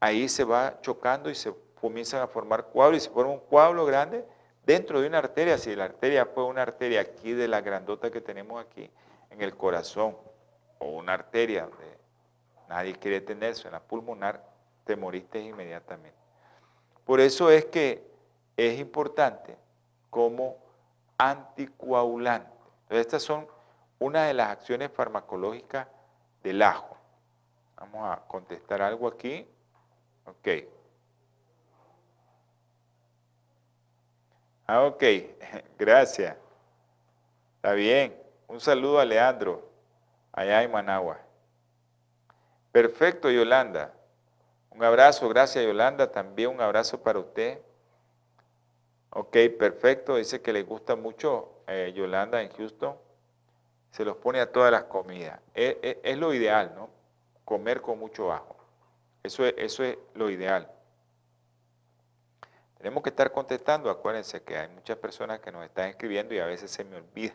ahí 0.00 0.28
se 0.28 0.44
va 0.44 0.80
chocando 0.82 1.30
y 1.30 1.34
se 1.34 1.52
comienzan 1.80 2.22
a 2.22 2.26
formar 2.26 2.70
coágulos 2.70 3.02
y 3.02 3.04
se 3.06 3.10
forma 3.10 3.32
un 3.32 3.40
coágulo 3.40 3.84
grande 3.84 4.24
dentro 4.64 5.00
de 5.00 5.08
una 5.08 5.18
arteria. 5.18 5.58
Si 5.58 5.74
la 5.74 5.84
arteria 5.84 6.26
fue 6.26 6.44
una 6.44 6.62
arteria 6.62 7.00
aquí 7.00 7.32
de 7.32 7.48
la 7.48 7.60
grandota 7.60 8.10
que 8.10 8.20
tenemos 8.20 8.64
aquí 8.64 8.90
en 9.30 9.42
el 9.42 9.56
corazón, 9.56 10.16
o 10.78 10.90
una 10.90 11.14
arteria 11.14 11.62
donde 11.66 11.98
nadie 12.68 12.94
quiere 12.94 13.20
tenerse, 13.20 13.68
en 13.68 13.72
la 13.72 13.80
pulmonar, 13.80 14.44
te 14.84 14.96
moriste 14.96 15.40
inmediatamente. 15.40 16.18
Por 17.04 17.20
eso 17.20 17.50
es 17.50 17.66
que 17.66 18.08
es 18.56 18.78
importante 18.78 19.56
como 20.10 20.56
anticoagulante. 21.16 22.50
estas 22.90 23.22
son 23.22 23.46
una 23.98 24.24
de 24.24 24.34
las 24.34 24.50
acciones 24.50 24.90
farmacológicas 24.92 25.88
del 26.42 26.62
ajo. 26.62 26.96
Vamos 27.76 28.08
a 28.10 28.22
contestar 28.26 28.82
algo 28.82 29.08
aquí. 29.08 29.48
Ok. 30.24 30.77
Ah, 34.68 34.84
ok. 34.84 35.02
Gracias. 35.78 36.36
Está 37.56 37.72
bien. 37.72 38.14
Un 38.46 38.60
saludo 38.60 39.00
a 39.00 39.04
Leandro, 39.04 39.68
allá 40.32 40.62
en 40.62 40.70
Managua. 40.70 41.18
Perfecto, 42.70 43.30
Yolanda. 43.30 43.92
Un 44.70 44.84
abrazo, 44.84 45.28
gracias 45.28 45.64
Yolanda. 45.64 46.12
También 46.12 46.50
un 46.50 46.60
abrazo 46.60 47.02
para 47.02 47.18
usted. 47.18 47.60
Ok, 49.10 49.36
perfecto. 49.58 50.14
Dice 50.16 50.40
que 50.40 50.52
le 50.52 50.62
gusta 50.62 50.94
mucho 50.94 51.62
eh, 51.66 51.92
Yolanda 51.94 52.40
en 52.40 52.50
Houston. 52.50 52.96
Se 53.90 54.04
los 54.04 54.16
pone 54.16 54.38
a 54.40 54.52
todas 54.52 54.70
las 54.70 54.84
comidas. 54.84 55.40
es 55.54 56.16
lo 56.16 56.32
ideal, 56.32 56.72
¿no? 56.76 56.88
comer 57.48 57.80
con 57.80 57.98
mucho 57.98 58.30
ajo. 58.30 58.56
Eso 59.22 59.46
es, 59.46 59.54
eso 59.56 59.82
es 59.82 59.96
lo 60.12 60.28
ideal. 60.28 60.70
Tenemos 62.78 63.02
que 63.02 63.10
estar 63.10 63.32
contestando, 63.32 63.90
acuérdense 63.90 64.42
que 64.42 64.56
hay 64.56 64.68
muchas 64.68 64.96
personas 64.98 65.40
que 65.40 65.50
nos 65.50 65.64
están 65.64 65.88
escribiendo 65.88 66.34
y 66.34 66.38
a 66.38 66.46
veces 66.46 66.70
se 66.70 66.84
me 66.84 66.96
olvida 66.96 67.34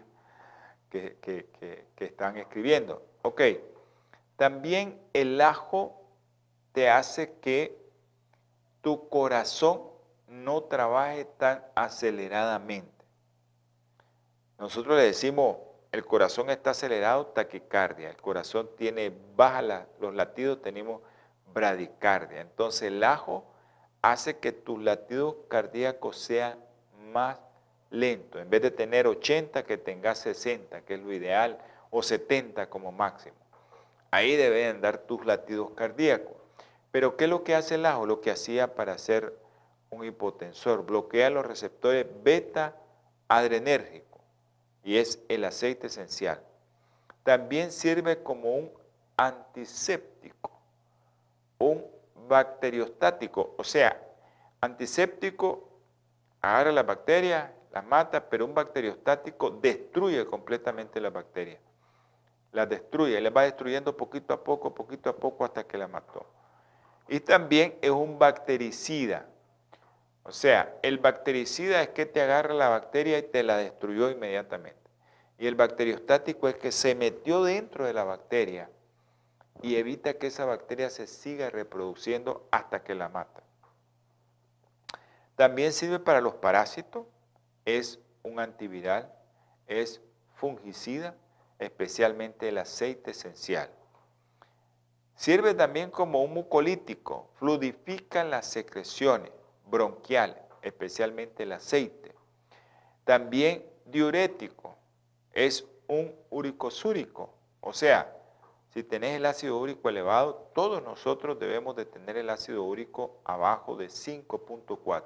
que, 0.90 1.86
están 1.98 2.38
escribiendo. 2.38 3.06
Ok, 3.24 3.42
también 4.36 5.02
el 5.14 5.40
ajo 5.42 6.02
te 6.72 6.90
hace 6.90 7.34
que 7.40 7.78
tu 8.82 9.10
corazón 9.10 9.82
no 10.28 10.64
trabaje 10.64 11.26
tan 11.26 11.66
aceleradamente. 11.76 13.06
Nosotros 14.58 14.98
le 14.98 15.04
decimos 15.04 15.58
el 15.94 16.06
corazón 16.06 16.50
está 16.50 16.72
acelerado, 16.72 17.28
taquicardia. 17.28 18.10
El 18.10 18.18
corazón 18.18 18.68
tiene 18.76 19.14
baja 19.36 19.86
los 20.00 20.16
latidos, 20.16 20.60
tenemos 20.60 21.02
bradicardia. 21.54 22.42
Entonces 22.42 22.84
el 22.84 23.04
ajo 23.04 23.53
hace 24.04 24.38
que 24.38 24.52
tus 24.52 24.84
latidos 24.84 25.36
cardíacos 25.48 26.18
sean 26.18 26.60
más 27.12 27.40
lentos. 27.90 28.42
En 28.42 28.50
vez 28.50 28.62
de 28.62 28.70
tener 28.70 29.08
80, 29.08 29.64
que 29.64 29.78
tengas 29.78 30.20
60, 30.20 30.82
que 30.82 30.96
es 30.96 31.00
lo 31.00 31.14
ideal, 31.14 31.58
o 31.90 32.04
70 32.04 32.70
como 32.70 32.92
máximo. 32.92 33.36
Ahí 34.12 34.36
deben 34.36 34.82
dar 34.82 35.00
tus 35.00 35.26
latidos 35.26 35.72
cardíacos. 35.72 36.36
Pero 36.92 37.16
¿qué 37.16 37.24
es 37.24 37.30
lo 37.30 37.44
que 37.44 37.56
hace 37.56 37.76
el 37.76 37.86
ajo? 37.86 38.06
Lo 38.06 38.20
que 38.20 38.30
hacía 38.30 38.76
para 38.76 38.98
ser 38.98 39.36
un 39.90 40.04
hipotensor. 40.04 40.86
Bloquea 40.86 41.30
los 41.30 41.46
receptores 41.46 42.06
beta 42.24 42.76
adrenérgicos 43.30 44.22
y 44.84 44.98
es 44.98 45.24
el 45.30 45.46
aceite 45.46 45.88
esencial. 45.88 46.42
También 47.24 47.72
sirve 47.72 48.22
como 48.22 48.54
un 48.54 48.72
antiséptico, 49.16 50.52
un 51.58 51.86
bacteriostático, 52.28 53.56
o 53.58 53.64
sea, 53.64 54.02
antiséptico 54.62 55.70
agarra 56.42 56.72
las 56.72 56.86
bacterias, 56.86 57.50
las 57.72 57.86
mata, 57.86 58.30
pero 58.30 58.46
un 58.46 58.54
bacteriostático 58.54 59.50
destruye 59.50 60.26
completamente 60.26 61.02
las 61.02 61.12
bacterias. 61.12 61.60
Las 62.52 62.70
destruye, 62.70 63.20
las 63.20 63.36
va 63.36 63.44
destruyendo 63.44 63.98
poquito 63.98 64.34
a 64.34 64.44
poco, 64.44 64.76
poquito 64.76 65.10
a 65.10 65.16
poco 65.16 65.46
hasta 65.46 65.64
que 65.64 65.78
la 65.78 65.88
mató. 65.88 66.26
Y 67.08 67.20
también 67.20 67.78
es 67.82 67.90
un 67.90 68.20
bactericida. 68.20 69.26
O 70.24 70.32
sea, 70.32 70.78
el 70.84 71.00
bactericida 71.00 71.82
es 71.82 71.90
que 71.90 72.06
te 72.06 72.22
agarra 72.22 72.54
la 72.54 72.70
bacteria 72.70 73.18
y 73.18 73.24
te 73.24 73.42
la 73.42 73.58
destruyó 73.58 74.12
inmediatamente. 74.12 74.80
Y 75.40 75.48
el 75.48 75.56
bacteriostático 75.56 76.48
es 76.48 76.56
que 76.56 76.72
se 76.72 76.96
metió 76.96 77.44
dentro 77.44 77.86
de 77.86 77.94
la 77.94 78.04
bacteria 78.04 78.70
y 79.62 79.76
evita 79.76 80.16
que 80.16 80.28
esa 80.28 80.46
bacteria 80.46 80.90
se 80.90 81.08
siga 81.08 81.50
reproduciendo 81.50 82.48
hasta 82.52 82.84
que 82.84 82.96
la 82.96 83.10
mata. 83.10 83.44
También 85.36 85.74
sirve 85.74 86.00
para 86.00 86.22
los 86.22 86.36
parásitos, 86.36 87.06
es 87.66 88.00
un 88.24 88.40
antiviral, 88.40 89.14
es 89.68 90.02
fungicida, 90.36 91.16
especialmente 91.60 92.50
el 92.50 92.58
aceite 92.58 93.12
esencial. 93.12 93.70
Sirve 95.16 95.54
también 95.54 95.92
como 95.92 96.24
un 96.24 96.34
mucolítico, 96.34 97.30
fluidifica 97.36 98.24
las 98.24 98.48
secreciones, 98.48 99.32
bronquial, 99.68 100.42
especialmente 100.62 101.44
el 101.44 101.54
aceite. 101.54 102.14
También 103.06 103.66
diurético, 103.86 104.78
es 105.32 105.66
un 105.88 106.14
uricosúrico. 106.30 107.34
O 107.62 107.74
sea, 107.74 108.13
si 108.74 108.84
tenés 108.84 109.16
el 109.16 109.28
ácido 109.28 109.60
úrico 109.60 109.88
elevado, 109.88 110.50
todos 110.56 110.82
nosotros 110.82 111.38
debemos 111.38 111.76
de 111.76 111.86
tener 111.86 112.18
el 112.18 112.32
ácido 112.32 112.64
úrico 112.64 113.20
abajo 113.24 113.76
de 113.76 113.86
5.4. 113.86 115.04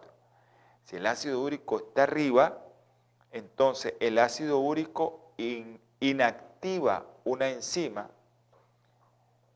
Si 0.86 0.95
el 0.95 1.05
ácido 1.05 1.41
úrico 1.41 1.80
está 1.80 2.03
arriba, 2.03 2.63
entonces 3.34 3.95
el 3.99 4.20
ácido 4.20 4.59
úrico 4.59 5.34
inactiva 5.99 7.05
una 7.26 7.49
enzima 7.49 8.09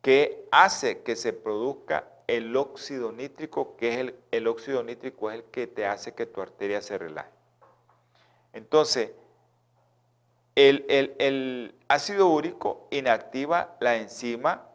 que 0.02 0.46
hace 0.52 1.04
que 1.04 1.16
se 1.16 1.32
produzca 1.32 2.06
el 2.28 2.54
óxido 2.58 3.14
nítrico, 3.14 3.78
que 3.78 3.94
es 3.94 3.98
el, 3.98 4.16
el 4.32 4.48
óxido 4.48 4.84
nítrico 4.84 5.32
es 5.32 5.38
el 5.38 5.44
que 5.46 5.68
te 5.68 5.86
hace 5.86 6.14
que 6.14 6.26
tu 6.26 6.42
arteria 6.42 6.82
se 6.82 6.98
relaje. 6.98 7.32
Entonces, 8.52 9.12
el, 10.56 10.86
el, 11.20 11.76
ácido 11.88 12.28
úrico 12.30 12.88
inactiva 12.92 13.76
la 13.80 13.98
enzima 13.98 14.68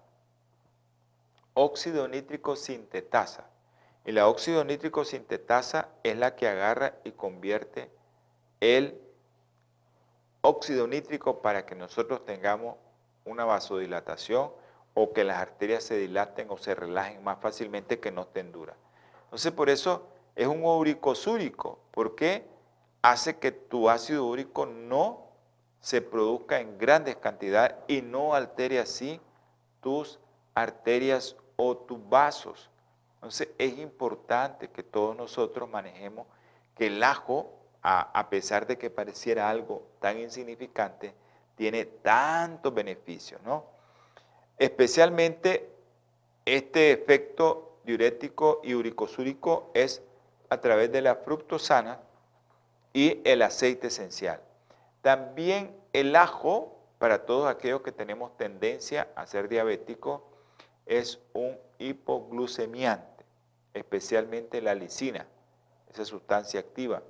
óxido 1.55 2.09
nítrico 2.09 2.57
sintetasa. 2.57 3.49
Y 4.05 4.12
la 4.12 4.29
óxido 4.29 4.64
nítrico 4.64 5.05
sintetasa 5.05 5.89
es 6.03 6.16
la 6.16 6.37
que 6.37 6.49
agarra 6.49 6.95
y 7.05 7.12
convierte 7.12 7.91
el 8.61 9.01
óxido 10.43 10.87
nítrico 10.87 11.43
para 11.43 11.66
que 11.66 11.74
nosotros 11.74 12.24
tengamos 12.24 12.77
una 13.24 13.45
vasodilatación 13.45 14.53
o 14.95 15.12
que 15.12 15.24
las 15.24 15.39
arterias 15.39 15.85
se 15.85 15.97
dilaten 15.97 16.47
o 16.51 16.57
se 16.57 16.74
relajen 16.74 17.22
más 17.24 17.39
fácilmente 17.41 17.99
que 17.99 18.12
no 18.12 18.22
estén 18.22 18.53
duras. 18.53 18.77
Entonces 19.24 19.53
por 19.53 19.68
eso 19.68 20.09
es 20.37 20.47
un 20.47 20.64
uricosúrico, 20.64 21.81
porque 21.91 22.47
hace 23.03 23.39
que 23.39 23.53
tu 23.53 23.91
ácido 23.91 24.24
úrico 24.27 24.66
no 24.66 25.26
se 25.81 26.01
produzca 26.01 26.61
en 26.61 26.79
grandes 26.79 27.16
cantidades 27.16 27.77
y 27.87 28.03
no 28.03 28.35
altere 28.35 28.79
así 28.79 29.20
tus 29.81 30.18
arterias 30.55 31.37
o 31.57 31.77
tus 31.77 32.09
vasos. 32.09 32.70
Entonces 33.16 33.49
es 33.59 33.79
importante 33.79 34.68
que 34.68 34.83
todos 34.83 35.16
nosotros 35.16 35.68
manejemos 35.68 36.27
que 36.77 36.89
el 36.89 37.03
ajo, 37.03 37.53
a, 37.83 38.29
pesar 38.31 38.66
de 38.66 38.77
que 38.77 38.91
pareciera 38.91 39.49
algo 39.49 39.87
tan 40.01 40.18
insignificante, 40.18 41.14
tiene 41.55 41.85
tantos 41.85 42.74
beneficios, 42.74 43.41
¿no? 43.43 43.64
Especialmente 44.59 45.70
este 46.45 46.91
efecto 46.91 47.79
diurético 47.85 48.61
y 48.64 48.74
uricosúrico 48.74 49.70
es 49.72 50.03
a 50.51 50.61
través 50.61 50.91
de 50.93 51.03
la 51.03 51.16
fructosana 51.16 52.01
y 52.93 53.20
el 53.24 53.43
aceite 53.43 53.89
esencial. 53.89 54.41
También 55.07 55.72
el 55.92 56.16
ajo, 56.16 56.80
para 56.98 57.26
todos 57.26 57.48
aquellos 57.48 57.82
que 57.82 57.92
tenemos 57.92 58.36
tendencia 58.36 59.07
a 59.14 59.24
ser 59.28 59.48
diabéticos, 59.48 60.20
es 60.84 61.20
un 61.32 61.57
hipoglucemiante, 61.78 63.24
especialmente 63.72 64.61
la 64.61 64.74
lisina, 64.74 65.28
esa 65.88 66.04
sustancia 66.04 66.59
activa. 66.59 67.04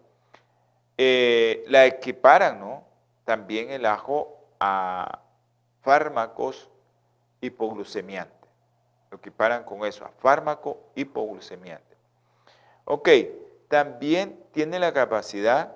Eh, 0.98 1.64
la 1.68 1.86
equiparan, 1.86 2.60
¿no? 2.60 2.84
También 3.24 3.70
el 3.70 3.86
ajo 3.86 4.44
a 4.60 5.22
fármacos 5.80 6.68
hipoglucemiantes. 7.40 8.50
Lo 9.10 9.16
equiparan 9.16 9.64
con 9.64 9.86
eso, 9.86 10.04
a 10.04 10.10
fármaco 10.10 10.90
hipoglucemiante. 10.96 11.96
Ok, 12.84 13.08
también 13.68 14.38
tiene 14.52 14.78
la 14.78 14.92
capacidad 14.92 15.74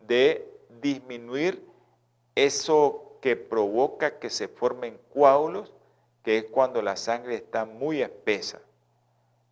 de 0.00 0.57
disminuir 0.80 1.66
eso 2.34 3.18
que 3.20 3.36
provoca 3.36 4.18
que 4.18 4.30
se 4.30 4.48
formen 4.48 4.98
coágulos, 5.12 5.72
que 6.22 6.38
es 6.38 6.44
cuando 6.44 6.82
la 6.82 6.96
sangre 6.96 7.36
está 7.36 7.64
muy 7.64 8.02
espesa, 8.02 8.60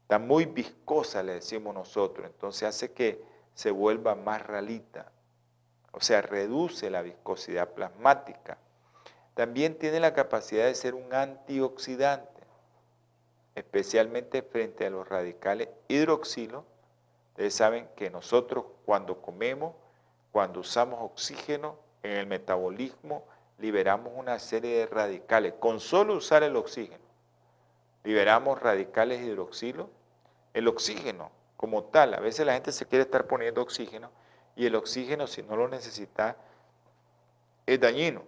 está 0.02 0.18
muy 0.18 0.44
viscosa, 0.44 1.22
le 1.22 1.34
decimos 1.34 1.74
nosotros, 1.74 2.26
entonces 2.26 2.68
hace 2.68 2.92
que 2.92 3.22
se 3.54 3.70
vuelva 3.70 4.14
más 4.14 4.46
ralita, 4.46 5.10
o 5.92 6.00
sea, 6.00 6.20
reduce 6.20 6.90
la 6.90 7.02
viscosidad 7.02 7.70
plasmática. 7.70 8.58
También 9.34 9.78
tiene 9.78 9.98
la 9.98 10.12
capacidad 10.12 10.66
de 10.66 10.74
ser 10.74 10.94
un 10.94 11.12
antioxidante, 11.12 12.42
especialmente 13.54 14.42
frente 14.42 14.86
a 14.86 14.90
los 14.90 15.08
radicales 15.08 15.68
hidroxilo. 15.88 16.64
Ustedes 17.30 17.54
saben 17.54 17.88
que 17.96 18.10
nosotros 18.10 18.64
cuando 18.84 19.20
comemos 19.20 19.74
cuando 20.36 20.60
usamos 20.60 20.98
oxígeno 21.00 21.78
en 22.02 22.10
el 22.10 22.26
metabolismo, 22.26 23.24
liberamos 23.56 24.12
una 24.14 24.38
serie 24.38 24.80
de 24.80 24.86
radicales. 24.86 25.54
Con 25.58 25.80
solo 25.80 26.12
usar 26.12 26.42
el 26.42 26.56
oxígeno, 26.56 27.06
liberamos 28.04 28.60
radicales 28.60 29.22
hidroxilo. 29.22 29.88
El 30.52 30.68
oxígeno 30.68 31.30
como 31.56 31.84
tal, 31.84 32.12
a 32.12 32.20
veces 32.20 32.44
la 32.44 32.52
gente 32.52 32.70
se 32.72 32.84
quiere 32.84 33.04
estar 33.04 33.26
poniendo 33.26 33.62
oxígeno 33.62 34.10
y 34.56 34.66
el 34.66 34.74
oxígeno 34.74 35.26
si 35.26 35.42
no 35.42 35.56
lo 35.56 35.68
necesita 35.68 36.36
es 37.64 37.80
dañino. 37.80 38.22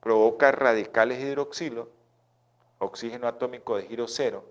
Provoca 0.00 0.50
radicales 0.50 1.22
hidroxilo, 1.22 1.88
oxígeno 2.80 3.28
atómico 3.28 3.76
de 3.76 3.84
giro 3.84 4.08
cero, 4.08 4.44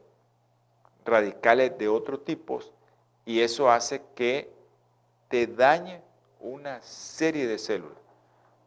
radicales 1.04 1.78
de 1.78 1.90
otro 1.90 2.22
tipo 2.22 2.62
y 3.26 3.42
eso 3.42 3.70
hace 3.70 4.02
que 4.16 4.50
te 5.28 5.48
dañe 5.48 6.02
una 6.44 6.82
serie 6.82 7.48
de 7.48 7.58
células. 7.58 7.98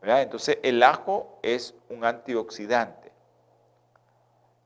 Entonces 0.02 0.58
el 0.62 0.82
ajo 0.82 1.38
es 1.42 1.74
un 1.88 2.04
antioxidante. 2.04 3.12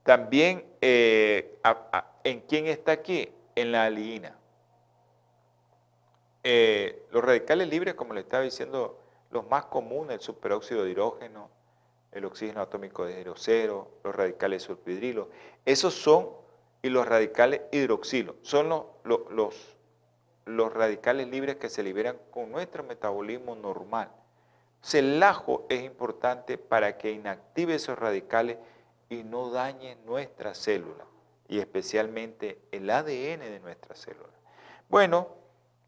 También, 0.03 0.65
eh, 0.81 1.59
¿en 2.23 2.41
quién 2.41 2.67
está 2.67 2.93
aquí? 2.93 3.29
En 3.55 3.71
la 3.71 3.85
aliina. 3.85 4.35
Eh, 6.43 7.05
los 7.11 7.23
radicales 7.23 7.67
libres, 7.69 7.93
como 7.93 8.13
le 8.13 8.21
estaba 8.21 8.43
diciendo, 8.43 8.99
los 9.29 9.47
más 9.47 9.65
comunes, 9.65 10.15
el 10.15 10.21
superóxido 10.21 10.83
de 10.83 10.91
hidrógeno, 10.91 11.49
el 12.11 12.25
oxígeno 12.25 12.61
atómico 12.61 13.05
de 13.05 13.31
cero, 13.35 13.91
los 14.03 14.15
radicales 14.15 14.63
sulfidrilo, 14.63 15.29
esos 15.65 15.93
son, 15.93 16.29
y 16.81 16.89
los 16.89 17.07
radicales 17.07 17.61
hidroxilo, 17.71 18.35
son 18.41 18.69
los 19.03 19.77
radicales 20.45 21.27
libres 21.27 21.57
que 21.57 21.69
se 21.69 21.83
liberan 21.83 22.17
con 22.31 22.51
nuestro 22.51 22.83
metabolismo 22.83 23.55
normal. 23.55 24.09
el 24.93 25.21
ajo 25.21 25.65
es 25.69 25.83
importante 25.83 26.57
para 26.57 26.97
que 26.97 27.11
inactive 27.11 27.75
esos 27.75 27.97
radicales 27.97 28.57
y 29.09 29.23
no 29.23 29.49
dañe 29.51 29.97
nuestras 30.05 30.57
células 30.57 31.05
y 31.47 31.59
especialmente 31.59 32.61
el 32.71 32.89
ADN 32.89 33.41
de 33.41 33.59
nuestras 33.61 33.99
células. 33.99 34.31
Bueno, 34.87 35.27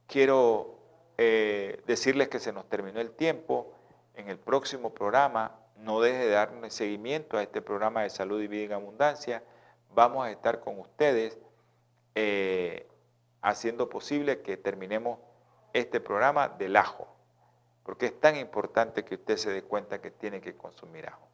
quiero 0.07 0.77
eh, 1.17 1.81
decirles 1.87 2.27
que 2.27 2.39
se 2.39 2.51
nos 2.51 2.67
terminó 2.67 2.99
el 2.99 3.11
tiempo. 3.11 3.73
En 4.15 4.29
el 4.29 4.37
próximo 4.37 4.93
programa, 4.93 5.57
no 5.77 6.01
deje 6.01 6.25
de 6.25 6.31
darle 6.31 6.69
seguimiento 6.69 7.37
a 7.37 7.43
este 7.43 7.61
programa 7.61 8.03
de 8.03 8.09
salud 8.09 8.41
y 8.41 8.47
vida 8.47 8.65
en 8.65 8.73
abundancia. 8.73 9.41
Vamos 9.95 10.25
a 10.25 10.31
estar 10.31 10.59
con 10.59 10.79
ustedes. 10.79 11.39
Eh, 12.15 12.87
haciendo 13.43 13.89
posible 13.89 14.41
que 14.41 14.57
terminemos 14.57 15.19
este 15.73 15.99
programa 15.99 16.47
del 16.47 16.75
ajo, 16.77 17.07
porque 17.83 18.07
es 18.07 18.19
tan 18.19 18.37
importante 18.37 19.03
que 19.03 19.15
usted 19.15 19.37
se 19.37 19.51
dé 19.51 19.63
cuenta 19.63 20.01
que 20.01 20.09
tiene 20.09 20.41
que 20.41 20.55
consumir 20.55 21.07
ajo. 21.07 21.27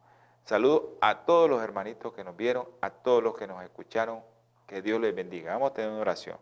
Saludo 0.44 0.98
a 1.00 1.24
todos 1.24 1.48
los 1.48 1.62
hermanitos 1.62 2.12
que 2.12 2.24
nos 2.24 2.36
vieron, 2.36 2.68
a 2.80 2.90
todos 2.90 3.22
los 3.22 3.36
que 3.36 3.46
nos 3.46 3.62
escucharon, 3.62 4.22
que 4.66 4.82
Dios 4.82 5.00
les 5.00 5.14
bendiga. 5.14 5.52
Vamos 5.52 5.70
a 5.70 5.74
tener 5.74 5.90
una 5.90 6.00
oración. 6.00 6.36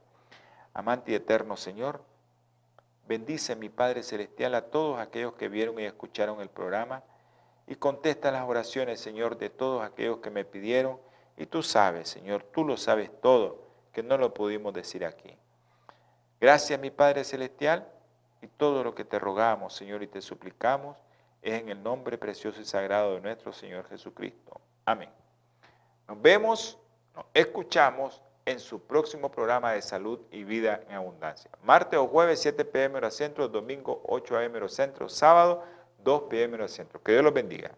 Amante 0.72 1.12
y 1.12 1.14
eterno 1.14 1.56
Señor, 1.56 2.02
bendice 3.06 3.54
mi 3.54 3.68
Padre 3.68 4.02
Celestial 4.02 4.54
a 4.54 4.70
todos 4.70 4.98
aquellos 4.98 5.34
que 5.34 5.48
vieron 5.48 5.78
y 5.78 5.84
escucharon 5.84 6.40
el 6.40 6.48
programa 6.48 7.02
y 7.66 7.74
contesta 7.74 8.30
las 8.30 8.48
oraciones, 8.48 9.00
Señor, 9.00 9.36
de 9.36 9.50
todos 9.50 9.82
aquellos 9.82 10.18
que 10.18 10.30
me 10.30 10.46
pidieron. 10.46 10.98
Y 11.36 11.44
tú 11.44 11.62
sabes, 11.62 12.08
Señor, 12.08 12.42
tú 12.42 12.64
lo 12.64 12.78
sabes 12.78 13.10
todo, 13.20 13.68
que 13.92 14.02
no 14.02 14.16
lo 14.16 14.32
pudimos 14.32 14.72
decir 14.72 15.04
aquí. 15.04 15.36
Gracias, 16.40 16.78
mi 16.78 16.90
Padre 16.90 17.24
Celestial, 17.24 17.86
y 18.40 18.46
todo 18.46 18.84
lo 18.84 18.94
que 18.94 19.04
te 19.04 19.18
rogamos, 19.18 19.74
Señor, 19.74 20.02
y 20.02 20.06
te 20.06 20.20
suplicamos, 20.20 20.96
es 21.42 21.60
en 21.60 21.68
el 21.68 21.82
nombre 21.82 22.18
precioso 22.18 22.60
y 22.60 22.64
sagrado 22.64 23.14
de 23.14 23.20
nuestro 23.20 23.52
Señor 23.52 23.88
Jesucristo. 23.88 24.60
Amén. 24.84 25.10
Nos 26.06 26.20
vemos, 26.22 26.78
nos 27.14 27.26
escuchamos 27.34 28.22
en 28.44 28.60
su 28.60 28.80
próximo 28.80 29.30
programa 29.30 29.72
de 29.72 29.82
salud 29.82 30.20
y 30.30 30.44
vida 30.44 30.80
en 30.88 30.94
abundancia. 30.94 31.50
Martes 31.62 31.98
o 31.98 32.06
jueves 32.06 32.40
7 32.40 32.64
pm 32.64 32.96
hora 32.96 33.10
centro, 33.10 33.48
domingo 33.48 34.02
8 34.06 34.38
am 34.38 34.54
hora 34.54 34.68
centro, 34.68 35.08
sábado 35.08 35.64
2 36.04 36.22
pm 36.30 36.54
hora 36.54 36.68
centro. 36.68 37.02
Que 37.02 37.12
Dios 37.12 37.24
los 37.24 37.34
bendiga. 37.34 37.72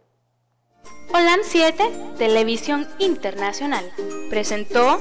Holan 1.12 1.40
7, 1.42 2.14
Televisión 2.18 2.86
Internacional, 2.98 3.84
presentó 4.30 5.00